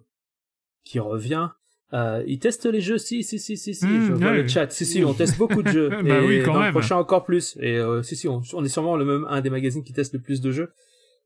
[0.85, 1.49] qui revient.
[1.93, 3.85] Euh, ils testent les jeux, si, si, si, si, si.
[3.85, 4.41] Mmh, je vois ouais.
[4.43, 4.69] le chat.
[4.71, 5.89] Si, si, on teste beaucoup de jeux.
[5.89, 6.67] Bah et oui, quand dans même.
[6.67, 7.57] le prochain encore plus.
[7.59, 10.13] Et euh, si, si, on, on est sûrement le même un des magazines qui teste
[10.13, 10.71] le plus de jeux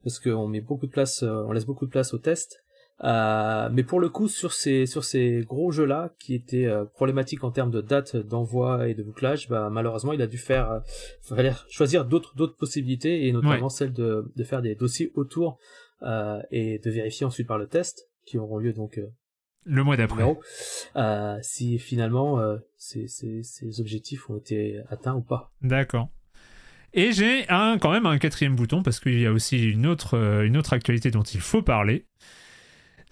[0.03, 2.64] parce qu'on met beaucoup de place, euh, on laisse beaucoup de place au test.
[3.03, 6.84] Euh, mais pour le coup, sur ces sur ces gros jeux là qui étaient euh,
[6.84, 10.69] problématiques en termes de date d'envoi et de bouclage, bah malheureusement, il a dû faire,
[10.69, 10.80] euh,
[11.22, 15.60] fallait choisir d'autres d'autres possibilités et notamment celle de de faire des dossiers autour
[16.02, 19.07] euh, et de vérifier ensuite par le test qui auront lieu donc euh,
[19.65, 20.23] Le mois d'après.
[20.95, 25.52] euh, si finalement euh, ces, ces, ces objectifs ont été atteints ou pas.
[25.61, 26.10] D'accord.
[26.94, 30.18] Et j'ai un, quand même un quatrième bouton parce qu'il y a aussi une autre,
[30.18, 32.07] euh, une autre actualité dont il faut parler.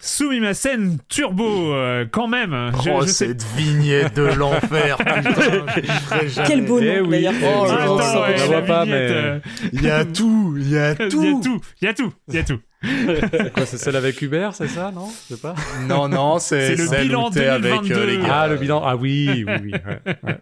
[0.00, 2.70] Sumimasen Turbo, euh, quand même.
[2.84, 6.44] Je, oh, je sais cette vignette de l'enfer, putain.
[6.46, 7.08] Quel beau nom, Eh oui.
[7.10, 7.34] d'ailleurs.
[7.42, 9.38] Oh Attends, ouais, la pas, vignette, mais- euh,
[9.72, 11.60] Il y a tout, il y a Il y a tout.
[11.80, 12.58] il y a tout, il y a tout.
[13.54, 15.08] Quoi, c'est celle avec Hubert, c'est ça, non?
[15.28, 15.56] Je sais pas.
[15.88, 18.06] Non, non, c'est C'est le celle bilan où t'es avec euh, 2022.
[18.06, 18.40] les gars.
[18.42, 18.82] Ah, le bilan.
[18.84, 19.72] Ah oui, oui, oui.
[19.72, 20.38] ouais, ouais.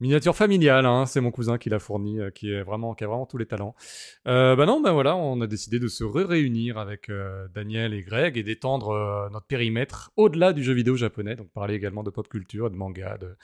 [0.00, 3.06] Miniature familiale, hein, c'est mon cousin qui l'a fourni, euh, qui est vraiment, qui a
[3.06, 3.74] vraiment tous les talents.
[4.28, 8.02] Euh, bah non, bah voilà, on a décidé de se réunir avec euh, Daniel et
[8.02, 12.10] Greg et d'étendre euh, notre périmètre au-delà du jeu vidéo japonais, donc parler également de
[12.10, 13.36] pop culture, de manga, de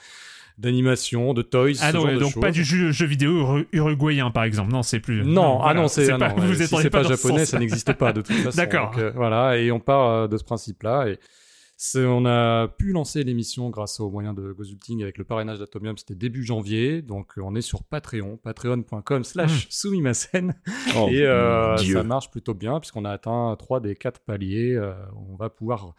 [0.58, 3.30] d'animation, de toys, Ah ce non, genre ouais, de donc pas du jeu, jeu vidéo
[3.40, 4.70] uru- uruguayen par exemple.
[4.70, 5.24] Non, c'est plus.
[5.24, 7.94] Non, ah voilà, non, c'est ah pas, non, vous si c'est pas japonais, ça n'existe
[7.94, 8.56] pas de toute façon.
[8.58, 8.90] D'accord.
[8.90, 11.18] Donc, euh, voilà, et on part euh, de ce principe-là et
[11.96, 15.96] On a pu lancer l'émission grâce aux moyens de Gozulting avec le parrainage d'Atomium.
[15.98, 17.02] C'était début janvier.
[17.02, 20.54] Donc, euh, on est sur Patreon, patreon.com slash sumimasen.
[20.96, 24.74] Oh, Et euh, ça marche plutôt bien puisqu'on a atteint trois des quatre paliers.
[24.74, 24.92] Euh,
[25.30, 25.94] on va pouvoir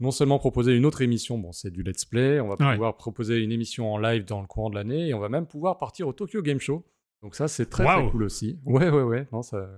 [0.00, 2.72] non seulement proposer une autre émission, bon c'est du let's play, on va Ouais.
[2.72, 5.46] pouvoir proposer une émission en live dans le courant de l'année et on va même
[5.46, 6.84] pouvoir partir au Tokyo Game Show.
[7.22, 8.58] Donc ça c'est très très cool aussi.
[8.64, 9.68] Ouais ouais ouais, non ça.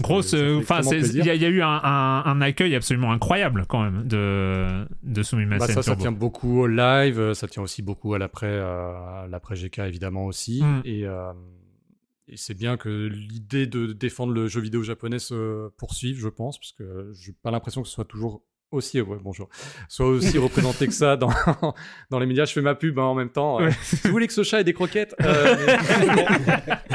[0.00, 3.10] Grosse, euh, enfin, il y, a- il y a eu un, un- un accueil absolument
[3.12, 5.22] incroyable quand même de de
[5.58, 9.56] Bah, ça, ça tient beaucoup au live, ça tient aussi beaucoup à l'après, euh, l'après
[9.56, 10.62] GK évidemment aussi.
[10.62, 10.82] Mm.
[10.84, 11.32] Et, euh,
[12.28, 16.58] et c'est bien que l'idée de défendre le jeu vidéo japonais se poursuive, je pense,
[16.58, 19.48] parce que j'ai pas l'impression que ce soit toujours aussi, ouais, bonjour,
[19.88, 21.30] soit aussi représenté que ça dans,
[22.10, 22.44] dans les médias.
[22.44, 23.60] Je fais ma pub hein, en même temps.
[23.60, 23.72] euh, Ouais.
[23.82, 25.56] Si vous voulez que ce chat ait des croquettes, euh,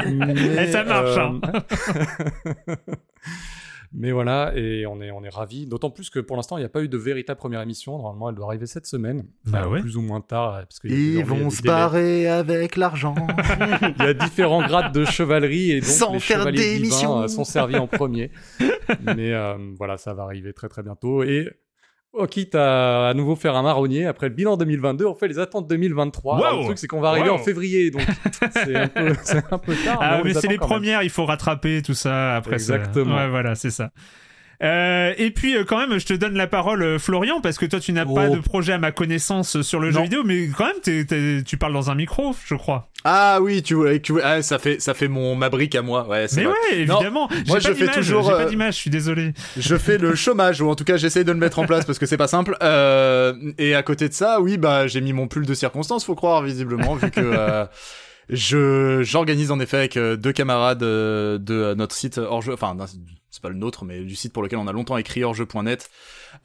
[0.06, 0.34] mais-
[0.68, 1.40] Eh, ça marche, hein.
[2.68, 2.74] euh,
[3.96, 5.66] Mais voilà, et on est, on est ravis.
[5.68, 7.96] D'autant plus que pour l'instant, il n'y a pas eu de véritable première émission.
[7.96, 9.24] Normalement, elle doit arriver cette semaine.
[9.44, 9.80] Bah Enfin, ouais.
[9.82, 10.64] Plus ou moins tard.
[10.68, 13.14] Parce a Ils vont se barrer avec l'argent.
[13.98, 17.22] Il y a différents grades de chevalerie et donc Sans les faire chevaliers divins d'émission.
[17.22, 18.32] euh, sont servis en premier.
[19.16, 21.22] Mais euh, voilà, ça va arriver très très bientôt.
[21.22, 21.48] Et
[22.30, 25.66] quitte à à nouveau faire un marronnier, après le bilan 2022, on fait les attentes
[25.68, 26.36] 2023.
[26.38, 26.58] Alors, Wow.
[26.60, 27.34] le truc, c'est qu'on va arriver Wow.
[27.36, 28.02] en février, donc
[28.52, 29.98] c'est un, peu- c'est un peu tard.
[30.00, 30.70] Ah, on mais c'est attend les quand même.
[30.78, 32.58] premières, il faut rattraper tout ça après.
[32.58, 32.74] ça.
[32.76, 33.16] Exactement.
[33.16, 33.90] Ouais, voilà, c'est ça.
[34.62, 37.66] Euh, et puis euh, quand même, je te donne la parole, euh, Florian, parce que
[37.66, 38.36] toi, tu n'as pas Oh.
[38.36, 41.42] de projet à ma connaissance euh, sur le jeu vidéo, mais quand même, t'es- t'es-
[41.44, 42.88] tu parles dans un micro, je crois.
[43.04, 46.08] Ah oui, tu vois, tu ah, ça fait ça fait mon ma brique à moi.
[46.08, 46.54] Ouais, c'est Mais vrai.
[46.72, 47.28] ouais, évidemment.
[47.48, 49.32] Moi, pas je fais toujours, J'ai pas d'image, je suis désolé.
[49.58, 51.98] Je fais le chômage, ou en tout cas j'essaie de le mettre en place parce
[51.98, 52.56] que c'est pas simple.
[52.62, 56.14] Euh, et à côté de ça, oui, bah j'ai mis mon pull de circonstance, faut
[56.14, 57.66] croire visiblement, vu que euh,
[58.30, 62.74] je j'organise en effet avec deux camarades de notre site hors jeu, enfin
[63.34, 65.90] c'est pas le nôtre, mais du site pour lequel on a longtemps écrit hors-jeu.net.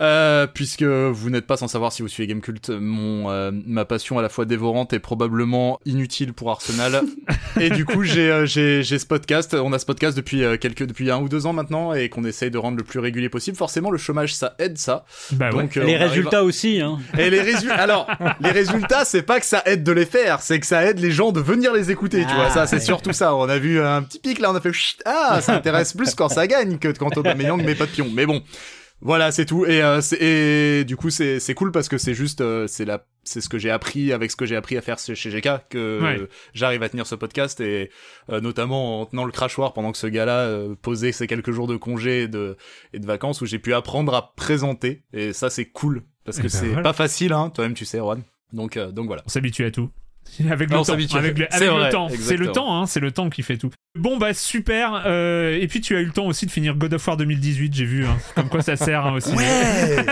[0.02, 4.18] Euh, puisque vous n'êtes pas sans savoir si vous suivez Gamecult, mon euh, ma passion
[4.18, 7.02] à la fois dévorante et probablement inutile pour Arsenal.
[7.60, 10.58] et du coup, j'ai euh, j'ai j'ai ce podcast, on a ce podcast depuis euh,
[10.58, 13.30] quelques depuis un ou deux ans maintenant et qu'on essaye de rendre le plus régulier
[13.30, 13.58] possible.
[13.58, 15.06] Forcément, le chômage ça aide ça.
[15.34, 15.62] Bah ouais.
[15.64, 17.00] Donc euh, Les on arrive- résultats aussi, hein.
[17.18, 18.08] et les résultats, alors,
[18.42, 21.12] les résultats, c'est pas que ça aide de les faire, c'est que ça aide les
[21.12, 22.50] gens de venir les écouter, tu Ah, vois.
[22.52, 22.82] Ça, c'est ouais.
[22.82, 23.36] surtout ça.
[23.36, 26.16] On a vu un petit pic là, on a fait chut, ah, ça intéresse plus
[26.16, 28.08] quand ça gagne que quand Aubameyang met pas de pion.
[28.14, 28.42] Mais bon.
[29.02, 29.66] Voilà, c'est tout.
[29.66, 32.84] Et, euh, c'est- et du coup, c'est c'est cool parce que c'est juste, euh, c'est
[32.86, 35.50] la, c'est ce que j'ai appris avec ce que j'ai appris à faire chez GK
[35.70, 36.28] que Ouais.
[36.54, 37.90] j'arrive à tenir ce podcast et
[38.30, 41.68] euh, notamment en tenant le crachoir pendant que ce gars-là euh, posait ses quelques jours
[41.68, 42.58] de congé et de
[42.94, 46.42] et de vacances où j'ai pu apprendre à présenter et ça c'est cool parce Et
[46.42, 46.82] que ben c'est voilà.
[46.82, 47.50] pas facile, hein.
[47.52, 48.22] Toi-même, tu sais, Juan.
[48.52, 49.24] Donc, euh, donc voilà.
[49.26, 49.90] On s'habitue à tout.
[50.52, 51.18] Avec le temps, s'habitue.
[51.18, 52.54] avec le, C'est le temps, c'est le exactement.
[52.54, 53.70] temps, hein, c'est le temps qui fait tout.
[53.98, 55.04] Bon bah super.
[55.08, 57.74] euh, et puis tu as eu le temps aussi de finir God of War 2018,
[57.74, 58.06] j'ai vu.
[58.06, 58.18] hein.
[58.36, 59.32] Comme quoi ça sert hein, aussi.
[59.36, 60.06] Ouais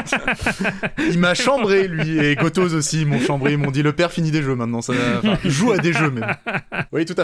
[1.09, 4.31] Il m'a chambré, lui, et Gotos aussi, m'ont chambré, ils m'ont dit le père finit
[4.31, 6.35] des jeux maintenant, ça enfin, joue à des jeux même.
[6.91, 7.23] Oui, tout à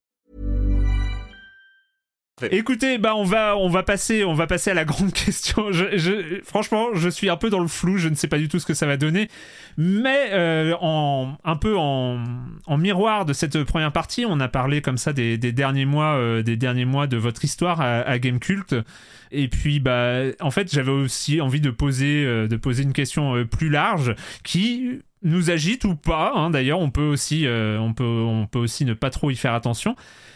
[2.51, 5.67] Écoutez, bah on va on va passer on va passer à la grande question.
[6.43, 7.97] Franchement, je suis un peu dans le flou.
[7.97, 9.27] Je ne sais pas du tout ce que ça va donner,
[9.77, 12.23] mais euh, en un peu en,
[12.65, 16.41] en miroir de cette première partie, on a parlé comme ça des, derniers mois euh,
[16.41, 18.75] des derniers mois de votre histoire à, à Gamecult.
[19.31, 23.45] Et puis bah en fait j'avais aussi envie de poser euh, de poser une question
[23.45, 26.33] plus large qui nous agite ou pas.
[26.35, 26.49] hein.
[26.49, 29.95] D'ailleurs, on peut aussi on peut on peut aussi ne pas trop y faire attention.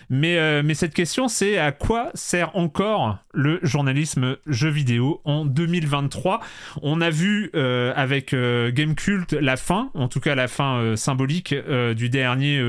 [0.09, 6.41] Mais, euh, cette question, c'est à quoi sert encore le journalisme jeu vidéo en 2023
[6.81, 10.95] On a vu euh, avec euh, Gamecult la fin, en tout cas la fin euh,
[10.95, 12.61] symbolique euh, du dernier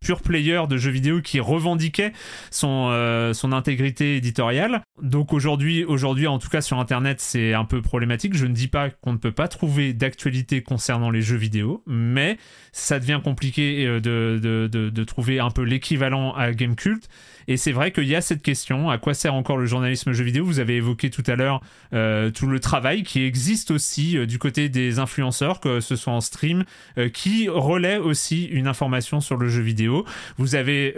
[0.00, 2.12] pure player de jeux vidéo qui revendiquait
[2.50, 4.82] son, euh, son intégrité éditoriale.
[5.02, 8.34] Donc aujourd'hui, aujourd'hui, en tout cas sur Internet, c'est un peu problématique.
[8.34, 12.38] Je ne dis pas qu'on ne peut pas trouver d'actualité concernant les jeux vidéo, mais
[12.72, 17.06] ça devient compliqué euh, de, de, de, de trouver un peu l'équivalent à Gamecult.
[17.50, 20.22] Et c'est vrai qu'il y a cette question à quoi sert encore le journalisme jeu
[20.22, 20.44] vidéo?
[20.44, 21.60] Vous avez évoqué tout à l'heure
[21.92, 26.12] euh, tout le travail qui existe aussi euh, du côté des influenceurs, que ce soit
[26.12, 26.62] en stream,
[26.96, 30.04] euh, qui relaient aussi une information sur le jeu vidéo.
[30.38, 30.92] Vous avez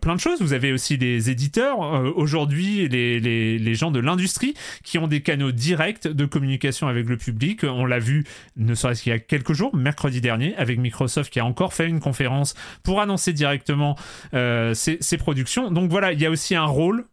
[0.00, 0.42] plein de choses.
[0.42, 1.78] Vous avez aussi les éditeurs
[2.16, 7.62] aujourd'hui, les, gens de l'industrie qui ont des canaux directs de communication avec le public.
[7.62, 8.24] On l'a vu,
[8.56, 11.86] ne serait-ce qu'il y a quelques jours, mercredi dernier, avec Microsoft qui a encore fait
[11.86, 13.96] une conférence pour annoncer directement
[14.32, 15.70] ses productions.
[15.84, 17.04] Donc voilà, il y a aussi un rôle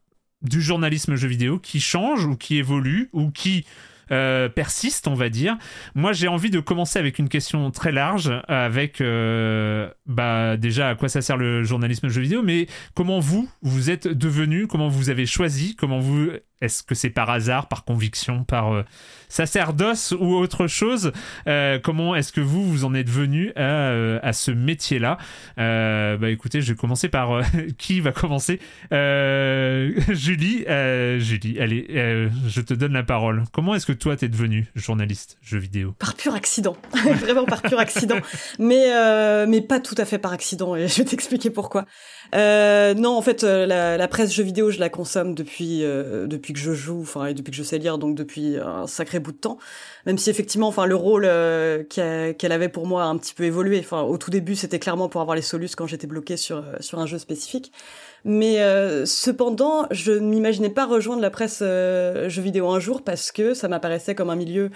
[0.41, 3.65] du journalisme jeu vidéo qui change ou qui évolue ou qui
[4.11, 5.57] euh, persiste, on va dire.
[5.95, 10.95] Moi, j'ai envie de commencer avec une question très large, avec euh, bah déjà à
[10.95, 15.09] quoi ça sert le journalisme jeu vidéo, mais comment vous vous êtes devenu, comment vous
[15.09, 16.29] avez choisi, comment vous
[16.59, 18.83] est-ce que c'est par hasard, par conviction, par euh,
[19.29, 21.11] sacerdoce ou autre chose
[21.83, 25.17] Comment est-ce que vous vous en êtes venu à, à ce métier-là?
[25.57, 27.41] Bah écoutez, je vais commencer par
[27.79, 28.59] qui va commencer?
[28.91, 30.65] Julie,
[31.19, 33.43] Julie, allez, je te donne la parole.
[33.51, 36.75] Comment est-ce que toi t'es devenu journaliste jeu vidéo Par pur accident,
[37.19, 38.17] vraiment par pur accident,
[38.57, 41.85] mais euh, mais pas tout à fait par accident et je vais t'expliquer pourquoi.
[42.33, 46.53] Euh, non, en fait, euh, la, presse jeux vidéo, je la consomme depuis euh, depuis
[46.53, 49.33] que je joue, enfin et depuis que je sais lire, donc depuis un sacré bout
[49.33, 49.59] de temps.
[50.05, 53.43] Même si effectivement, enfin le rôle euh, qu'elle avait pour moi a un petit peu
[53.43, 53.79] évolué.
[53.79, 56.75] Enfin, au tout début, c'était clairement pour avoir les solus quand j'étais bloqué sur euh,
[56.79, 57.71] sur un jeu spécifique.
[58.23, 63.03] Mais euh, cependant, je ne m'imaginais pas rejoindre la presse euh, jeux vidéo un jour
[63.03, 64.69] parce que ça m'apparaissait comme un milieu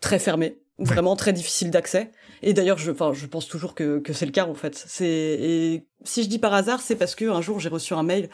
[0.00, 2.10] très fermé, vraiment très difficile d'accès.
[2.42, 4.82] Et d'ailleurs, je, enfin, je pense toujours que, que c'est le cas en fait.
[4.86, 8.02] C'est et si je dis par hasard, c'est parce que un jour j'ai reçu un
[8.02, 8.28] mail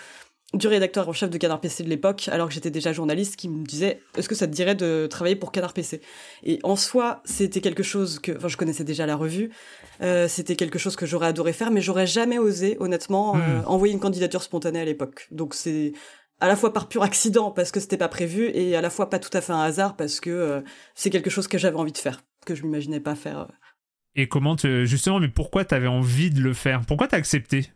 [0.53, 3.49] du rédacteur en chef de Canard PC de l'époque, alors que j'étais déjà journaliste, qui
[3.49, 6.01] me disait est-ce que ça te dirait de travailler pour Canard PC
[6.43, 9.51] Et en soi, c'était quelque chose que, enfin, je connaissais déjà la revue,
[10.03, 13.95] euh, c'était quelque chose que j'aurais adoré faire, mais j'aurais jamais osé, honnêtement, euh, envoyer
[13.95, 15.29] une candidature spontanée à l'époque.
[15.31, 15.93] Donc c'est
[16.41, 19.11] à la fois par pur accident parce que c'était pas prévu et à la fois
[19.11, 20.61] pas tout à fait un hasard parce que euh,
[20.95, 23.47] c'est quelque chose que j'avais envie de faire, que je m'imaginais pas faire.
[24.17, 26.81] Et comment te, justement, mais pourquoi t'avais envie de le faire?
[26.87, 27.71] Pourquoi t'as accepté?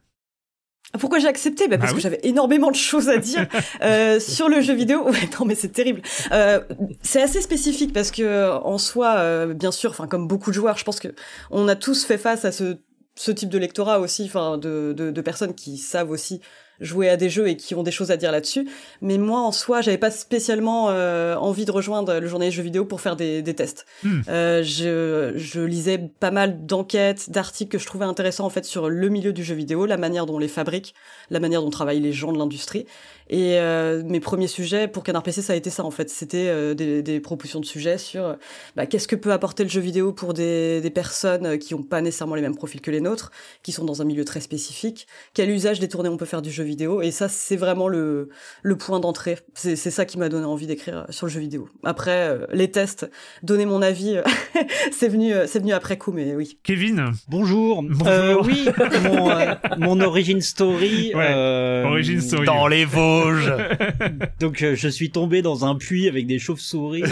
[1.00, 1.66] Pourquoi j'ai accepté?
[1.66, 3.46] Bah Parce Ah que j'avais énormément de choses à dire
[3.82, 5.04] euh, sur le jeu vidéo.
[5.08, 6.02] Ouais, non, mais c'est terrible.
[6.30, 6.60] Euh,
[7.02, 10.78] c'est assez spécifique parce que en soi, euh, bien sûr, enfin comme beaucoup de joueurs,
[10.78, 11.08] je pense que
[11.50, 12.76] on a tous fait face à ce
[13.16, 16.40] ce type de lectorat aussi, enfin de, de, de personnes qui savent aussi
[16.80, 18.68] jouer à des jeux et qui ont des choses à dire là-dessus.
[19.00, 22.84] Mais moi, en soi, j'avais pas spécialement euh, envie de rejoindre le journaliste jeux vidéo
[22.84, 23.86] pour faire des, des tests.
[24.02, 24.20] Hmm.
[24.28, 28.88] Euh, je, je lisais pas mal d'enquêtes, d'articles que je trouvais intéressants en fait sur
[28.88, 30.94] le milieu du jeu vidéo, la manière dont on les fabrique,
[31.30, 32.86] la manière dont travaillent les gens de l'industrie.
[33.30, 36.10] Et euh, mes premiers sujets pour Canard PC, ça a été ça en fait.
[36.10, 38.34] C'était euh, des, des propositions de sujets sur euh,
[38.76, 41.82] bah, qu'est-ce que peut apporter le jeu vidéo pour des, des personnes euh, qui n'ont
[41.82, 43.30] pas nécessairement les mêmes profils que les nôtres,
[43.62, 45.06] qui sont dans un milieu très spécifique.
[45.32, 47.00] Quel usage détourné on peut faire du jeu vidéo?
[47.02, 48.28] Et ça, c'est vraiment le,
[48.62, 49.38] le point d'entrée.
[49.54, 51.68] C'est c'est ça qui m'a donné envie d'écrire euh, sur le jeu vidéo.
[51.82, 53.10] Après, euh, les tests,
[53.42, 54.18] donner mon avis,
[54.92, 56.58] c'est venu, c'est venu après coup, mais oui.
[56.62, 57.12] Kevin?
[57.28, 57.82] Bonjour.
[57.82, 58.06] Bonjour.
[58.06, 58.68] Euh, oui,
[59.04, 61.12] mon, euh, mon origin story.
[61.14, 62.46] Ouais, euh, origin story.
[62.46, 62.84] Dans les
[64.40, 67.02] Donc euh, je suis tombé dans un puits avec des chauves-souris.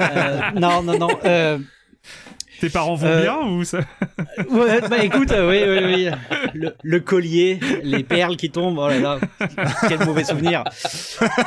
[0.00, 1.08] Euh, non, non, non.
[1.24, 1.58] Euh,
[2.60, 3.78] Tes parents vont Euh, bien ou ça
[4.50, 6.50] ouais, bah écoute, euh, oui, oui, oui.
[6.54, 8.78] Le, le collier, les perles qui tombent.
[8.78, 9.18] Oh là là,
[9.88, 10.64] quel mauvais souvenir.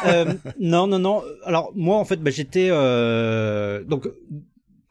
[0.07, 1.21] Euh, non, non, non.
[1.45, 4.07] Alors moi, en fait, bah, j'étais euh, donc.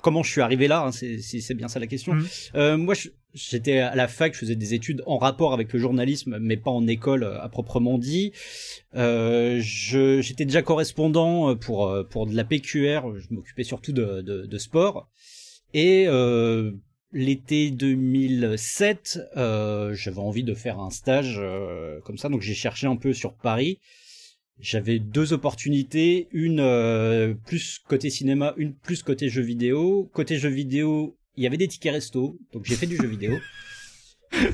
[0.02, 2.16] Comment je suis arrivé là hein, C'est bien ça la question.
[2.56, 5.78] Euh, moi, je- j'étais à la fac, je faisais des études en rapport avec le
[5.78, 8.32] journalisme, mais pas en école euh, à proprement dit.
[8.94, 13.18] Euh, J'étais déjà correspondant euh, pour euh, pour de la PQR.
[13.18, 15.08] Je m'occupais surtout de, de, de sport.
[15.74, 16.72] Et euh,
[17.12, 21.40] l'été 2007, euh, j'avais envie de faire un stage
[22.04, 23.78] comme ça, donc j'ai cherché un peu sur Paris.
[24.60, 30.08] J'avais deux opportunités, une plus côté cinéma, une plus côté jeux vidéo.
[30.12, 33.38] Côté jeux vidéo, il y avait des tickets resto, donc j'ai fait du jeu vidéo.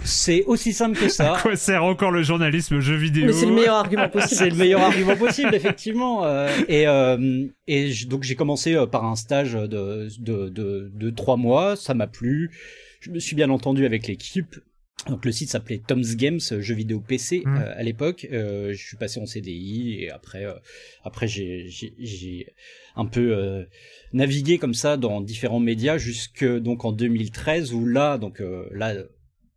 [0.04, 1.34] C'est aussi simple que ça.
[1.34, 4.34] À quoi sert encore le journalisme jeu vidéo Mais c'est le meilleur argument possible.
[4.36, 6.24] C'est le meilleur argument possible, effectivement.
[6.24, 11.10] euh, et euh, et donc j'ai commencé euh, par un stage de de de, de
[11.10, 11.76] trois mois.
[11.76, 12.50] Ça m'a plu.
[13.00, 14.56] Je me suis bien entendu avec l'équipe.
[15.08, 17.56] Donc le site s'appelait Tom's Games, euh, jeux vidéo PC Mm.
[17.56, 18.26] euh, à l'époque.
[18.32, 20.54] Euh, je suis passé en CDI et après euh,
[21.04, 22.46] après j'ai j'ai j'ai
[22.96, 23.64] un peu euh,
[24.12, 28.94] navigué comme ça dans différents médias jusque donc en 2013 où là donc euh, là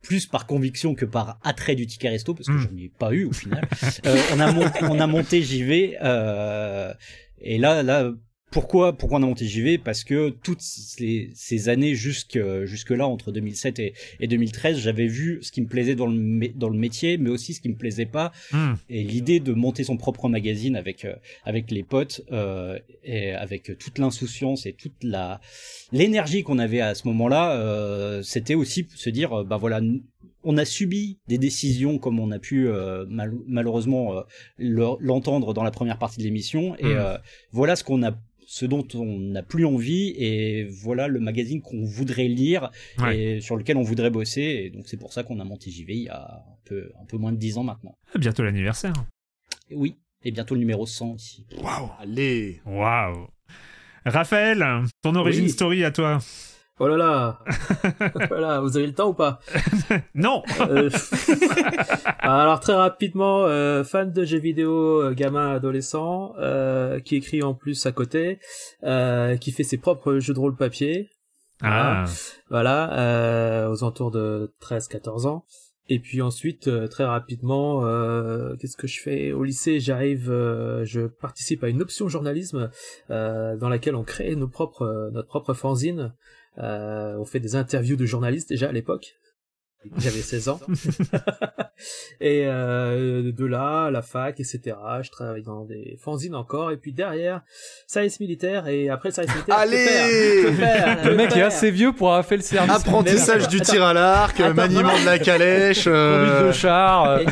[0.01, 2.59] plus par conviction que par attrait du ticket resto parce que Mm.
[2.61, 3.67] je n'en ai pas eu au final.
[4.05, 6.93] Euh, on a mon- on a monté j'y vais euh,
[7.39, 8.11] et là là
[8.51, 13.07] pourquoi, pourquoi on a monté JV Parce que toutes ces, ces années jusque, jusque là,
[13.07, 16.77] entre 2007 et, et 2013, j'avais vu ce qui me plaisait dans le, dans le
[16.77, 18.31] métier, mais aussi ce qui me plaisait pas.
[18.51, 18.73] Hmm.
[18.89, 21.15] Et l'idée de monter son propre magazine avec, euh,
[21.45, 25.39] avec les potes, euh, et avec toute l'insouciance et toute la,
[25.91, 29.81] l'énergie qu'on avait à ce moment-là, euh, c'était aussi se dire, euh, bah voilà,
[30.43, 34.21] on a subi des décisions comme on a pu euh, mal- malheureusement euh,
[34.57, 36.97] le- l'entendre dans la première partie de l'émission, et Mm.
[36.97, 37.17] euh,
[37.51, 38.11] voilà ce qu'on a
[38.53, 42.69] ce dont on n'a plus envie et voilà le magazine qu'on voudrait lire
[42.99, 43.17] Ouais.
[43.37, 45.93] et sur lequel on voudrait bosser et donc c'est pour ça qu'on a monté JV
[45.93, 47.95] il y a un peu, un peu moins de 10 ans maintenant.
[48.19, 48.91] Bientôt l'anniversaire.
[49.71, 49.95] Oui,
[50.25, 51.45] et bientôt le numéro 100 ici.
[51.63, 51.91] Waouh.
[51.99, 52.59] Allez.
[52.65, 53.27] Waouh.
[54.05, 54.65] Raphaël,
[55.01, 55.49] ton origin Oui.
[55.49, 56.19] story à toi
[56.83, 57.39] Oh là là.
[58.29, 59.39] Voilà, vous avez le temps ou pas
[60.15, 60.41] Non.
[60.61, 60.89] Euh,
[62.19, 67.53] Alors très rapidement, euh, fan de jeux vidéo, euh, gamin adolescent, euh, qui écrit en
[67.53, 68.39] plus à côté,
[69.39, 71.11] qui fait ses propres jeux de rôle papier,
[71.61, 72.05] Ah,
[72.49, 75.45] voilà, aux alentours de 13-14 ans.
[75.93, 79.33] Et puis ensuite, très rapidement, euh, qu'est-ce que je fais?
[79.33, 82.71] Au lycée, j'arrive, euh, je participe à une option journalisme
[83.09, 86.13] euh, dans laquelle on crée nos propres, notre propre fanzine.
[86.57, 89.13] Euh, on fait des interviews de journalistes déjà à l'époque.
[89.97, 90.59] J'avais 16 ans.
[92.21, 94.75] et euh, de là, la fac, etc.
[95.01, 96.69] Je travaille dans des fanzines encore.
[96.69, 97.41] Et puis derrière,
[97.87, 98.67] service militaire.
[98.67, 102.23] Et après le service militaire, Allez que faire Le mec est assez vieux pour avoir
[102.25, 102.71] fait le service.
[102.75, 105.85] Apprentissage du tir à l'arc, maniement de la calèche.
[105.87, 107.05] euh, Conduite de char.
[107.09, 107.23] euh,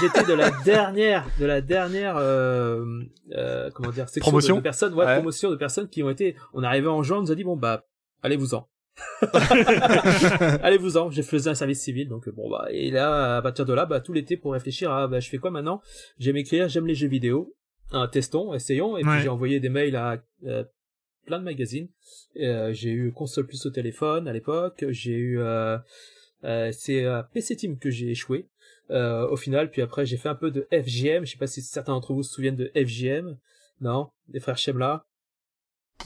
[0.00, 2.84] j'étais- de la dernière, de la dernière, euh,
[3.32, 5.14] euh, comment dire, section Promotion de, de personnes, ouais, Ouais.
[5.16, 7.42] promotion de personnes qui ont été, on est arrivé en juin, on nous a dit
[7.42, 7.86] bon bah,
[8.22, 8.68] allez-vous-en.
[10.62, 11.10] allez-vous-en.
[11.10, 14.00] J'ai fait un service civil, donc bon bah, et là, à partir de là, bah,
[14.00, 15.80] tout l'été pour réfléchir à, bah, je fais quoi maintenant?
[16.18, 17.54] J'aime écrire, j'aime les jeux vidéo.
[17.92, 19.10] Hein, testons, essayons, et Ouais.
[19.14, 20.64] puis j'ai envoyé des mails à euh,
[21.26, 21.88] plein de magazines.
[22.36, 24.84] Euh, j'ai eu console plus au téléphone à l'époque.
[24.90, 25.76] J'ai eu euh,
[26.44, 28.48] euh, c'est PC Team que j'ai échoué
[28.90, 29.70] euh, au final.
[29.70, 31.24] Puis après j'ai fait un peu de FGM.
[31.26, 33.36] Je sais pas si certains d'entre vous se souviennent de FGM.
[33.80, 35.04] Non, des frères Chemla.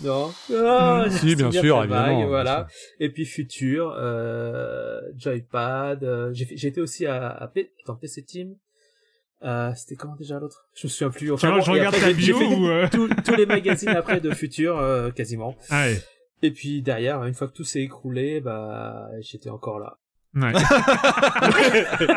[0.03, 0.33] Non.
[0.55, 2.67] Ah, Si, bien sûr, vague, évidemment, bien Voilà.
[3.01, 6.03] Et puis Future, euh, Joypad.
[6.05, 8.55] euh, j'ai fait- j'ai été aussi à, à P- attends, PC Team.
[9.45, 10.67] Euh, c'était comment déjà l'autre?
[10.75, 11.31] Je me souviens plus.
[11.33, 14.21] Enfin, vois, je regarde après, ta bio fait ou, euh tous- tous les magazines après
[14.21, 15.55] de Future, euh, quasiment.
[15.71, 16.03] Ah ouais.
[16.43, 19.99] Et puis derrière, une fois que tout s'est écroulé, bah j'étais encore là.
[20.35, 20.53] Ouais.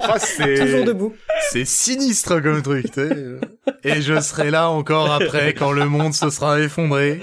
[0.00, 1.14] ah, c'est- Toujours debout.
[1.50, 3.36] C'est sinistre comme truc, tu sais.
[3.88, 7.20] Et je serai là encore après quand le monde se sera effondré.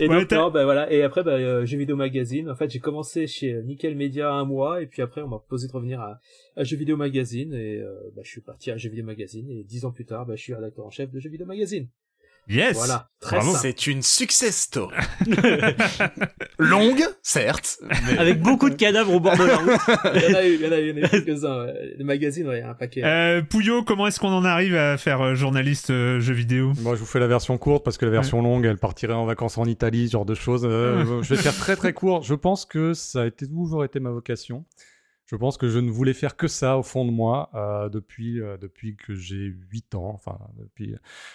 [0.00, 0.92] Et Ouais, donc non, bah voilà.
[0.92, 2.50] Et après, bah, euh, Jeux Vidéo Magazine.
[2.50, 5.38] En fait, j'ai commencé chez euh, Nickel Media un mois, et puis après, on m'a
[5.38, 6.20] proposé de revenir à,
[6.56, 9.64] à Jeux Vidéo Magazine, et euh, bah, je suis parti à Jeux Vidéo Magazine, et
[9.64, 11.88] dix ans plus tard, bah, je suis rédacteur en chef de Jeux Vidéo Magazine.
[12.48, 13.52] Yes Voilà, très Bravo.
[13.52, 13.62] simple.
[13.62, 14.94] C'est une success story.
[16.58, 17.78] Longue, certes.
[17.82, 19.70] mais- Avec beaucoup de cadavres au bord de la route.
[20.14, 21.10] Il y en a eu, il y en a eu, il y en a eu
[21.10, 21.66] quelques-uns.
[21.98, 23.02] Les magazines, ouais, un paquet.
[23.04, 26.72] Euh, Pouillot, comment est-ce qu'on en arrive à faire euh, journaliste euh, jeux vidéo?
[26.82, 29.26] Moi, je vous fais la version courte parce que la version longue, elle partirait en
[29.26, 30.62] vacances en Italie, ce genre de choses.
[30.64, 32.22] Euh, je vais faire très très court.
[32.22, 34.64] Je pense que ça a été, toujours été ma vocation.
[35.28, 38.40] Je pense que je ne voulais faire que ça au fond de moi euh, depuis,
[38.40, 40.12] euh, depuis que j'ai 8 ans.
[40.14, 40.94] Enfin, depuis,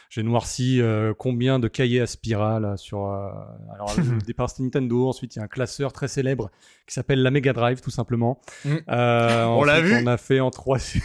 [0.10, 3.06] j'ai noirci euh, combien de cahiers à spirale euh, sur.
[3.06, 3.28] euh,
[3.74, 5.10] alors, le départ c'était Nintendo.
[5.10, 6.52] Ensuite, il y a un classeur très célèbre
[6.88, 8.40] qui s'appelle la Mega Drive, tout simplement.
[8.64, 8.76] Mm.
[8.90, 9.94] Euh, On l'a vu.
[10.02, 11.04] On a fait en troisième.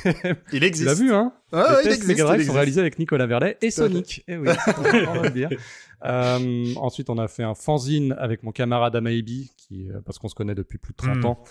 [0.52, 0.86] Il Tu existe.
[0.86, 1.32] l'as vu, hein?
[1.52, 2.08] Ah les ouais, tests existe.
[2.08, 3.72] Mega Drive sont réalisés avec Nicolas Verlet et.
[3.72, 4.22] Sonic.
[4.28, 4.48] Eh oui,
[4.78, 5.48] on va le dire.
[6.04, 10.28] Euh, ensuite, on a fait un fanzine avec mon camarade Amaibi, qui, euh, parce qu'on
[10.28, 11.24] se connaît depuis plus de 30 Mm.
[11.24, 11.42] ans.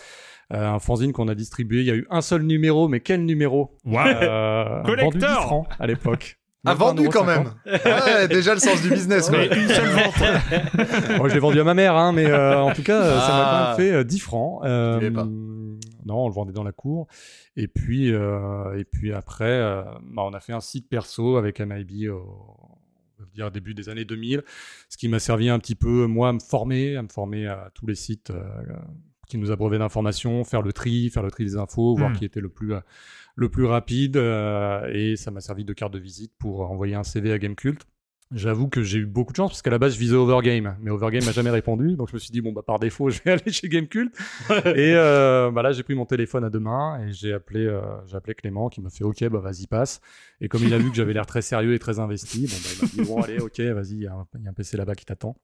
[0.54, 1.80] Euh, un fanzine qu'on a distribué.
[1.82, 5.26] Il y a eu un seul numéro, mais quel numéro Waouh euh, Collector Vendu 10
[5.42, 6.40] francs à l'époque.
[6.68, 7.28] Ah, vendu quand 1,50.
[7.28, 7.54] même.
[7.66, 9.38] Ouais, déjà le sens du business, quoi.
[9.38, 10.16] Mais une seule vente.
[11.20, 13.28] Moi, je l'ai vendu à ma mère, hein, mais euh, en tout cas, euh, ça
[13.28, 13.52] m'a Ah.
[13.76, 14.62] quand même fait euh, 10 francs.
[14.66, 15.26] Euh, Tu l'avais pas.
[15.26, 17.06] non, on le vendait dans la cour.
[17.56, 21.60] Et puis, euh, et puis après, euh, bah, on a fait un site perso avec
[21.60, 22.24] MIB au
[23.36, 24.44] dire début des années 2000,
[24.90, 27.70] ce qui m'a servi un petit peu, moi, à me former, à me former à
[27.76, 28.42] tous les sites euh,
[29.26, 32.14] qui nous abreuvaient d'informations, faire le tri, faire le tri des infos, voir Hmm.
[32.16, 32.80] qui était le plus, euh,
[33.36, 34.18] le plus rapide.
[34.18, 37.86] euh, et ça m'a servi de carte de visite pour envoyer un CV à Gamecult.
[38.32, 40.90] J'avoue que j'ai eu beaucoup de chance parce qu'à la base je visais Overgame, mais
[40.90, 43.32] Overgame m'a jamais répondu, donc je me suis dit bon bah par défaut je vais
[43.34, 44.12] aller chez Gamecult.
[44.66, 47.82] et euh, bah là j'ai pris mon téléphone à deux mains et j'ai appelé euh,
[48.08, 50.02] j'ai appelé Clément qui m'a fait ok bah vas-y passe.
[50.42, 52.72] Et comme il a vu que j'avais l'air très sérieux et très investi, bon bah
[52.74, 55.06] il m'a dit bon allez ok vas-y y, il y a un PC là-bas qui
[55.06, 55.38] t'attend.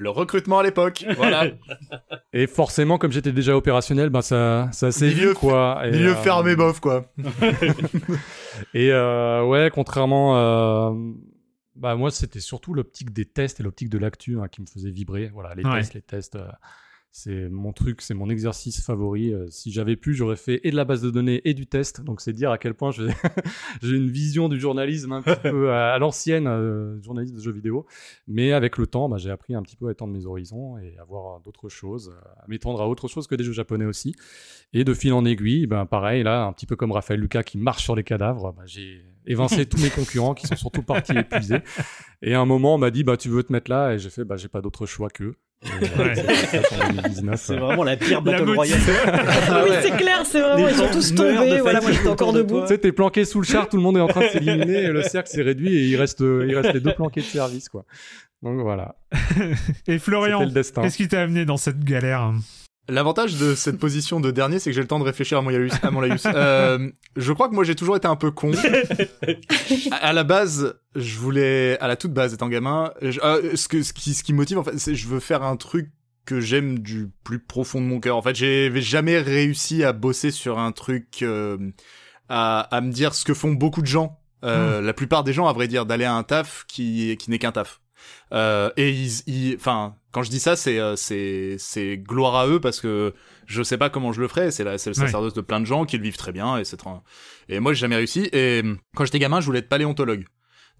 [0.00, 1.46] Le recrutement à l'époque, voilà.
[2.32, 5.80] Et forcément comme j'étais déjà opérationnel, bah ça ça s'est Milieu vu quoi.
[5.84, 7.12] Et, Milieu euh, fermé, bof, quoi.
[8.74, 10.92] Et euh, ouais, contrairement, euh,
[11.74, 14.90] Bah moi c'était surtout l'optique des tests et l'optique de l'actu hein, qui me faisait
[14.90, 15.30] vibrer.
[15.34, 15.78] Voilà, les Ouais.
[15.80, 16.46] tests, les tests, euh,
[17.10, 19.32] c'est mon truc, c'est mon exercice favori.
[19.32, 22.02] Euh, si j'avais pu, j'aurais fait et de la base de données et du test.
[22.02, 23.08] Donc c'est dire à quel point j'ai
[23.82, 27.86] une vision du journalisme un petit peu à, à l'ancienne, euh, journalisme de jeux vidéo.
[28.26, 30.96] Mais avec le temps, bah, j'ai appris un petit peu à étendre mes horizons et
[30.98, 34.14] à voir d'autres choses, à m'étendre à autre chose que des jeux japonais aussi.
[34.72, 37.58] Et de fil en aiguille, ben pareil, là, un petit peu comme Raphaël Lucas qui
[37.58, 41.58] marche sur les cadavres, bah, j'ai évincé tous mes concurrents qui sont surtout partis épuisés.
[42.22, 43.92] Et à un moment, on m'a dit, bah, tu veux te mettre là?
[43.92, 45.34] Et j'ai fait, bah, j'ai pas d'autre choix qu'eux.
[45.64, 46.14] Et, euh, Ouais.
[46.14, 46.36] c'est pour
[46.70, 48.78] ça qu'en 2019, C'est euh, vraiment la pire La battle royale.
[49.50, 52.32] Ah oui, c'est clair, c'est vraiment, Les ils sont tous tombés, voilà, moi j'étais encore
[52.32, 52.60] debout.
[52.62, 54.84] Tu sais, t'es planqué sous le char, tout le monde est en train de s'éliminer,
[54.84, 57.26] et le cercle s'est réduit, et il reste, euh, il reste les deux planqués de
[57.26, 57.84] service, quoi.
[58.40, 58.94] Donc voilà,
[59.88, 62.32] Et Florian, qu'est-ce qui t'a amené dans cette galère?
[62.88, 65.50] L'avantage de cette position de dernier, c'est que j'ai le temps de réfléchir à mon
[65.50, 65.72] laïus.
[65.82, 66.24] À mon laïus.
[66.34, 68.52] Euh, je crois que moi j'ai toujours été un peu con.
[69.90, 73.68] à, à la base, je voulais, à la toute base, étant gamin, je- euh, ce
[73.68, 75.90] que ce qui ce qui motive en fait, c'est je veux faire un truc
[76.24, 78.16] que j'aime du plus profond de mon cœur.
[78.16, 81.56] En fait, j'ai jamais réussi à bosser sur un truc, euh,
[82.28, 84.20] à à me dire ce que font beaucoup de gens.
[84.44, 87.38] Euh, La plupart des gens, à vrai dire, d'aller à un taf qui qui n'est
[87.38, 87.80] qu'un taf.
[88.32, 92.60] Euh, et ils- enfin, quand je dis ça, c'est euh, c'est c'est gloire à eux
[92.60, 93.14] parce que
[93.46, 94.50] je sais pas comment je le ferais.
[94.50, 94.78] C'est le Ouais.
[94.78, 96.90] sacerdoce de plein de gens qui le vivent très bien et c'est très-
[97.48, 98.28] et moi j'ai jamais réussi.
[98.32, 100.24] Et euh, quand j'étais gamin, je voulais être paléontologue.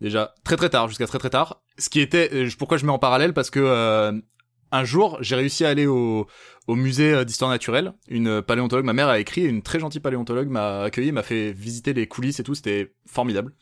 [0.01, 1.63] Déjà très très tard, jusqu'à très très tard.
[1.79, 3.35] Ce qui était, euh, pourquoi je mets en parallèle?
[3.35, 4.13] Parce que euh,
[4.71, 6.27] un jour j'ai réussi à aller au
[6.67, 7.95] au musée d'histoire naturelle.
[8.09, 11.95] Une paléontologue, ma mère a écrit, une très gentille paléontologue m'a accueilli, m'a fait visiter
[11.95, 12.55] les coulisses et tout.
[12.55, 13.55] C'était formidable.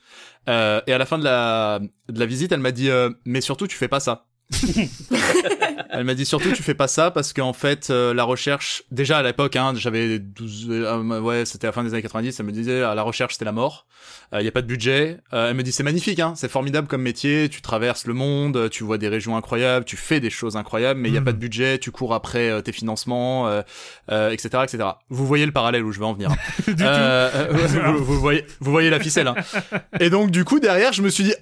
[0.49, 1.79] Euh, et à la fin de la,
[2.09, 4.26] de la visite, elle m'a dit, euh, mais surtout, tu fais pas ça.
[5.91, 9.19] Elle m'a dit surtout tu fais pas ça parce qu'en fait euh, la recherche déjà
[9.19, 12.47] à l'époque hein, j'avais 12 euh, ouais c'était à la fin des années 90 elle
[12.47, 13.87] me disait ah, la recherche c'était la mort
[14.33, 16.87] il y a pas de budget Euh, elle me dit c'est magnifique hein, c'est formidable
[16.87, 20.57] comme métier tu traverses le monde tu vois des régions incroyables tu fais des choses
[20.57, 23.63] incroyables mais il y a pas de budget tu cours après euh, tes financements euh,
[24.11, 26.37] euh, etc etc vous voyez le parallèle où je vais en venir hein.
[26.81, 29.29] Euh, euh, vous, vous voyez, vous voyez la ficelle.
[29.29, 29.35] Hein.
[30.01, 31.35] Et donc du coup derrière, je me suis dit,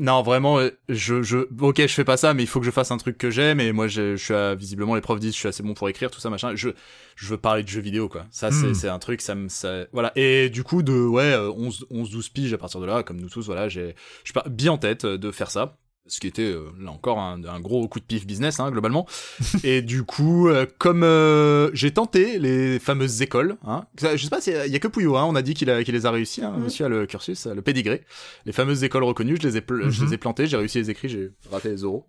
[0.00, 2.70] non vraiment, euh, je, je, ok, je fais pas ça, mais il faut que je
[2.70, 3.60] fasse un truc que j'aime.
[3.60, 5.88] Et moi, je, je suis à- visiblement les profs disent, je suis assez bon pour
[5.88, 6.52] écrire tout ça machin.
[6.56, 6.70] Je,
[7.16, 8.26] je veux parler de jeux vidéo quoi.
[8.30, 8.74] Ça c'est, Hmm.
[8.74, 10.12] c'est un truc, ça me, ça, voilà.
[10.16, 13.20] Et du coup de ouais, euh, 11, 11, 12 piges à partir de là, comme
[13.20, 13.94] nous tous, voilà, j'ai,
[14.24, 15.76] je suis pas bien en tête euh, de faire ça.
[16.12, 19.06] Ce qui était euh, là encore un, un gros coup de pif business hein, globalement.
[19.64, 24.40] Et du coup, euh, comme euh, j'ai tenté les fameuses écoles, hein, je sais pas,
[24.44, 26.64] il y a que Pouillot, hein, on a dit qu'il les a réussi, hein, Mhm.
[26.64, 28.02] monsieur a le cursus, le pédigré,
[28.44, 30.08] les fameuses écoles reconnues, je les ai, pl- je Mhm.
[30.08, 32.06] les ai plantées, j'ai réussi les écrits, j'ai raté les euros.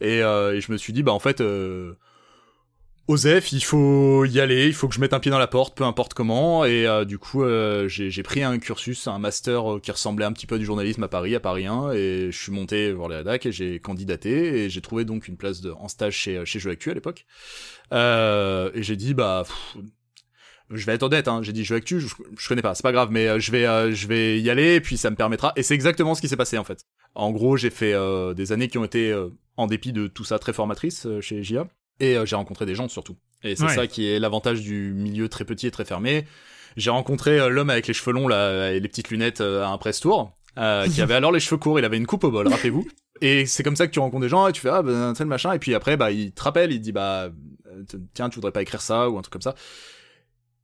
[0.00, 1.40] Et, euh, et je me suis dit, bah en fait,
[3.08, 5.76] Osef, il faut y aller, il faut que je mette un pied dans la porte,
[5.76, 6.64] peu importe comment.
[6.64, 10.32] Et euh, du coup, euh, j'ai pris un cursus, un master euh, qui ressemblait un
[10.32, 13.16] petit peu du journalisme à Paris, à Paris 1, et je suis monté voir les
[13.16, 16.60] rédacs et j'ai candidaté et j'ai trouvé donc une place de, en stage chez chez
[16.60, 17.26] Jeux Actu à l'époque.
[17.92, 19.44] Euh, et j'ai dit bah.
[19.46, 19.82] pff,
[20.70, 22.08] je vais être honnête, hein, j'ai dit Jeux Actu, je,
[22.38, 24.76] je connais pas, c'est pas grave, mais euh, je vais euh, je vais y aller
[24.76, 25.52] et puis ça me permettra.
[25.56, 26.86] Et c'est exactement ce qui s'est passé en fait.
[27.14, 30.24] En gros, j'ai fait euh, des années qui ont été, euh, en dépit de tout
[30.24, 31.66] ça, très formatrices euh, chez JA.
[32.00, 33.16] Et euh, j'ai rencontré des gens surtout.
[33.42, 33.74] Et c'est Ouais.
[33.74, 36.24] ça qui est l'avantage du milieu très petit et très fermé.
[36.76, 39.68] J'ai rencontré euh, l'homme avec les cheveux longs là, et les petites lunettes euh, à
[39.68, 42.30] un press tour, euh, qui avait alors les cheveux courts, il avait une coupe au
[42.30, 42.86] bol, rappelez-vous.
[43.20, 45.26] Et c'est comme ça que tu rencontres des gens et tu fais ah ben tel
[45.28, 47.30] machin et puis après bah il te rappelle, il te dit bah
[48.14, 49.54] tiens tu voudrais pas écrire ça ou un truc comme ça.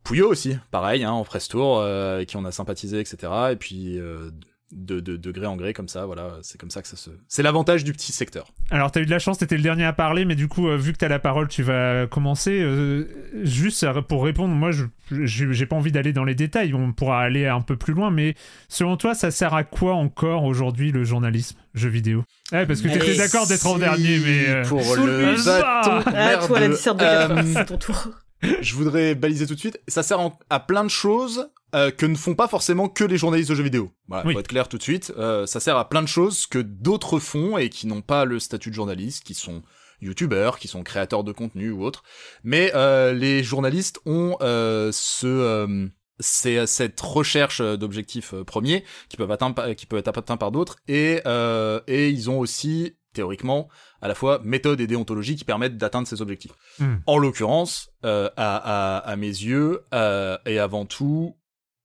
[0.02, 3.30] Pouillot aussi, pareil, hein, en press tour, euh, avec qui on a sympathisé, etc.
[3.52, 4.30] Et puis euh,
[4.72, 7.10] de, de, de gré en gré comme ça, voilà, c'est comme ça que ça se.
[7.26, 8.52] C'est l'avantage du petit secteur.
[8.70, 10.76] Alors, t'as eu de la chance, t'étais le dernier à parler, mais du coup, euh,
[10.76, 12.60] vu que t'as la parole, tu vas commencer.
[12.60, 13.06] Euh,
[13.44, 14.70] juste pour répondre, moi,
[15.10, 18.34] j'ai pas envie d'aller dans les détails, on pourra aller un peu plus loin, mais
[18.68, 22.24] selon toi, ça sert à quoi encore aujourd'hui le journalisme, jeu vidéo?
[22.52, 24.48] Ouais, parce que t'étais d'accord d'être en dernier, mais.
[24.48, 28.08] euh, Pour sous le bâton, Ah, toi, la de Euh, 80, c'est ton tour.
[28.60, 29.80] je voudrais baliser tout de suite.
[29.88, 33.18] Ça sert en- à plein de choses euh, que ne font pas forcément que les
[33.18, 33.90] journalistes de jeux vidéo.
[34.08, 34.32] Voilà, Oui.
[34.34, 35.12] faut être clair tout de suite.
[35.18, 38.38] Euh, ça sert à plein de choses que d'autres font et qui n'ont pas le
[38.38, 39.62] statut de journaliste, qui sont
[40.00, 42.04] youtubeurs, qui sont créateurs de contenu ou autres.
[42.44, 45.88] Mais euh, les journalistes ont ce
[46.20, 51.80] c'est cette recherche d'objectifs premiers qui peuvent atteindre, qui être atteints par d'autres et euh,
[51.86, 53.68] et ils ont aussi théoriquement
[54.00, 56.52] à la fois méthode et déontologie qui permettent d'atteindre ces objectifs.
[56.78, 56.96] Hmm.
[57.06, 61.36] En l'occurrence, euh, à, à, à mes yeux, euh, et avant tout,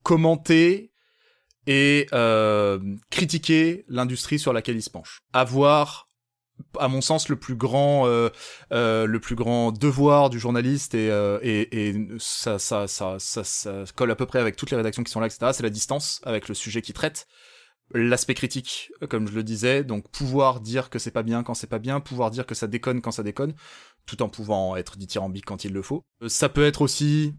[0.04, 0.92] commenter
[1.66, 2.78] et euh,
[3.10, 5.22] critiquer l'industrie sur laquelle ils se penchent.
[5.34, 6.08] Avoir,
[6.80, 8.30] à mon sens, le plus grand, euh,
[8.72, 13.44] euh, le plus grand devoir du journaliste et, euh, et, et ça, ça, ça, ça,
[13.44, 15.52] ça colle à peu près avec toutes les rédactions qui sont là, etc.
[15.52, 17.26] C'est la distance avec le sujet qu'ils traitent.
[17.92, 21.68] L'aspect critique, comme je le disais, donc pouvoir dire que c'est pas bien quand c'est
[21.68, 23.54] pas bien, pouvoir dire que ça déconne quand ça déconne,
[24.06, 26.04] tout en pouvant être dithyrambique quand il le faut.
[26.22, 27.36] Euh, Ça peut être aussi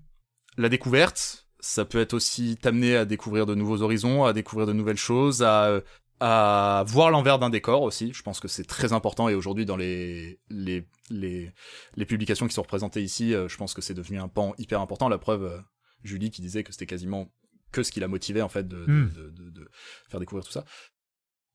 [0.56, 4.72] la découverte, ça peut être aussi t'amener à découvrir de nouveaux horizons, à découvrir de
[4.72, 5.80] nouvelles choses, à, euh,
[6.20, 8.12] à voir l'envers d'un décor aussi.
[8.12, 11.52] Je pense que c'est très important et aujourd'hui dans les, les, les,
[11.96, 14.80] les publications qui sont représentées ici, euh, je pense que c'est devenu un pan hyper
[14.80, 15.08] important.
[15.08, 15.58] La preuve, euh,
[16.04, 17.32] Julie qui disait que c'était quasiment
[17.74, 19.10] que ce qui l'a motivé en fait de, Hmm.
[19.14, 19.68] de, de, de
[20.08, 20.64] faire découvrir tout ça.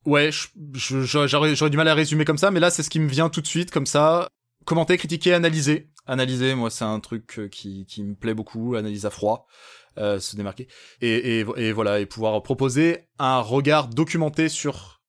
[0.05, 0.29] Ouais,
[0.73, 3.41] j'aurais du mal à résumer comme ça, mais là c'est ce qui me vient tout
[3.41, 4.27] de suite comme ça.
[4.65, 5.89] Commenter, critiquer, analyser.
[6.05, 9.47] Analyser, moi c'est un truc euh, qui, qui me plaît beaucoup, analyse à froid,
[9.97, 10.67] euh, se démarquer.
[11.01, 15.01] Et, et, et voilà, et pouvoir proposer un regard documenté sur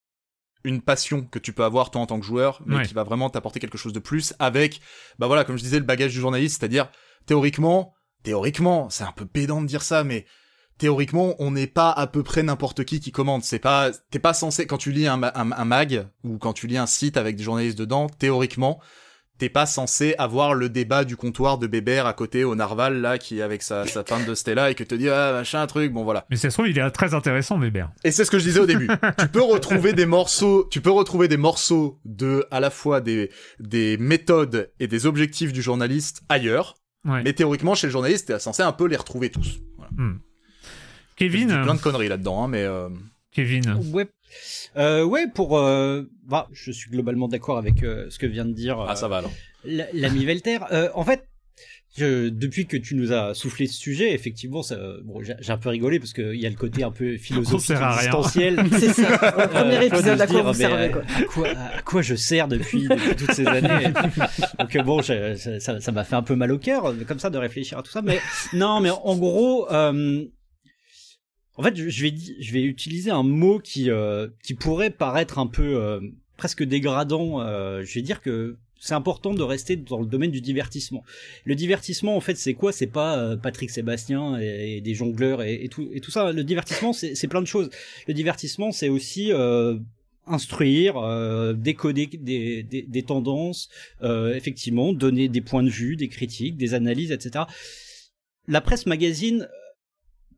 [0.63, 2.85] une passion que tu peux avoir toi en tant que joueur, mais Ouais.
[2.85, 4.79] qui va vraiment t'apporter quelque chose de plus avec,
[5.17, 6.89] bah voilà, comme je disais, le bagage du journaliste, c'est-à-dire
[7.25, 7.93] théoriquement,
[8.23, 10.25] théoriquement, c'est un peu pédant de dire ça, mais
[10.81, 13.43] théoriquement, on n'est pas à peu près n'importe qui qui commande.
[13.43, 16.53] C'est pas, t'es pas censé quand tu lis un, ma- un, un mag ou quand
[16.53, 18.81] tu lis un site avec des journalistes dedans, théoriquement,
[19.37, 23.17] t'es pas censé avoir le débat du comptoir de Bébert à côté au Narval là
[23.17, 25.67] qui est avec sa, sa teinte de Stella et que te dit ah machin un
[25.67, 27.89] truc bon voilà Mais ça se trouve, il est très intéressant, Weber.
[28.03, 28.87] et c'est ce que je disais au début.
[29.19, 33.29] tu peux retrouver des morceaux, tu peux retrouver des morceaux de à la fois des
[33.59, 37.23] des méthodes et des objectifs du journaliste ailleurs, Ouais.
[37.23, 39.57] mais théoriquement chez le journaliste t'es censé un peu les retrouver tous.
[39.77, 39.89] Voilà.
[39.97, 40.30] Il y
[41.29, 42.89] Kevin, a plein de conneries là-dedans, hein, mais euh,
[43.31, 43.73] Kevin.
[43.93, 44.07] Ouais.
[44.77, 45.57] Euh, ouais, pour.
[45.57, 49.07] euh, bah, je suis globalement d'accord avec euh, ce que vient de dire ah ça
[49.07, 49.31] va alors.
[49.65, 50.59] l'ami Velter.
[50.71, 51.27] Euh, en fait,
[51.97, 55.57] je, depuis que tu nous as soufflé ce sujet, effectivement, ça, bon, j'ai j'ai un
[55.57, 58.07] peu rigolé parce qu'il y a le côté un peu philosophique, sert à rien.
[58.07, 58.63] existentiel.
[58.79, 59.09] C'est ça.
[59.37, 61.01] Le premier Euh, épisode, de à quoi dire, vous servez, quoi.
[61.17, 63.91] À quoi, à quoi je sers depuis, depuis toutes ces années?
[64.59, 67.37] Donc bon, je- ça ça m'a fait un peu mal au cœur, comme ça, de
[67.37, 68.01] réfléchir à tout ça.
[68.01, 68.19] Mais
[68.53, 70.23] non, mais en gros, euh,
[71.57, 75.47] en fait, je vais, je vais utiliser un mot qui, euh, qui pourrait paraître un
[75.47, 75.99] peu euh,
[76.37, 77.41] presque dégradant.
[77.41, 81.03] euh, je vais dire que c'est important de rester dans le domaine du divertissement.
[81.45, 82.71] Le divertissement, en fait, c'est quoi?
[82.71, 86.31] C'est pas euh, Patrick Sébastien et, des jongleurs et, tout, et tout ça.
[86.31, 87.69] Le divertissement, c'est c'est plein de choses.
[88.07, 89.77] Le divertissement, c'est aussi euh,
[90.25, 93.69] instruire, euh, décoder des, des, des tendances,
[94.01, 97.45] euh, effectivement, donner des points de vue, des critiques, des analyses, etc.
[98.47, 99.47] La presse magazine,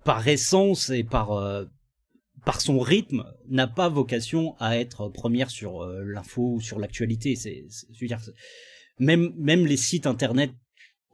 [0.06, 1.66] par essence et par euh,
[2.46, 7.36] par son rythme, n'a pas vocation à être première sur euh, l'info ou sur l'actualité.
[7.38, 8.20] C'est, c'est- je veux dire,
[9.00, 10.52] même même les sites internet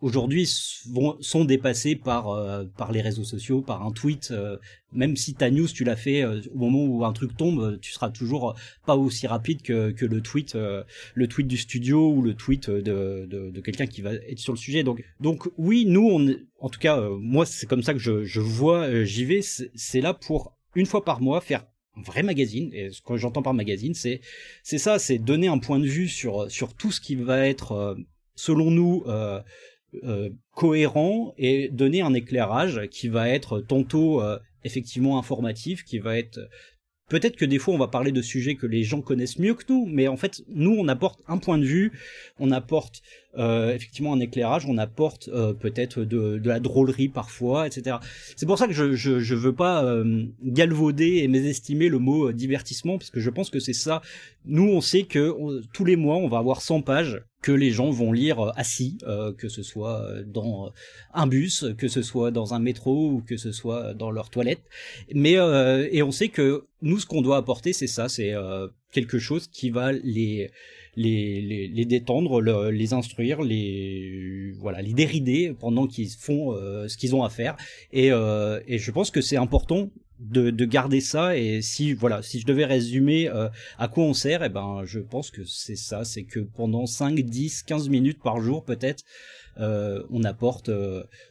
[0.02, 4.32] aujourd'hui sont dépassés par euh, par les réseaux sociaux, par un tweet.
[4.32, 4.58] euh,
[4.92, 7.78] même si ta news tu l'as fait euh, au moment où un truc tombe, euh,
[7.80, 8.56] tu seras toujours
[8.86, 12.70] pas aussi rapide que, que le tweet euh, le tweet du studio ou le tweet
[12.70, 14.84] de, de, de quelqu'un qui va être sur le sujet.
[14.84, 16.28] Donc donc oui, nous on
[16.60, 19.42] en tout cas euh, moi c'est comme ça que je, je vois euh, j'y vais.
[19.42, 21.66] C'est là pour une fois par mois faire
[21.96, 22.72] un vrai magazine.
[22.74, 24.22] Et ce que j'entends par magazine, c'est
[24.64, 27.74] c'est ça, c'est donner un point de vue sur sur tout ce qui va être
[27.74, 27.96] euh,
[28.36, 29.42] selon nous euh,
[30.04, 36.18] euh, cohérent et donner un éclairage qui va être tantôt euh, effectivement informatif, qui va
[36.18, 36.40] être
[37.10, 39.64] peut-être que des fois on va parler de sujets que les gens connaissent mieux que
[39.68, 41.92] nous, mais en fait nous on apporte un point de vue,
[42.40, 43.02] on apporte
[43.38, 47.98] euh, effectivement un éclairage, on apporte euh, peut-être de, de la drôlerie parfois, etc.
[48.36, 52.30] C'est pour ça que je je, je veux pas euh, galvauder et mésestimer le mot
[52.30, 54.02] euh, divertissement parce que je pense que c'est ça.
[54.46, 55.36] Nous on sait que
[55.74, 58.98] tous les mois on va avoir 100 pages que les gens vont lire euh, assis,
[59.04, 60.74] euh, que ce soit dans
[61.14, 64.64] un bus, que ce soit dans un métro ou que ce soit dans leur toilette.
[65.14, 68.34] Mais et on sait que nous ce qu'on doit apporter c'est ça, c'est
[68.92, 70.50] quelque chose qui va les
[71.04, 77.16] les, détendre, le- les instruire, les voilà, les dérider pendant qu'ils font euh, ce qu'ils
[77.16, 77.56] ont à faire.
[77.94, 79.90] Et, euh, je pense que c'est important
[80.20, 81.38] de, de garder ça.
[81.38, 83.48] Et si voilà, si je devais résumer euh,
[83.78, 87.20] à quoi on sert, eh ben je pense que c'est ça, c'est que pendant 5,
[87.22, 89.04] 10, 15 minutes par jour peut-être,
[89.58, 90.70] on apporte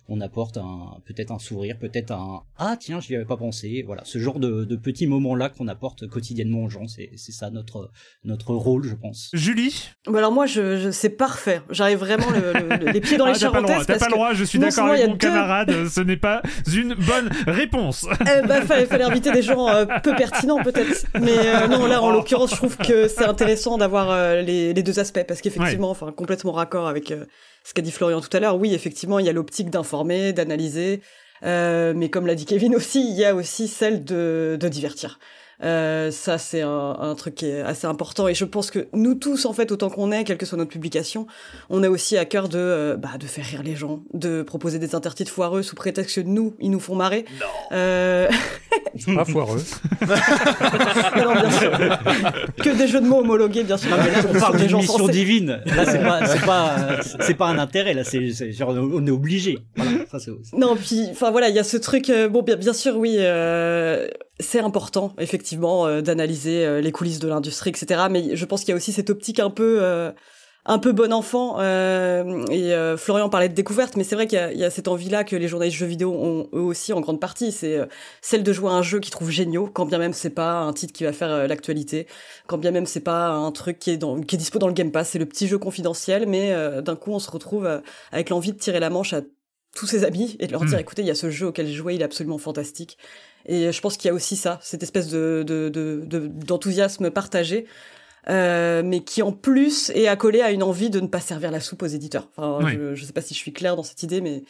[0.09, 3.82] on apporte un peut-être un sourire, peut-être un ah tiens j'y avais pas pensé.
[3.86, 7.32] Voilà, ce genre de, de petits moments là qu'on apporte quotidiennement aux gens, c'est c'est
[7.32, 7.90] ça notre
[8.24, 9.30] notre rôle, je pense.
[9.35, 9.90] Julie?
[10.06, 11.60] Bah alors moi, je, je c'est parfait.
[11.70, 12.52] J'arrive vraiment le-
[12.86, 13.86] le- les pieds dans les Ah, T'as pas le droit, charentaises.
[13.86, 16.94] parce pas le droit, je suis d'accord avec mon deux- camarade, ce n'est pas une
[16.94, 18.06] bonne réponse.
[18.22, 21.06] Eh ben, fallait, fallait inviter des gens euh, peu pertinents peut-être.
[21.20, 24.82] Mais euh, non, là, en l'occurrence, je trouve que c'est intéressant d'avoir euh, les, les
[24.82, 27.24] deux aspects parce qu'effectivement, enfin, complètement raccord avec euh,
[27.64, 28.56] ce qu'a dit Florian tout à l'heure.
[28.56, 29.68] Oui, effectivement, il y a l'optique
[30.04, 31.02] d'analyser,
[31.44, 35.18] euh, mais comme l'a dit Kevin aussi, il y a aussi celle de, de divertir.
[35.62, 38.28] Euh, ça, c'est un, un, truc qui est assez important.
[38.28, 40.70] Et je pense que nous tous, en fait, autant qu'on est, quelle que soit notre
[40.70, 41.26] publication,
[41.68, 44.78] on a aussi à cœur de, euh, bah, de faire rire les gens, de proposer
[44.78, 47.24] des intertitres foireux sous prétexte que nous, ils nous font marrer.
[47.40, 47.47] Non.
[47.72, 48.28] Euh...
[49.14, 49.62] Pas foireux.
[50.01, 51.70] non, bien sûr.
[52.62, 53.90] que des jeux de mots homologués, bien sûr.
[53.90, 55.12] Non, mais là, on parle d'une mission censés.
[55.12, 55.60] divine.
[55.66, 56.76] Là, c'est pas, c'est pas,
[57.20, 57.94] c'est pas un intérêt.
[57.94, 59.59] Là, c'est, genre, on est obligé.
[59.76, 60.30] Voilà, ça, c'est.
[60.56, 62.10] Non, puis, enfin voilà, il y a ce truc.
[62.10, 63.16] Euh, bon, bien, bien sûr, oui.
[63.18, 64.09] Euh,
[64.40, 68.02] c'est important, effectivement, euh, d'analyser euh, les coulisses de l'industrie, etc.
[68.10, 70.12] Mais je pense qu'il y a aussi cette optique un peu, euh,
[70.65, 71.56] un peu bon enfant.
[71.60, 75.24] Euh, et Florian parlait de découverte, mais c'est vrai qu'il y, y, a cette envie-là
[75.24, 77.51] que les journalistes jeux vidéo ont eux aussi en grande partie.
[77.52, 77.81] C'est
[78.20, 80.73] celle de jouer à un jeu qu'ils trouvent géniaux, quand bien même c'est pas un
[80.73, 82.06] titre qui va faire l'actualité,
[82.47, 84.74] quand bien même c'est pas un truc qui est, dans, qui est dispo dans le
[84.74, 85.10] Game Pass.
[85.10, 87.69] C'est le petit jeu confidentiel, mais d'un coup on se retrouve
[88.12, 89.23] avec l'envie de tirer la manche à
[89.78, 90.80] tous ses amis et de leur dire mmh.
[90.80, 92.98] écoutez il y a ce jeu auquel j'ai joué il est absolument fantastique
[93.46, 95.44] et je pense qu'il y a aussi ça cette espèce de
[96.44, 97.66] d'enthousiasme de, de, partagé
[98.28, 101.60] euh, mais qui en plus est accolé à une envie de ne pas servir la
[101.60, 102.72] soupe aux éditeurs enfin oui.
[102.74, 104.42] je, je sais pas si je suis clair dans cette idée mais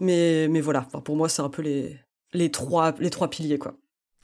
[0.00, 1.96] mais mais voilà enfin, pour moi c'est un peu les
[2.32, 3.76] les trois les trois piliers quoi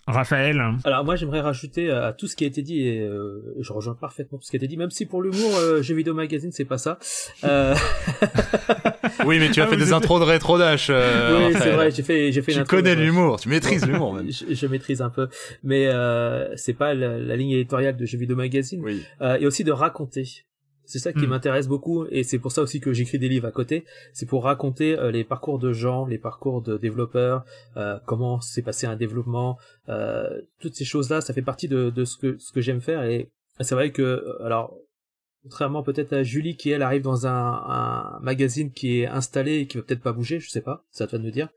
[0.09, 0.59] Raphaël.
[0.85, 3.95] Alors moi j'aimerais rajouter à tout ce qui a été dit et euh, je rejoins
[3.95, 6.51] parfaitement tout ce qui a été dit même si pour l'humour euh, jeux vidéo magazine
[6.51, 6.99] c'est pas ça.
[7.45, 7.75] Euh...
[9.27, 10.89] oui mais tu as ah, fait des intros de rétro dash.
[10.91, 12.53] Euh, oui c'est vrai j'ai fait j'ai fait.
[12.53, 14.31] Tu connais l'humour tu maîtrises l'humour même.
[14.31, 15.29] je, je, maîtrise un peu
[15.63, 18.81] mais euh, c'est pas la, la, ligne éditoriale de jeux vidéo magazine.
[18.83, 19.03] Oui.
[19.41, 20.45] et aussi de raconter
[20.89, 21.27] c'est ça qui mmh.
[21.27, 23.85] m'intéresse beaucoup et c'est pour ça aussi que j'écris des livres à côté.
[24.15, 27.45] C'est pour raconter euh, les parcours de gens, les parcours de développeurs,
[27.77, 29.59] euh, comment s'est passé un développement,
[29.91, 31.21] euh, toutes ces choses-là.
[31.21, 33.31] Ça fait partie de, de ce que ce que j'aime faire et
[33.61, 34.75] c'est vrai que euh, alors
[35.43, 39.67] contrairement peut-être à Julie qui elle arrive dans un, un, magazine qui est installé et
[39.67, 41.49] qui va peut-être pas bouger, je sais pas, c'est à toi de nous dire.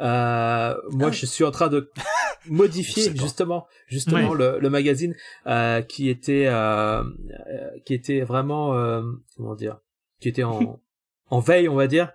[0.00, 1.12] Euh, moi, ah.
[1.12, 1.90] je suis en train de
[2.48, 5.14] modifier justement, justement le, le, magazine
[5.46, 7.02] euh, qui était, euh,
[7.84, 9.02] qui était vraiment, euh,
[9.36, 9.78] comment dire,
[10.20, 10.80] qui était en
[11.32, 12.10] en veille, on va dire,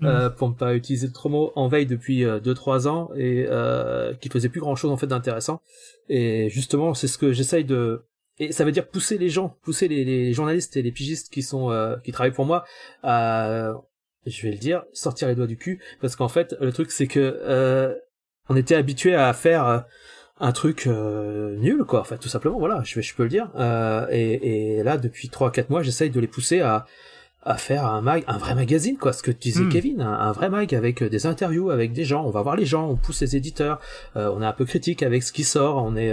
[0.00, 0.30] mmh.
[0.38, 3.46] pour ne pas utiliser trop mot, en veille depuis 2-3 ans et
[4.20, 5.62] qui faisait plus grand chose en fait d'intéressant.
[6.08, 8.02] Et justement, c'est ce que j'essaye de
[8.38, 11.42] et ça veut dire pousser les gens, pousser les, les journalistes et les pigistes qui
[11.42, 12.64] sont euh, qui travaillent pour moi
[13.02, 13.74] à
[14.26, 15.80] je vais le dire, sortir les doigts du cul.
[16.00, 17.94] Parce qu'en fait le truc c'est que euh,
[18.48, 19.78] on était habitué à faire euh,
[20.40, 22.58] un truc euh, nul quoi, enfin tout simplement.
[22.58, 23.50] Voilà, je, je peux le dire.
[23.56, 26.86] Euh, et, et, là depuis 3 4 mois, j'essaye de les pousser à
[27.48, 29.68] à faire un mag, un vrai magazine quoi, ce que tu disais mmh.
[29.68, 32.66] Kevin, un, un, vrai mag avec des interviews avec des gens, on va voir les
[32.66, 33.78] gens, on pousse les éditeurs,
[34.16, 36.12] on est un peu critique avec ce qui sort, on est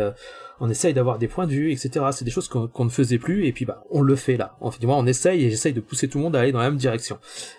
[0.60, 2.06] on essaye d'avoir des points de vue, etc.
[2.12, 4.56] C'est des choses qu'on qu ne faisait plus, et puis bah on le fait là.
[4.62, 6.70] En fait, on essaye et j'essaye de pousser tout le monde à aller dans la
[6.70, 7.18] même direction.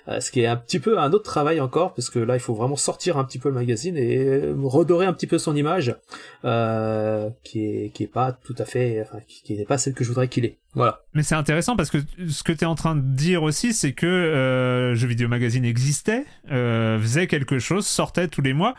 [0.08, 2.40] Euh, ce qui est un petit peu un autre travail encore, parce que là il
[2.40, 5.96] faut vraiment sortir un petit peu le magazine et redorer un petit peu son image,
[6.44, 10.08] euh, qui est qui pas tout à fait, enfin qui n'est pas celle que je
[10.08, 10.58] voudrais qu'il ait.
[10.74, 11.02] Voilà.
[11.14, 11.98] Mais c'est intéressant parce que
[12.28, 15.64] ce que tu es en train de dire aussi, c'est que euh, Jeux Vidéo Magazine
[15.64, 18.74] existait, euh, faisait quelque chose, sortait tous les mois.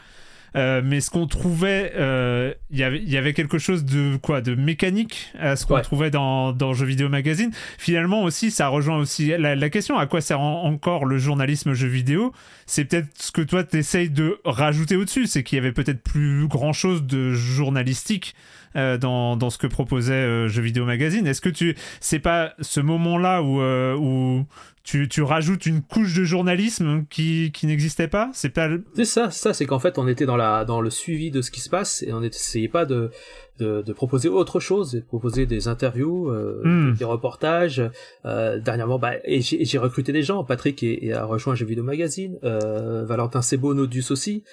[0.55, 4.41] Euh, mais ce qu'on trouvait, il euh, y, avait, y avait quelque chose de quoi,
[4.41, 5.81] de mécanique à ce qu'on ouais.
[5.81, 7.51] trouvait dans, dans Jeux vidéo magazine.
[7.77, 11.73] Finalement aussi, ça rejoint aussi la, la question à quoi sert en, encore le journalisme
[11.73, 12.31] jeux vidéo?
[12.65, 16.47] C'est peut-être ce que toi t'essayes de rajouter au-dessus, c'est qu'il y avait peut-être plus
[16.47, 18.35] grand chose de journalistique
[18.75, 21.27] euh, dans, dans ce que proposait euh, Jeux vidéo magazine.
[21.27, 24.45] Est-ce que tu, c'est pas ce moment-là où, euh, où
[24.85, 28.29] tu, tu rajoutes une couche de journalisme qui, qui n'existait pas?
[28.33, 28.69] C'est pas.
[28.93, 31.49] C'est ça, ça, c'est qu'en fait on était dans la dans le suivi de ce
[31.49, 33.09] qui se passe et on n'essayait pas de,
[33.57, 36.93] de, de proposer autre chose, de proposer des interviews, euh, mm.
[36.97, 37.81] des reportages.
[38.25, 40.43] Euh, dernièrement, bah, et j'ai recruté des gens.
[40.43, 42.37] Patrick et, et a rejoint Jeux vidéo magazine.
[42.43, 44.43] Euh, Valentin Sebo Nodus aussi,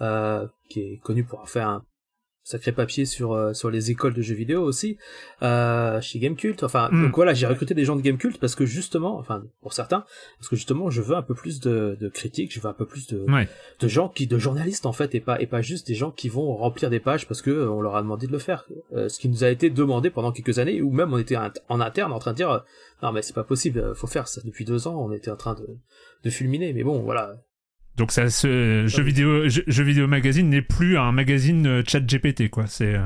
[0.00, 1.84] euh, qui est connu pour faire un
[2.44, 4.98] sacré papier sur euh, sur les écoles de jeux vidéo aussi
[5.42, 7.02] euh, chez Gamecult enfin mm.
[7.02, 10.04] donc voilà j'ai recruté des gens de Gamecult parce que justement enfin pour certains
[10.38, 12.84] parce que justement je veux un peu plus de, de critiques je veux un peu
[12.84, 13.48] plus de ouais.
[13.78, 16.28] de gens qui de journalistes en fait et pas et pas juste des gens qui
[16.28, 19.08] vont remplir des pages parce que euh, on leur a demandé de le faire euh,
[19.08, 21.36] ce qui nous a été demandé pendant quelques années ou même on était
[21.68, 22.64] en interne en train de dire
[23.04, 25.54] non mais c'est pas possible faut faire ça depuis deux ans on était en train
[25.54, 25.68] de
[26.24, 27.36] de fulminer mais bon voilà
[27.98, 32.48] donc ça, ce jeu vidéo, jeu, vidéo magazine n'est plus un magazine euh, chat GPT
[32.48, 32.66] quoi.
[32.66, 33.02] C'est euh...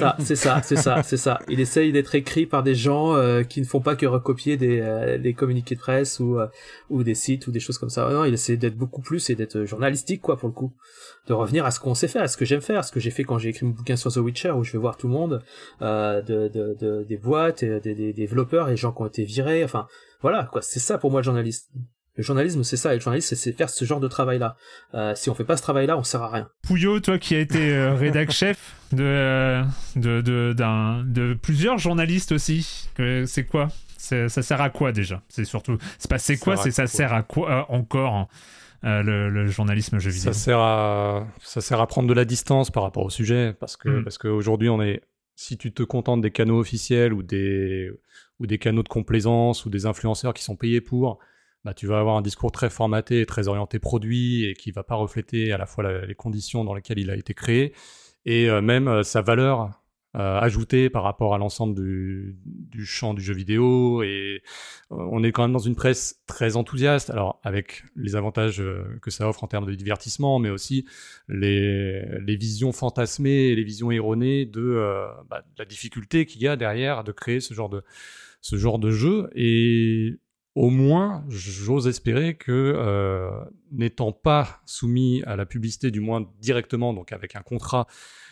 [0.00, 1.38] ça, c'est ça, c'est ça, c'est ça.
[1.48, 4.80] Il essaye d'être écrit par des gens euh, qui ne font pas que recopier des,
[4.80, 6.48] euh, des communiqués de presse ou euh,
[6.90, 8.10] ou des sites ou des choses comme ça.
[8.10, 10.72] Non, il essaie d'être beaucoup plus et d'être journalistique quoi pour le coup.
[11.28, 12.98] De revenir à ce qu'on sait faire, à ce que j'aime faire, à ce que
[12.98, 15.06] j'ai fait quand j'ai écrit mon bouquin sur The Witcher où je vais voir tout
[15.06, 15.44] le monde,
[15.80, 19.62] de, de, de, des boîtes, des, des, des développeurs, les gens qui ont été virés.
[19.62, 19.86] Enfin
[20.20, 20.62] voilà quoi.
[20.62, 21.70] C'est ça pour moi le journaliste
[22.16, 22.92] Le journalisme, c'est ça.
[22.92, 24.56] Et le journalisme, c'est faire ce genre de travail-là.
[24.94, 26.48] Euh, si on fait pas ce travail-là, on sert à rien.
[26.62, 29.62] Pouillot, toi qui as été euh, rédac chef de, euh,
[29.96, 32.88] de, de, d'un- de plusieurs journalistes aussi,
[33.26, 33.68] c'est quoi?
[33.98, 35.22] Ça sert à quoi déjà?
[35.28, 35.78] C'est surtout.
[35.98, 38.28] C'est pas c'est Ça quoi, c'est ça sert à quoi euh, encore
[38.84, 42.24] euh, le, le journalisme jeu vidéo Ça sert à ça sert à prendre de la
[42.24, 44.04] distance par rapport au sujet parce que Mm.
[44.04, 45.00] parce qu'aujourd'hui on est
[45.34, 47.90] si tu te contentes des canaux officiels ou des
[48.38, 51.18] ou des canaux de complaisance ou des influenceurs qui sont payés pour
[51.66, 54.94] bah tu vas avoir un discours très formaté très orienté produit et qui va pas
[54.94, 57.74] refléter à la fois les conditions dans lesquelles il a été créé
[58.24, 59.82] et euh, même euh, sa valeur
[60.14, 64.42] euh, ajoutée par rapport à l'ensemble du, champ du jeu vidéo et
[64.92, 68.62] euh, on est quand même dans une presse très enthousiaste, alors avec les avantages
[69.02, 70.86] que ça offre en termes de divertissement, mais aussi
[71.28, 74.80] les, visions fantasmées et les visions erronées de,
[75.28, 77.82] bah, de la difficulté qu'il y a derrière de créer ce genre de,
[78.40, 79.28] ce genre de jeu.
[79.34, 80.18] Et
[80.56, 83.30] au moins, j'ose espérer que, euh,
[83.72, 87.86] n'étant pas soumis à la publicité, du moins directement, donc avec un contrat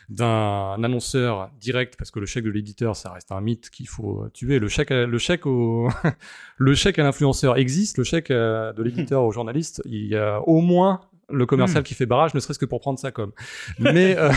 [0.09, 4.26] d'un annonceur direct, parce que le chèque de l'éditeur, ça reste un mythe qu'il faut
[4.32, 4.59] tuer.
[4.59, 5.88] Le chèque, à- le chèque au,
[6.56, 10.40] le chèque à l'influenceur existe, le chèque euh, de l'éditeur au journaliste, il y a
[10.48, 13.32] au moins le commercial qui fait barrage, ne serait-ce que pour prendre ça comme.
[13.78, 14.30] Mais euh,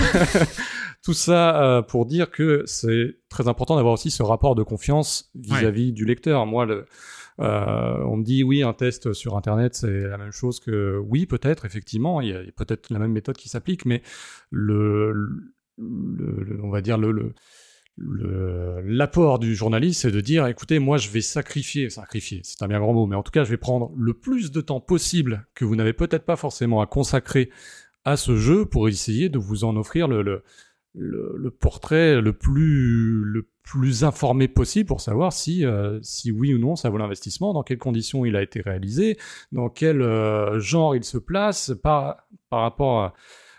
[1.03, 5.29] tout ça euh, pour dire que c'est très important d'avoir aussi ce rapport de confiance
[5.35, 6.45] vis-à-vis du lecteur.
[6.45, 6.85] Moi, le,
[7.39, 11.25] euh, on me dit oui, un test sur Internet, c'est la même chose que oui,
[11.25, 14.01] peut-être, effectivement, il y a peut-être la même méthode qui s'applique, mais
[14.51, 15.13] le,
[15.77, 17.33] le- on va dire le, le-
[17.97, 22.67] le- l'apport du journaliste, c'est de dire, écoutez, moi, je vais sacrifier, sacrifier, c'est un
[22.67, 25.47] bien grand mot, mais en tout cas, je vais prendre le plus de temps possible
[25.55, 27.49] que vous n'avez peut-être pas forcément à consacrer
[28.05, 30.43] à ce jeu pour essayer de vous en offrir le, le,
[30.95, 36.53] le, le portrait le plus, le plus informé possible pour savoir si, euh, si oui
[36.53, 39.17] ou non ça vaut l'investissement, dans quelles conditions il a été réalisé,
[39.51, 43.13] dans quel euh, genre il se place par, par rapport à,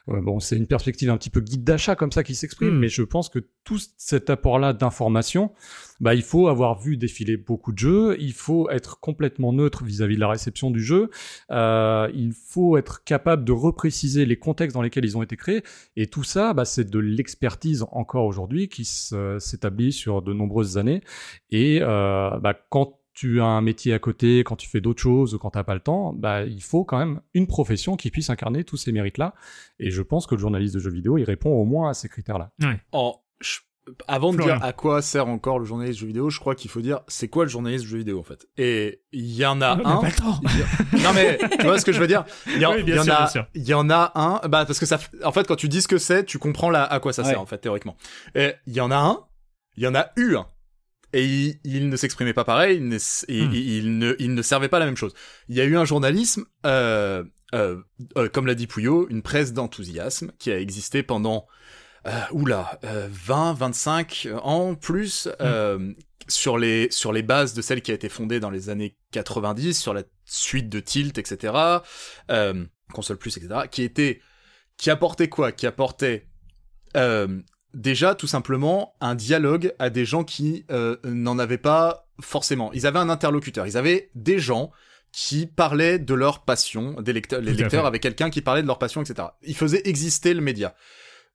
[0.08, 2.78] Bon, c'est une perspective un petit peu guide d'achat comme ça qui s'exprime, Mm.
[2.78, 5.52] mais je pense que tout cet apport-là d'information,
[6.00, 10.14] bah, il faut avoir vu défiler beaucoup de jeux, il faut être complètement neutre vis-à-vis
[10.14, 11.10] de la réception du jeu,
[11.50, 15.62] euh, il faut être capable de repréciser les contextes dans lesquels ils ont été créés,
[15.96, 21.02] et tout ça, bah, c'est de l'expertise encore aujourd'hui qui s'établit sur de nombreuses années,
[21.50, 25.34] et euh, bah, quand tu as un métier à côté, quand tu fais d'autres choses
[25.34, 28.10] ou quand tu n'as pas le temps, bah, il faut quand même une profession qui
[28.12, 29.34] puisse incarner tous ces mérites-là.
[29.80, 32.08] Et je pense que le journaliste de jeux vidéo, il répond au moins à ces
[32.08, 32.52] critères-là.
[32.92, 33.58] En- je-
[34.06, 36.70] avant de dire à quoi sert encore le journaliste de jeux vidéo, je crois qu'il
[36.70, 38.46] faut dire c'est quoi le journaliste de jeux vidéo en fait.
[38.58, 39.78] Et il y en a un.
[40.00, 42.24] pas le non mais tu vois ce que je veux dire?
[42.46, 44.46] Il y, en- Oui, y en sûr, a, il y en a un.
[44.48, 46.84] Bah parce que ça, en fait, quand tu dis ce que c'est, tu comprends là
[46.84, 47.30] à quoi ça Ouais.
[47.30, 47.96] sert en fait théoriquement.
[48.34, 49.20] Et il y en a un.
[49.76, 50.46] Il y en a eu un.
[51.12, 53.52] Et il, il ne s'exprimait pas pareil, il ne, Hmm.
[53.54, 55.14] il- ne, il ne servait pas la même chose.
[55.48, 57.24] Il y a eu un journalisme, euh,
[57.54, 57.80] euh,
[58.16, 61.46] euh, comme l'a dit Pouillot, une presse d'enthousiasme qui a existé pendant,
[62.32, 65.92] oula, euh, 20, 25 ans plus, euh,
[66.28, 69.80] sur les, sur les bases de celle qui a été fondée dans les années 90,
[69.80, 71.54] sur la suite de Tilt, etc.,
[72.92, 74.20] console plus, etc., qui était,
[74.76, 75.52] qui apportait quoi?
[75.52, 76.28] Qui apportait,
[77.78, 82.72] déjà tout simplement un dialogue à des gens qui euh, n'en avaient pas forcément.
[82.74, 84.72] Ils avaient un interlocuteur, ils avaient des gens
[85.12, 88.78] qui parlaient de leur passion, des lecteurs, les lecteurs avec quelqu'un qui parlait de leur
[88.78, 89.28] passion, etc.
[89.42, 90.74] Ils faisaient exister le média.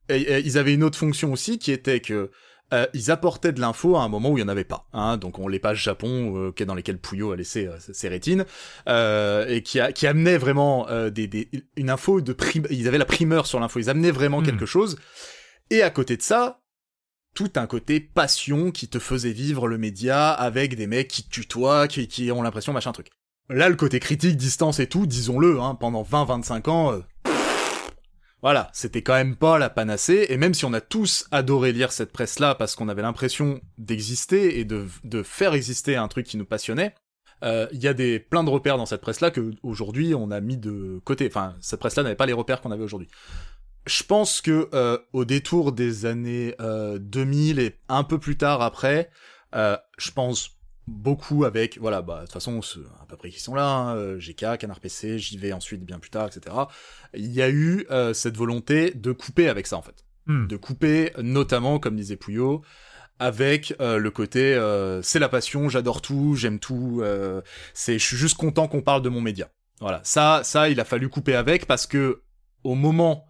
[0.09, 2.29] Et, et ils avaient une autre fonction aussi qui était que
[2.73, 4.87] euh, ils apportaient de l'info à un moment où il y en avait pas.
[4.93, 8.45] Hein, donc on les pages Japon euh, dans lesquelles Pouillot a laissé euh, ses rétines
[8.89, 12.63] euh, et qui, a, qui amenait vraiment euh, des, des, une info de prim...
[12.69, 13.79] Ils avaient la primeur sur l'info.
[13.79, 14.45] Ils amenaient vraiment Mm.
[14.45, 14.97] quelque chose.
[15.69, 16.61] Et à côté de ça,
[17.33, 21.87] tout un côté passion qui te faisait vivre le média avec des mecs qui tutoient,
[21.87, 23.09] qui, ont l'impression machin truc.
[23.49, 27.01] Là, le côté critique, distance et tout, disons-le, hein, pendant 20-25 ans, euh,
[28.41, 30.27] voilà, c'était quand même pas la panacée.
[30.29, 34.59] Et même si on a tous adoré lire cette presse-là parce qu'on avait l'impression d'exister
[34.59, 36.93] et de, de faire exister un truc qui nous passionnait,
[37.43, 40.39] euh, il y a des plein de repères dans cette presse-là que aujourd'hui on a
[40.39, 41.27] mis de côté.
[41.27, 43.09] Enfin, cette presse-là n'avait pas les repères qu'on avait aujourd'hui.
[43.85, 48.61] Je pense que euh, au détour des années euh, 2000 et un peu plus tard
[48.61, 49.09] après,
[49.55, 50.51] euh, je pense
[50.87, 52.59] beaucoup avec voilà bah de toute façon
[53.01, 55.97] à peu près qui sont là hein, euh, GK Canard PC j'y vais ensuite bien
[55.97, 56.57] plus tard etc
[57.13, 60.03] il y a eu euh, cette volonté de couper avec ça en fait.
[60.25, 60.47] Hmm.
[60.47, 62.63] de couper notamment comme disait Pouillot
[63.19, 67.41] avec euh, le côté euh, c'est la passion j'adore tout j'aime tout euh,
[67.73, 69.49] c'est je suis juste content qu'on parle de mon média.
[69.79, 70.01] Voilà.
[70.03, 72.21] Ça ça il a fallu couper avec parce que
[72.63, 73.25] au moment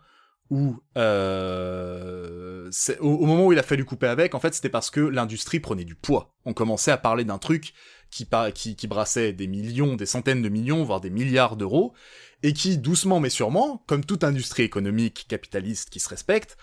[0.53, 2.69] où euh,
[2.99, 5.83] au, moment où il a fallu couper avec, en fait, c'était parce que l'industrie prenait
[5.83, 6.35] du poids.
[6.45, 7.73] On commençait à parler d'un truc
[8.11, 8.27] qui,
[8.75, 11.95] qui brassait des millions, des centaines de millions, voire des milliards d'euros,
[12.43, 16.55] et qui, doucement mais sûrement, comme toute industrie économique capitaliste qui se respecte,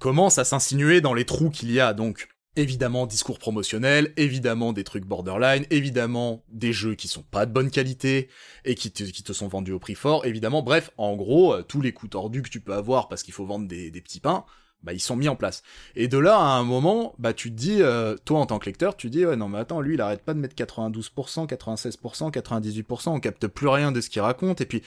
[0.00, 1.92] commence à s'insinuer dans les trous qu'il y a.
[1.92, 7.52] Donc, évidemment, discours promotionnel, évidemment des trucs borderline, évidemment des jeux qui sont pas de
[7.52, 8.28] bonne qualité
[8.64, 10.62] et qui te, sont vendus au prix fort, évidemment.
[10.62, 13.46] Bref, en gros, euh, tous les coups tordus que tu peux avoir parce qu'il faut
[13.46, 14.44] vendre des, petits pains,
[14.82, 15.62] bah ils sont mis en place.
[15.94, 18.66] Et de là, à un moment, bah tu te dis, euh, toi en tant que
[18.66, 21.46] lecteur, tu te dis, ouais non mais attends, lui il arrête pas de mettre 92%,
[21.46, 24.82] 96%, 98%, on capte plus rien de ce qu'il raconte, et puis...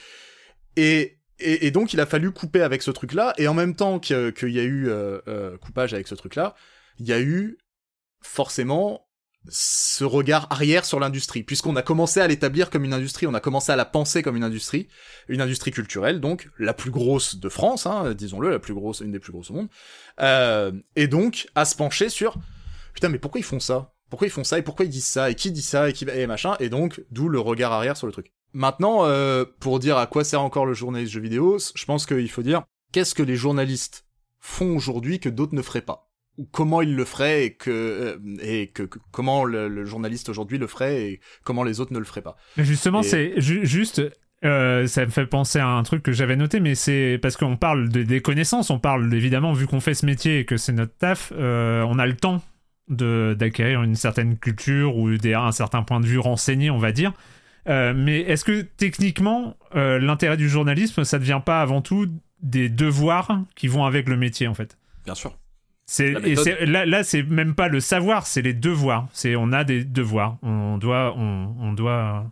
[0.76, 4.32] Et, et, donc il a fallu couper avec ce truc-là, et en même temps qu'il
[4.50, 6.54] y a eu euh, euh, coupage avec ce truc-là,
[6.98, 7.58] il y a eu
[8.20, 9.06] forcément
[9.48, 13.40] ce regard arrière sur l'industrie, puisqu'on a commencé à l'établir comme une industrie, on a
[13.40, 14.88] commencé à la penser comme une industrie,
[15.28, 19.12] une industrie culturelle, donc la plus grosse de France, hein, disons-le, la plus grosse, une
[19.12, 19.68] des plus grosses au monde,
[20.20, 22.36] euh, et donc à se pencher sur
[22.94, 23.94] putain mais pourquoi ils font ça?
[24.08, 24.58] Pourquoi ils font ça?
[24.58, 25.30] Et pourquoi ils disent ça?
[25.30, 25.88] Et qui dit ça?
[25.88, 26.56] Et qui et machin.
[26.60, 28.32] Et donc d'où le regard arrière sur le truc.
[28.52, 32.30] Maintenant, euh, pour dire à quoi sert encore le journaliste jeu vidéo, je pense qu'il
[32.30, 32.62] faut dire
[32.92, 34.06] qu'est-ce que les journalistes
[34.38, 36.03] font aujourd'hui que d'autres ne feraient pas?
[36.52, 40.58] Comment ils le feraient et que euh, et que, que- comment le, le journaliste aujourd'hui
[40.58, 42.36] le ferait et comment les autres ne le feraient pas.
[42.56, 44.02] Mais justement, Et- c'est ju- juste.
[44.44, 47.56] euh, ça me fait penser à un truc que j'avais noté, mais c'est parce qu'on
[47.56, 50.72] parle de- des connaissances, on parle évidemment, vu qu'on fait ce métier et que c'est
[50.72, 52.42] notre taf, euh, on a le temps
[52.88, 56.92] de- d'acquérir une certaine culture ou des, un certain point de vue renseigné, on va
[56.92, 57.12] dire.
[57.68, 62.06] Euh, mais est-ce que techniquement, euh, l'intérêt du journalisme, ça ne devient pas avant tout
[62.42, 64.76] des devoirs qui vont avec le métier, en fait?
[65.06, 65.38] Bien sûr.
[65.98, 69.08] Et là, là, c'est même pas le savoir, c'est les devoirs.
[69.12, 70.38] C'est on a des devoirs.
[70.42, 72.30] On doit, on, on doit.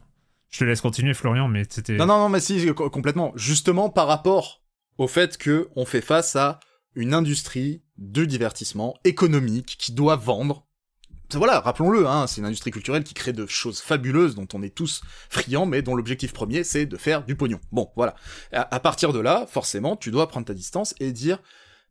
[0.51, 1.97] Je te laisse continuer, Florian, mais c'était.
[1.97, 3.33] Non, non, non, mais si, co- complètement.
[3.37, 4.62] Justement, par rapport
[4.99, 6.61] au fait que on fait face à
[6.95, 10.66] une industrie de divertissement économique qui doit vendre.
[11.35, 14.74] Voilà, rappelons-le, hein, c'est une industrie culturelle qui crée de choses fabuleuses dont on est
[14.74, 15.01] tous
[15.31, 17.59] friands, mais dont l'objectif premier c'est de faire du pognon.
[17.70, 18.15] Bon, voilà.
[18.53, 21.39] À, à partir de là, forcément, tu dois prendre ta distance et dire,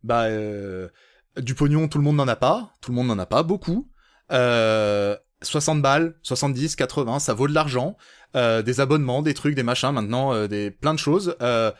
[0.04, 0.90] bah, euh,
[1.38, 3.90] du pognon, tout le monde n'en a pas, tout le monde n'en a pas beaucoup.
[4.32, 7.98] Euh, 60 balles, 70, 80, ça vaut de l'argent
[8.36, 11.36] euh, des abonnements, des trucs, des machins, maintenant, euh, des plein de choses.
[11.41, 11.72] Euh,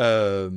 [0.00, 0.50] euh,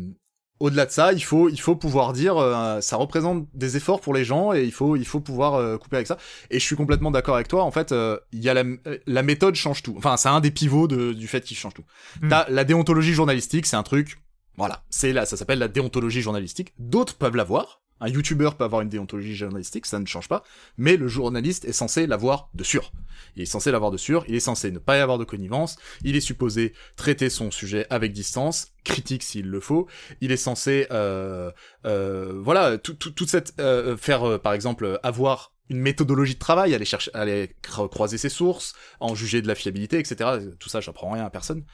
[0.59, 4.13] au-delà de ça, il faut, il faut pouvoir dire, euh, ça représente des efforts pour
[4.13, 6.17] les gens et il faut, il faut pouvoir euh, couper avec ça.
[6.49, 7.63] Et je suis complètement d'accord avec toi.
[7.63, 8.63] En fait, euh, il y a la,
[9.05, 9.93] la méthode change tout.
[9.97, 11.85] Enfin, c'est un des pivots de, du fait qu'il change tout.
[12.21, 12.29] Mm.
[12.29, 14.17] T'as la déontologie journalistique, c'est un truc.
[14.55, 16.73] Voilà, c'est là, ça s'appelle la déontologie journalistique.
[16.79, 17.81] D'autres peuvent l'avoir.
[17.99, 20.43] Un youtubeur peut avoir une déontologie journalistique, ça ne change pas.
[20.77, 22.91] Mais le journaliste est censé l'avoir de sûr.
[23.35, 25.77] Il est censé l'avoir de sûr, il est censé ne pas y avoir de connivence,
[26.03, 29.87] il est supposé traiter son sujet avec distance, critique s'il le faut,
[30.21, 31.51] il est censé, euh,
[31.85, 36.39] euh, voilà, tout, tout, toute cette, euh, faire, euh, par exemple, avoir une méthodologie de
[36.39, 40.39] travail, aller chercher, aller cro- croiser ses sources, en juger de la fiabilité, etc.
[40.59, 41.65] Tout ça, j'apprends rien à personne.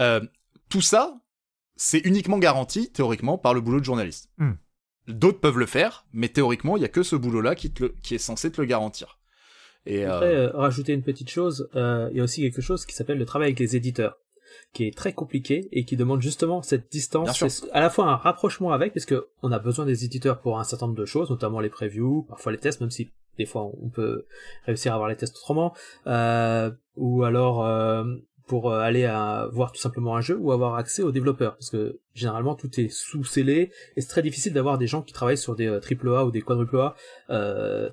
[0.00, 0.20] Euh,
[0.68, 1.20] tout ça,
[1.76, 4.30] c'est uniquement garanti, théoriquement, par le boulot de journaliste.
[4.38, 4.52] Hmm.
[5.08, 7.94] D'autres peuvent le faire, mais théoriquement, il y a que ce boulot-là qui, te le-
[8.02, 9.18] qui est censé te le garantir.
[9.84, 12.86] Et, Après, euh, euh, rajouter une petite chose, euh, il y a aussi quelque chose
[12.86, 14.16] qui s'appelle le travail avec les éditeurs,
[14.72, 17.28] qui est très compliqué et qui demande justement cette distance,
[17.72, 20.64] à la fois un rapprochement avec, parce que on a besoin des éditeurs pour un
[20.64, 23.88] certain nombre de choses, notamment les previews, parfois les tests, même si des fois on
[23.88, 24.26] peut
[24.66, 25.74] réussir à avoir les tests autrement,
[26.06, 28.04] euh, ou alors euh,
[28.46, 31.70] pour euh, aller à voir tout simplement un jeu ou avoir accès aux développeurs, parce
[31.70, 35.38] que généralement tout est sous scellé et c'est très difficile d'avoir des gens qui travaillent
[35.38, 36.94] sur des euh, triple A ou des quadruple A
[37.30, 37.90] euh,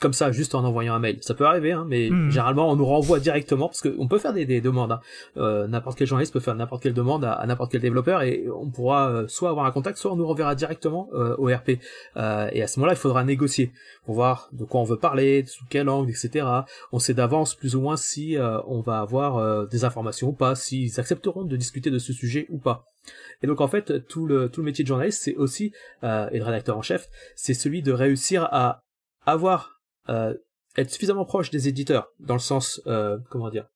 [0.00, 1.18] comme ça juste en envoyant un mail.
[1.22, 2.30] Ça peut arriver, hein, mais Mhm.
[2.30, 4.92] généralement on nous renvoie directement parce qu'on peut faire des, des demandes.
[4.92, 5.00] hein.
[5.38, 8.44] Euh, n'importe quel journaliste peut faire n'importe quelle demande à, à n'importe quel développeur et
[8.54, 11.78] on pourra euh, soit avoir un contact, soit on nous renverra directement euh, au RP.
[12.16, 13.72] Euh, et à ce moment-là, il faudra négocier
[14.04, 16.46] pour voir de quoi on veut parler, sous quel angle, etc.
[16.92, 20.32] On sait d'avance plus ou moins si euh, on va avoir euh, des informations ou
[20.32, 22.84] pas, s'ils accepteront de discuter de ce sujet ou pas.
[23.42, 25.72] Et donc en fait, tout le tout le métier de journaliste, c'est aussi
[26.04, 28.80] euh, et de rédacteur en chef, c'est celui de réussir à
[29.24, 29.75] avoir
[30.08, 33.66] être suffisamment proche des éditeurs dans le sens euh, comment dire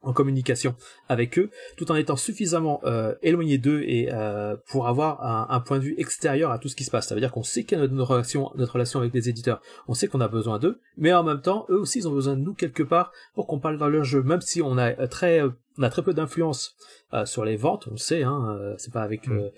[0.00, 0.76] en communication
[1.08, 5.60] avec eux, tout en étant suffisamment euh, éloigné d'eux et euh, pour avoir un, un
[5.60, 7.08] point de vue extérieur à tout ce qui se passe.
[7.08, 9.94] Ça veut dire qu'on sait quelle est notre relation, notre relation avec les éditeurs, on
[9.94, 12.42] sait qu'on a besoin d'eux, mais en même temps, eux aussi, ils ont besoin de
[12.42, 15.42] nous quelque part pour qu'on parle dans leur jeu, même si on a euh, très,
[15.42, 16.76] euh, on a très peu d'influence
[17.12, 19.50] euh, sur les ventes, on le sait, hein, euh, c'est pas avec, euh, euh,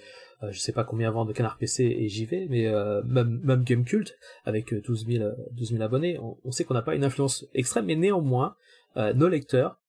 [0.50, 4.16] je sais pas combien vendent de Canard PC et JV, mais euh, même, même Gamecult,
[4.44, 7.04] avec euh, 12 000, euh, 12 000 abonnés, on, on sait qu'on n'a pas une
[7.04, 8.56] influence extrême, mais néanmoins,
[8.96, 9.80] euh, nos lecteurs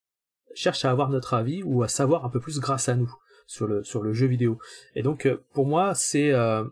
[0.54, 3.14] cherchent à avoir notre avis ou à savoir un peu plus grâce à nous
[3.48, 4.60] sur le sur le jeu vidéo.
[4.96, 6.64] Et donc euh, pour moi c'est euh,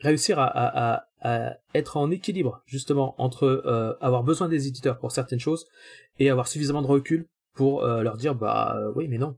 [0.00, 4.98] réussir à, à, à, à être en équilibre justement entre euh, avoir besoin des éditeurs
[4.98, 5.66] pour certaines choses
[6.18, 9.36] et avoir suffisamment de recul pour euh, leur dire bah euh, oui mais non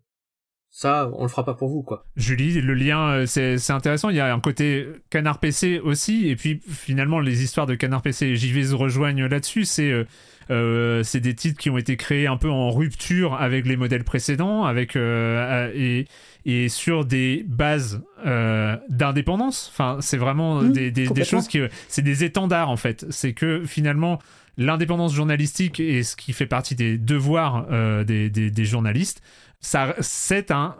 [0.77, 2.05] ça on le fera pas pour vous quoi.
[2.17, 6.29] Julie, le lien euh, c'est c'est intéressant, il y a un côté Canard PC aussi
[6.29, 10.05] et puis finalement les histoires de Canard PC et JV se rejoignent là-dessus, c'est euh,
[10.51, 14.03] euh, c'est des titres qui ont été créés un peu en rupture avec les modèles
[14.05, 16.07] précédents avec euh, et
[16.45, 19.71] et sur des bases euh, d'indépendance.
[19.73, 23.07] Enfin, c'est vraiment Mmh, des, des, choses qui c'est des étendards en fait.
[23.11, 24.19] C'est que finalement
[24.57, 29.23] l'indépendance journalistique et ce qui fait partie des devoirs euh, des, des, des journalistes,
[30.01, 30.77] c'est un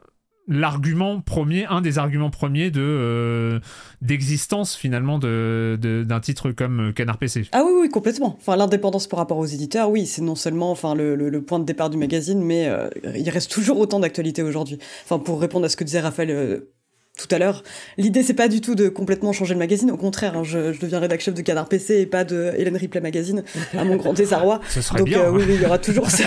[0.47, 3.61] l'argument premier, un des arguments premiers de euh,
[4.03, 7.49] d'existence finalement de d'un titre comme Canard PC.
[7.53, 8.37] Ah oui, oui, complètement.
[8.39, 11.65] Enfin, l'indépendance par rapport aux éditeurs, oui, c'est non seulement enfin le, le- point de
[11.65, 14.79] départ du magazine, mais euh, il reste toujours autant d'actualité aujourd'hui.
[15.05, 16.74] Enfin, pour répondre à ce que disait Raphaël euh,
[17.17, 17.63] tout à l'heure,
[17.97, 19.91] l'idée c'est pas du tout de complètement changer le magazine.
[19.93, 22.77] Au contraire, hein, je, je deviens rédac chef de Canard PC et pas de Hélène
[22.77, 23.45] Ripley Magazine,
[23.77, 24.61] à mon grand désarroi.
[24.69, 25.21] Ce serait Donc bien.
[25.23, 26.25] euh, oui, oui, il y aura toujours ce-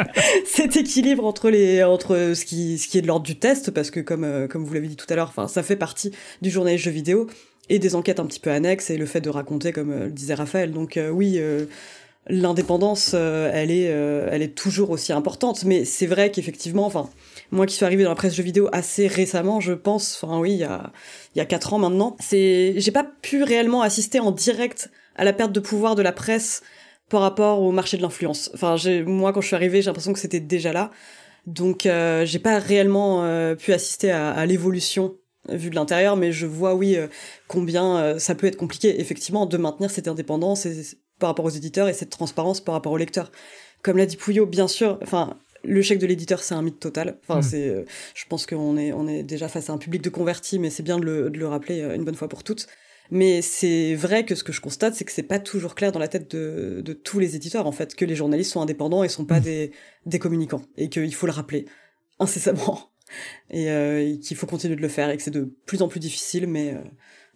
[0.46, 3.90] cet équilibre entre les entre ce qui ce qui est de l'ordre du test parce
[3.90, 6.50] que comme euh, comme vous l'avez dit tout à l'heure, enfin ça fait partie du
[6.50, 7.26] journalisme jeu vidéo
[7.68, 10.10] et des enquêtes un petit peu annexes et le fait de raconter comme euh, le
[10.12, 10.70] disait Raphaël.
[10.72, 11.40] Donc oui,
[12.28, 17.08] l'indépendance elle est elle est toujours aussi importante mais c'est vrai qu'effectivement enfin
[17.50, 20.52] moi qui suis arrivé dans la presse jeux vidéo assez récemment, je pense, enfin oui,
[20.52, 20.92] il y a,
[21.34, 25.24] il y a quatre ans maintenant, c'est, j'ai pas pu réellement assister en direct à
[25.24, 26.62] la perte de pouvoir de la presse
[27.08, 28.50] par rapport au marché de l'influence.
[28.54, 28.76] Enfin,
[29.06, 30.90] moi, quand je suis arrivée, j'ai l'impression que c'était déjà là.
[31.46, 35.16] Donc, euh, j'ai pas réellement euh, pu assister à, l'évolution
[35.48, 37.06] vue de l'intérieur, mais je vois, oui, euh,
[37.46, 40.66] combien euh, ça peut être compliqué, effectivement, de maintenir cette indépendance
[41.18, 43.32] par rapport aux éditeurs et cette transparence par rapport aux lecteurs.
[43.82, 45.38] Comme l'a dit Pouillot, bien sûr, enfin,
[45.68, 47.18] le chèque de l'éditeur, c'est un mythe total.
[47.22, 47.42] Enfin, Mm.
[47.42, 47.84] c'est, euh,
[48.14, 50.82] je pense qu'on est, on est déjà face à un public de convertis, mais c'est
[50.82, 52.66] bien de le, de le rappeler euh, une bonne fois pour toutes.
[53.10, 55.98] Mais c'est vrai que ce que je constate, c'est que c'est pas toujours clair dans
[55.98, 59.08] la tête de, de tous les éditeurs, en fait, que les journalistes sont indépendants et
[59.08, 59.72] sont pas des,
[60.04, 60.60] des communicants.
[60.76, 61.64] Et qu'il faut le rappeler
[62.18, 62.90] incessamment.
[63.48, 65.88] Et, euh, et qu'il faut continuer de le faire et que c'est de plus en
[65.88, 66.80] plus difficile, mais, euh,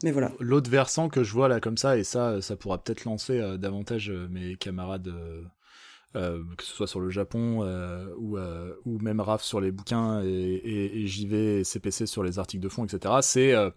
[0.04, 0.32] mais voilà.
[0.38, 3.56] L'autre versant que je vois là comme ça, et ça, ça pourra peut-être lancer euh,
[3.56, 5.10] davantage mes camarades,
[6.16, 9.72] euh, que ce soit sur le Japon euh, ou, euh, ou même Raph sur les
[9.72, 13.14] bouquins et, et, et JV et CPC sur les articles de fond, etc.
[13.22, 13.70] C'est euh,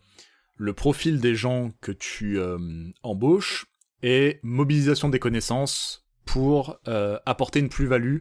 [0.57, 2.57] le profil des gens que tu euh,
[3.03, 3.65] embauches
[4.03, 8.19] et mobilisation des connaissances pour euh, apporter une plus-value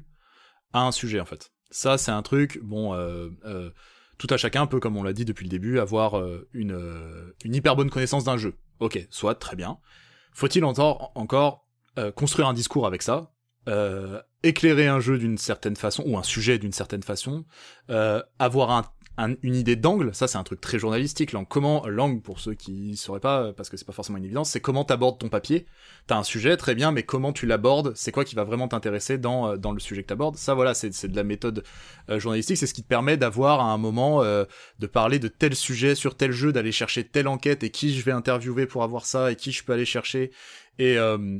[0.72, 1.50] à un sujet en fait.
[1.70, 2.94] Ça, c'est un truc, bon,
[4.16, 6.22] tout à chacun peut, comme on l'a dit depuis le début, avoir
[6.52, 8.54] une, une hyper bonne connaissance d'un jeu.
[8.78, 9.78] Ok, soit, très bien.
[10.32, 11.64] Faut-il encore, encore
[11.96, 13.30] euh, construire un discours avec ça
[13.68, 17.44] euh, éclairer un jeu d'une certaine façon, ou un sujet d'une certaine façon,
[17.90, 18.84] euh, avoir un,
[19.16, 22.54] un- une idée d'angle, ça c'est un truc très journalistique, l'angle, comment, l'angle pour ceux
[22.54, 25.66] qui sauraient pas, parce que c'est pas forcément une évidence, c'est comment t'abordes ton papier,
[26.06, 29.16] t'as un sujet, très bien, mais comment tu l'abordes, c'est quoi qui va vraiment t'intéresser
[29.16, 31.62] dans, euh, dans le sujet que t'abordes, ça voilà, c'est c'est de la méthode
[32.10, 34.44] euh, journalistique, c'est ce qui te permet d'avoir à un moment, euh,
[34.80, 38.04] de parler de tel sujet sur tel jeu, d'aller chercher telle enquête, et qui je
[38.04, 40.32] vais interviewer pour avoir ça, et qui je peux aller chercher,
[40.78, 41.38] et, euh,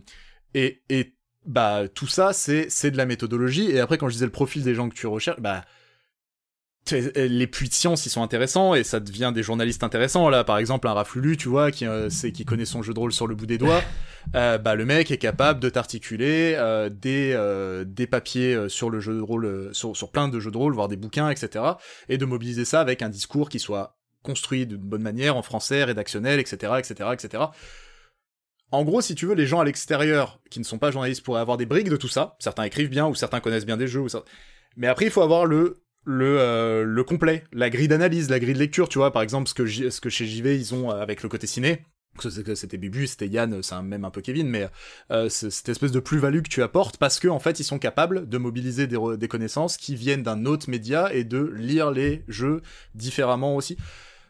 [0.55, 1.12] et, et
[1.46, 3.70] bah tout ça c'est c'est de la méthodologie.
[3.70, 5.64] Et après quand je disais le profil des gens que tu recherches bah
[6.84, 10.28] t'es- les puits de science ils sont intéressants et ça devient des journalistes intéressants.
[10.28, 12.98] Là par exemple un Raflulu tu vois qui euh, c'est qui connaît son jeu de
[12.98, 13.82] rôle sur le bout des doigts
[14.34, 18.90] euh, bah le mec est capable de t'articuler euh, des euh, des papiers euh, sur
[18.90, 21.30] le jeu de rôle euh, sur sur plein de jeux de rôle voire des bouquins
[21.30, 21.64] etc
[22.08, 25.84] et de mobiliser ça avec un discours qui soit construit d'une bonne manière en français
[25.84, 27.44] rédactionnel etc etc etc
[28.70, 31.41] en gros, si tu veux, les gens à l'extérieur qui ne sont pas journalistes pourraient
[31.41, 32.36] avoir des briques de tout ça.
[32.41, 34.01] Certains écrivent bien ou certains connaissent bien des jeux.
[34.01, 34.24] Ou ça...
[34.77, 38.55] Mais après, il faut avoir le le euh, le complet, la grille d'analyse, la grille
[38.55, 38.89] de lecture.
[38.89, 41.23] Tu vois, par exemple, ce que J- ce que chez JV ils ont euh, avec
[41.23, 41.86] le côté ciné.
[42.55, 44.69] C'était Bibu, c'était Yann, c'est même un peu Kevin, mais
[45.11, 48.28] euh, cette espèce de plus-value que tu apportes parce que en fait ils sont capables
[48.28, 52.62] de mobiliser des, des connaissances qui viennent d'un autre média et de lire les jeux
[52.95, 53.77] différemment aussi.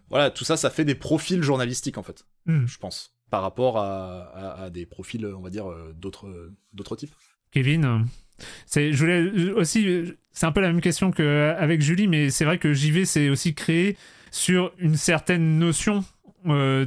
[0.09, 2.65] Voilà, tout ça, ça fait des profils journalistiques en fait Hmm.
[2.67, 7.15] je pense, par rapport à, des profils, on va dire, euh, d'autres types.
[7.51, 8.07] Kevin,
[8.67, 12.59] c'est, je voulais aussi, c'est un peu la même question qu'avec Julie, mais c'est vrai
[12.59, 13.97] que JV c'est aussi créé
[14.31, 16.05] sur une certaine notion
[16.47, 16.87] euh,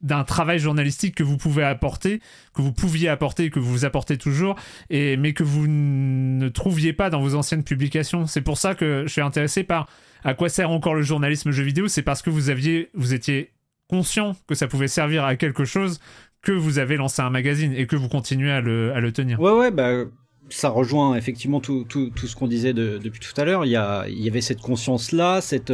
[0.00, 2.20] d'un travail journalistique que vous pouvez apporter,
[2.54, 4.54] que vous pouviez apporter, que vous apportez toujours,
[4.90, 8.26] et mais que vous ne trouviez pas dans vos anciennes publications.
[8.26, 9.88] C'est pour ça que je suis intéressé par
[10.22, 11.88] à quoi sert encore le journalisme jeu vidéo.
[11.88, 13.50] C'est parce que vous aviez, vous étiez
[13.88, 16.00] conscient que ça pouvait servir à quelque chose
[16.42, 19.40] que vous avez lancé un magazine et que vous continuez à le, à le tenir.
[19.40, 20.04] Ouais, ouais, bah,
[20.50, 23.64] ça rejoint effectivement tout, tout, tout ce qu'on disait de- depuis tout à l'heure.
[23.64, 25.72] Il il y avait cette conscience-là, cette,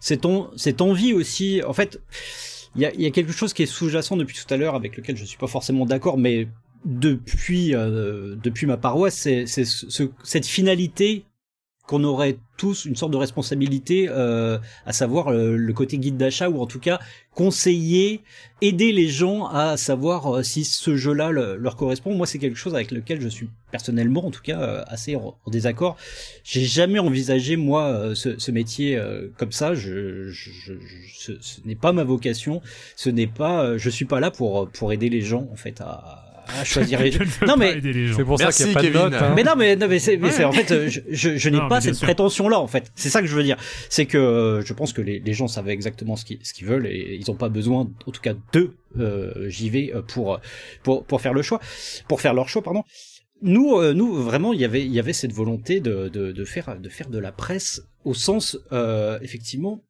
[0.00, 1.60] cette, en- cette envie aussi.
[1.66, 2.00] En fait,
[2.76, 4.96] il y a, y a quelque chose qui est sous-jacent depuis tout à l'heure avec
[4.96, 6.48] lequel je suis pas forcément d'accord, mais
[6.84, 11.24] depuis euh, depuis ma paroisse, c'est c'est ce- cette finalité
[11.88, 16.48] qu'on aurait tous une sorte de responsabilité, euh, à savoir euh, le côté guide d'achat
[16.50, 17.00] ou en tout cas
[17.34, 18.20] conseiller,
[18.60, 22.14] aider les gens à savoir euh, si ce jeu-là le- leur correspond.
[22.14, 25.36] Moi, c'est quelque chose avec lequel je suis personnellement, en tout cas, euh, assez en,
[25.46, 25.96] désaccord.
[26.44, 29.00] J'ai jamais envisagé moi euh, ce, ce métier
[29.38, 29.74] comme ça.
[29.74, 30.74] Je, je, je-
[31.16, 32.60] ce, ce n'est pas ma vocation.
[32.96, 33.76] Ce n'est pas.
[33.78, 36.27] je suis pas là pour pour aider les gens en fait à,
[36.60, 38.16] à choisir les Je ne Non pas mais aider les gens.
[38.16, 39.10] C'est pour Merci, ça qu'il n'y a pas Kevin.
[39.10, 39.22] de note.
[39.22, 39.32] hein.
[39.36, 41.58] mais non, mais, non, mais c'est, mais c'est- en fait, euh, je, je, je n'ai
[41.58, 42.06] Non, pas cette sûr.
[42.06, 42.90] prétention-là, en fait.
[42.94, 43.56] C'est ça que je veux dire.
[43.88, 46.66] C'est que euh, je pense que les, les gens savent exactement ce qu'ils, ce qu'ils
[46.66, 50.40] veulent et ils n'ont pas besoin, en tout cas, de euh, JV euh, pour,
[50.82, 51.60] pour, pour faire le choix,
[52.08, 52.82] pour faire leur choix, pardon.
[53.40, 56.44] Nous, euh, nous, vraiment, il y avait, il y avait cette volonté de, de, de
[56.44, 59.80] faire, de faire de la presse au sens, euh, effectivement,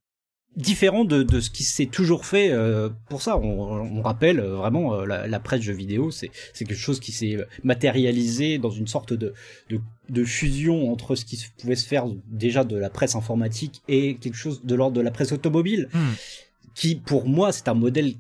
[0.59, 3.39] différent de, de ce qui s'est toujours fait euh, pour ça.
[3.39, 7.01] On, on rappelle euh, vraiment euh, la, la presse jeux vidéo, c'est c'est quelque chose
[7.01, 9.33] qui s'est matérialisé dans une sorte de,
[9.71, 9.81] de,
[10.11, 14.37] de fusion entre ce qui pouvait se faire déjà de la presse informatique et quelque
[14.37, 16.13] chose de l'ordre de la presse automobile, Hmm.
[16.75, 18.15] qui pour moi c'est un modèle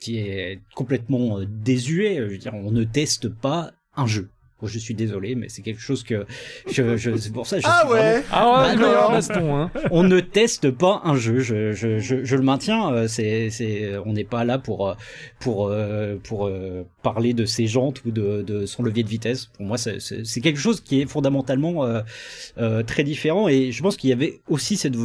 [0.00, 2.16] qui est complètement euh, désuet.
[2.16, 4.28] Je veux dire, on ne teste pas un jeu.
[4.64, 6.24] Moi, je suis désolé, mais c'est quelque chose que
[6.70, 7.56] je, je c'est pour ça.
[7.56, 8.74] que Je Ah suis vraiment- ouais Ah
[9.08, 9.70] ouais, baston, hein.
[9.90, 11.40] on ne teste pas un jeu.
[11.40, 12.90] Je, je, je, je le maintiens.
[12.92, 14.94] euh, C'est, c'est, on n'est pas là pour euh,
[15.40, 16.50] pour euh, pour
[17.02, 19.46] parler de ses jantes ou de, de son levier de vitesse.
[19.56, 22.00] Pour moi, c'est, c'est, c'est quelque chose qui est fondamentalement euh,
[22.58, 23.48] euh, très différent.
[23.48, 24.96] Et je pense qu'il y avait aussi cette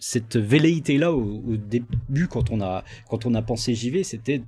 [0.00, 4.42] cette velléité là au, au début quand on a quand on a pensé JV, c'était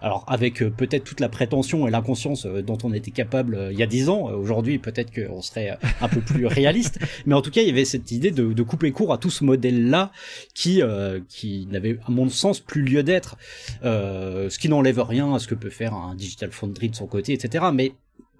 [0.00, 3.72] alors avec euh, peut-être toute la prétention et l'inconscience euh, dont on était capable euh,
[3.72, 7.42] il y a dix ans, aujourd'hui peut-être qu'on serait un peu plus réaliste, mais en
[7.42, 10.12] tout cas il y avait cette idée de, de couper court à tout ce modèle-là
[10.54, 13.36] qui euh, qui n'avait à mon sens plus lieu d'être,
[13.84, 17.06] euh, ce qui n'enlève rien à ce que peut faire un Digital Foundry de son
[17.06, 17.66] côté, etc.
[17.72, 17.92] Mais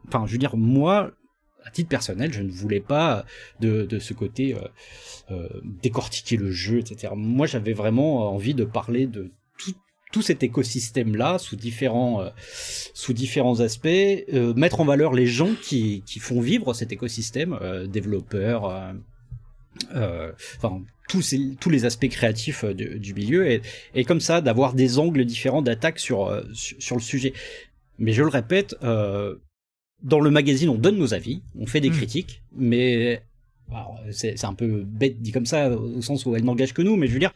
[0.07, 1.13] enfin je veux dire moi
[1.67, 3.25] à titre personnel, je ne voulais pas
[3.61, 4.55] de, de ce côté
[5.31, 5.49] euh,
[5.83, 7.15] décortiquer le jeu, etc.
[7.17, 9.31] Moi, j'avais vraiment envie de parler de
[10.15, 12.31] tout, cet écosystème-là sous différents, euh,
[12.95, 17.59] sous différents aspects, euh, mettre en valeur les gens qui, qui font vivre cet écosystème,
[17.61, 18.63] euh, développeurs,
[19.91, 23.61] enfin tous, ces- tous les aspects créatifs du, milieu, et,
[23.95, 27.33] et comme ça d'avoir des angles différents d'attaque sur, sur, sur le sujet.
[27.99, 31.97] Mais je le répète, dans le magazine, on donne nos avis, on fait des Mm.
[31.97, 33.23] critiques, mais
[34.13, 37.09] c'est un peu bête dit comme ça, au sens où elle n'engage que nous, mais
[37.09, 37.33] je veux dire,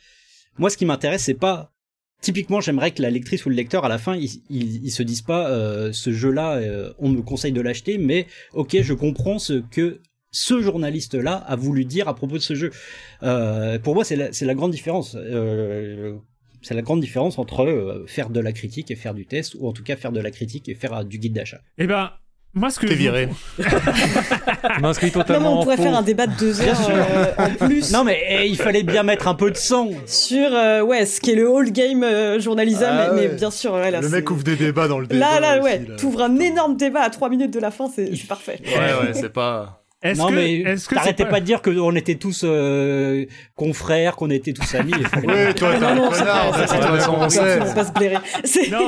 [0.58, 1.72] moi, ce qui m'intéresse, c'est pas.
[2.20, 5.50] Typiquement, j'aimerais que la lectrice ou le lecteur, à la fin, ils, se disent pas
[5.50, 10.00] euh, ce jeu-là, euh, on me conseille de l'acheter, mais ok, je comprends ce que
[10.30, 12.70] ce journaliste-là a voulu dire à propos de ce jeu.
[13.22, 15.16] Euh, pour moi, c'est la, la grande différence.
[15.16, 16.18] Euh,
[16.62, 19.68] c'est la grande différence entre euh, faire de la critique et faire du test, ou
[19.68, 21.60] en tout cas faire de la critique et faire euh, du guide d'achat.
[21.78, 22.10] Eh ben,
[22.54, 23.28] moi, ce que T'es viré.
[23.58, 25.98] Je m'inscris Non, mais totalement on pourrait en faire faux.
[25.98, 29.28] un débat de deux heures euh, en plus Non, mais eh, il fallait bien mettre
[29.28, 29.90] un peu de sang.
[30.06, 33.28] sur euh, ouais ce qui est le whole game euh, journalisme, Ah mais, ouais.
[33.28, 35.38] mais bien sûr, ouais, là, Le mec ouvre des débats dans le débat.
[35.38, 35.96] Là, là, aussi, ouais, là.
[35.96, 38.58] t'ouvres un énorme débat à trois minutes de la fin, c'est c'est parfait.
[38.64, 39.77] Ouais, ouais, c'est pas.
[40.00, 41.40] Est-ce non, que, mais est-ce que t'arrêtais pas- pas...
[41.40, 43.24] de dire qu'on était tous euh,
[43.56, 44.92] confrères, qu'on était tous amis.
[45.56, 46.56] Toi, t'es non, un connard,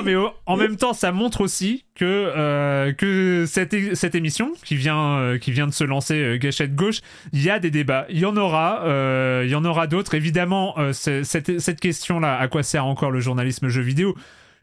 [0.05, 0.15] mais
[0.47, 5.19] en même temps, ça montre aussi que euh, que cette é- cette émission qui vient
[5.19, 7.01] euh, qui vient de se lancer euh, Gâchette gauche,
[7.33, 10.15] il y a des débats, il y en aura, euh, il y en aura d'autres.
[10.15, 14.15] Évidemment, euh, cette cette question-là, à quoi sert encore le journalisme jeu vidéo?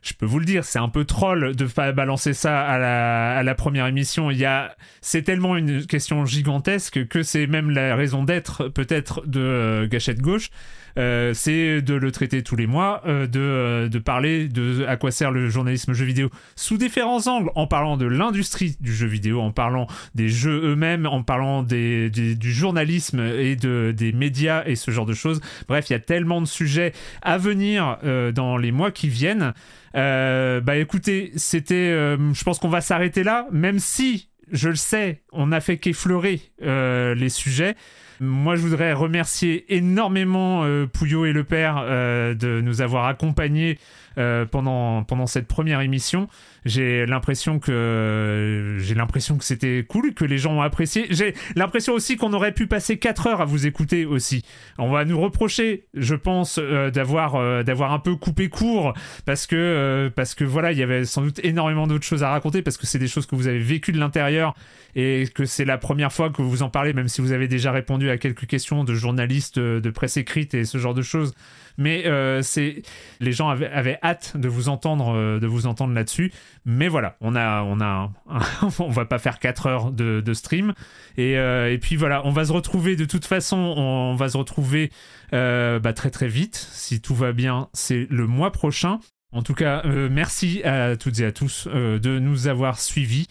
[0.08, 3.56] Je peux vous le dire, c'est un peu troll de pas balancer ça à la,
[3.56, 4.32] première émission.
[4.32, 9.26] Il y a, c'est tellement une question gigantesque que c'est même la raison d'être peut-être
[9.28, 10.50] de euh, Gâchette Gauche.
[10.98, 14.98] Euh, c'est de le traiter tous les mois, euh, de, euh, de parler de à
[14.98, 19.08] quoi sert le journalisme jeu vidéo sous différents angles, en parlant de l'industrie du jeu
[19.08, 24.64] vidéo, en parlant des jeux eux-mêmes, en parlant des, du journalisme et de, des médias
[24.66, 25.40] et ce genre de choses.
[25.68, 29.54] Bref, il y a tellement de sujets à venir euh, dans les mois qui viennent.
[29.94, 35.48] Bah écoutez, c'était, je pense qu'on va s'arrêter là, même si je le sais, on
[35.48, 37.76] n'a fait qu'effleurer les sujets.
[38.20, 43.78] Moi, je voudrais remercier énormément euh, Pouillot et le père euh, de nous avoir accompagnés
[44.18, 46.28] euh, pendant pendant cette première émission.
[46.66, 51.06] J'ai l'impression que j'ai l'impression que c'était cool, que les gens ont apprécié.
[51.12, 54.44] J'ai l'impression aussi qu'on aurait pu passer 4 heures à vous écouter aussi.
[54.80, 58.94] On va nous reprocher, je pense, d'avoir d'avoir un peu coupé court
[59.26, 62.64] parce que parce que voilà, il y avait sans doute énormément d'autres choses à raconter
[62.64, 64.56] parce que c'est des choses que vous avez vécues de l'intérieur
[64.96, 67.72] et que c'est la première fois que vous en parlez, même si vous avez déjà
[67.72, 71.34] répondu à quelques questions de journalistes de presse écrite et ce genre de choses.
[71.78, 72.82] Mais euh, c'est
[73.20, 76.32] les gens avaient, hâte de vous entendre, euh, de vous entendre là-dessus.
[76.66, 78.12] Mais voilà, on a, on a,
[78.80, 80.74] on va pas faire 4 heures de, de stream.
[81.18, 84.92] Et, euh, puis voilà, on va se retrouver de toute façon, on, va se retrouver
[85.34, 87.70] euh, bah, très très vite, si tout va bien.
[87.74, 89.00] C'est le mois prochain.
[89.32, 93.28] En tout cas, euh, merci à toutes et à tous euh, de nous avoir suivis.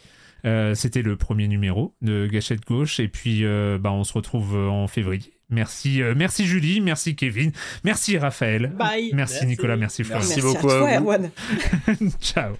[0.46, 3.00] Euh, C'était le premier numéro de Gâchette Gauche.
[3.00, 5.32] Et puis, bah, on se retrouve en février.
[5.48, 7.52] Merci, merci Julie, merci Kevin,
[7.84, 9.12] merci Raphaël, Bye.
[9.14, 9.46] merci, merci.
[9.46, 10.26] Nicolas, merci Florian.
[10.26, 12.10] Merci, merci beaucoup à, toi, à vous.
[12.20, 12.54] Ciao.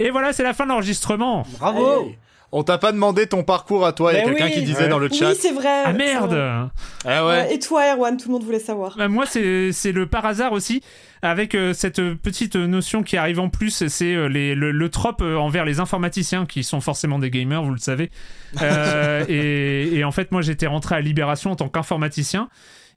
[0.00, 1.46] Et voilà, c'est la fin de l'enregistrement.
[1.58, 2.06] Bravo.
[2.06, 2.18] Hey.
[2.52, 4.52] On t'a pas demandé ton parcours à toi, il y a quelqu'un oui.
[4.52, 4.88] qui disait ouais.
[4.88, 5.30] dans le chat.
[5.30, 5.84] Oui, c'est vrai.
[5.84, 6.34] Ah merde
[7.04, 7.54] Ah ouais.
[7.54, 8.96] Et toi, Erwan, tout le monde voulait savoir.
[8.96, 10.82] Bah, moi, c'est le par hasard aussi,
[11.22, 15.36] avec euh, cette petite notion qui arrive en plus, c'est euh, le, le trope euh,
[15.36, 18.10] envers les informaticiens, qui sont forcément des gamers, vous le savez.
[18.60, 22.48] Euh, et, et en fait, moi, j'étais rentré à Libération en tant qu'informaticien.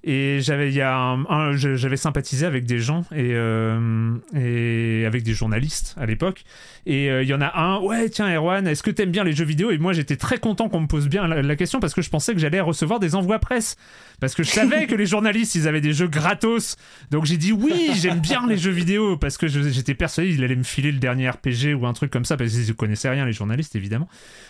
[0.06, 5.24] Et j'avais, il y a un, j'avais sympathisé avec des gens et, euh, et avec
[5.24, 6.44] des journalistes à l'époque.
[6.86, 9.32] Et il euh, y en a un, ouais, tiens, Erwan, est-ce que t'aimes bien les
[9.32, 9.72] jeux vidéo?
[9.72, 12.34] Et moi, j'étais très content qu'on me pose bien la, question parce que je pensais
[12.34, 13.78] que j'allais recevoir des envois presse.
[14.20, 16.76] Parce que je savais que les journalistes, ils avaient des jeux gratos.
[17.10, 20.56] Donc j'ai dit oui, j'aime bien les jeux vidéo parce que j'étais persuadé qu'il allait
[20.58, 23.26] me filer le dernier RPG ou un truc comme ça parce qu'ils ne connaissaient rien,
[23.26, 24.10] les journalistes, évidemment.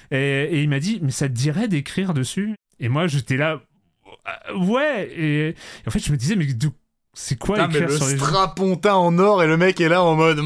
[0.09, 2.55] Et il m'a dit, mais ça te dirait d'écrire dessus?
[2.79, 3.61] Et moi, j'étais là,
[4.55, 5.55] ouais et, et,
[5.87, 6.47] en fait je me disais mais
[7.13, 9.89] c'est quoi Putain, écrire mais le sur les strapontin en or et le mec est
[9.89, 10.39] là en mode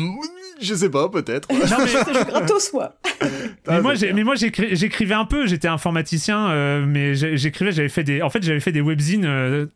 [0.60, 1.48] je sais pas peut-être.
[1.52, 2.95] Non mais gratos moi
[3.68, 8.03] mais moi j'ai mais moi j'écrivais un peu j'étais informaticien euh, mais j'écrivais j'avais fait
[8.03, 9.68] des en fait j'avais fait des webzines euh,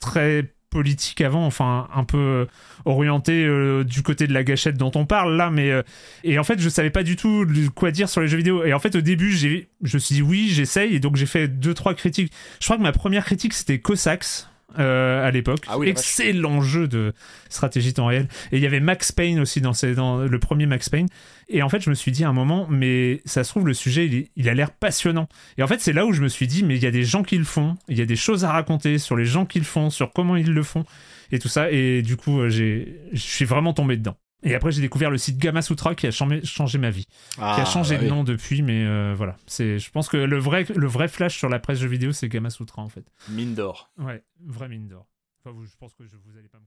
[0.00, 2.46] très politique avant, enfin un peu euh,
[2.84, 5.82] orienté euh, du côté de la gâchette dont on parle là, mais euh,
[6.24, 8.64] et en fait je savais pas du tout quoi dire sur les jeux vidéo.
[8.64, 11.26] Et en fait au début j'ai, je me suis dit oui j'essaye et donc j'ai
[11.26, 12.32] fait deux trois critiques.
[12.60, 14.46] Je crois que ma première critique c'était Cossacks.
[14.78, 15.64] Euh, à l'époque.
[15.66, 17.14] Ah oui, Excellent jeu de
[17.48, 18.28] stratégie temps réel.
[18.52, 21.08] Et il y avait Max Payne aussi dans, ces, dans le premier Max Payne.
[21.48, 23.74] Et en fait, je me suis dit à un moment, mais ça se trouve, le
[23.74, 25.28] sujet, il, a l'air passionnant.
[25.56, 27.04] Et en fait, c'est là où je me suis dit, mais il y a des
[27.04, 29.58] gens qui le font, il y a des choses à raconter sur les gens qui
[29.58, 30.84] le font, sur comment ils le font,
[31.32, 31.70] et tout ça.
[31.70, 34.16] Et du coup, j'ai, je suis vraiment tombé dedans.
[34.44, 37.06] Et après, j'ai découvert le site Gamasutra qui a changé, changé ma vie,
[37.38, 38.12] ah, qui a changé bah de oui.
[38.12, 39.36] nom depuis, mais euh, voilà.
[39.46, 42.28] C'est, je pense que le vrai, le vrai flash sur la presse jeux vidéo, c'est
[42.28, 43.04] Gamasutra en fait.
[43.30, 43.90] Mine d'or.
[43.98, 45.08] Ouais, vraie mine d'or.
[45.40, 46.66] Enfin, vous, je pense que je, vous allez pas me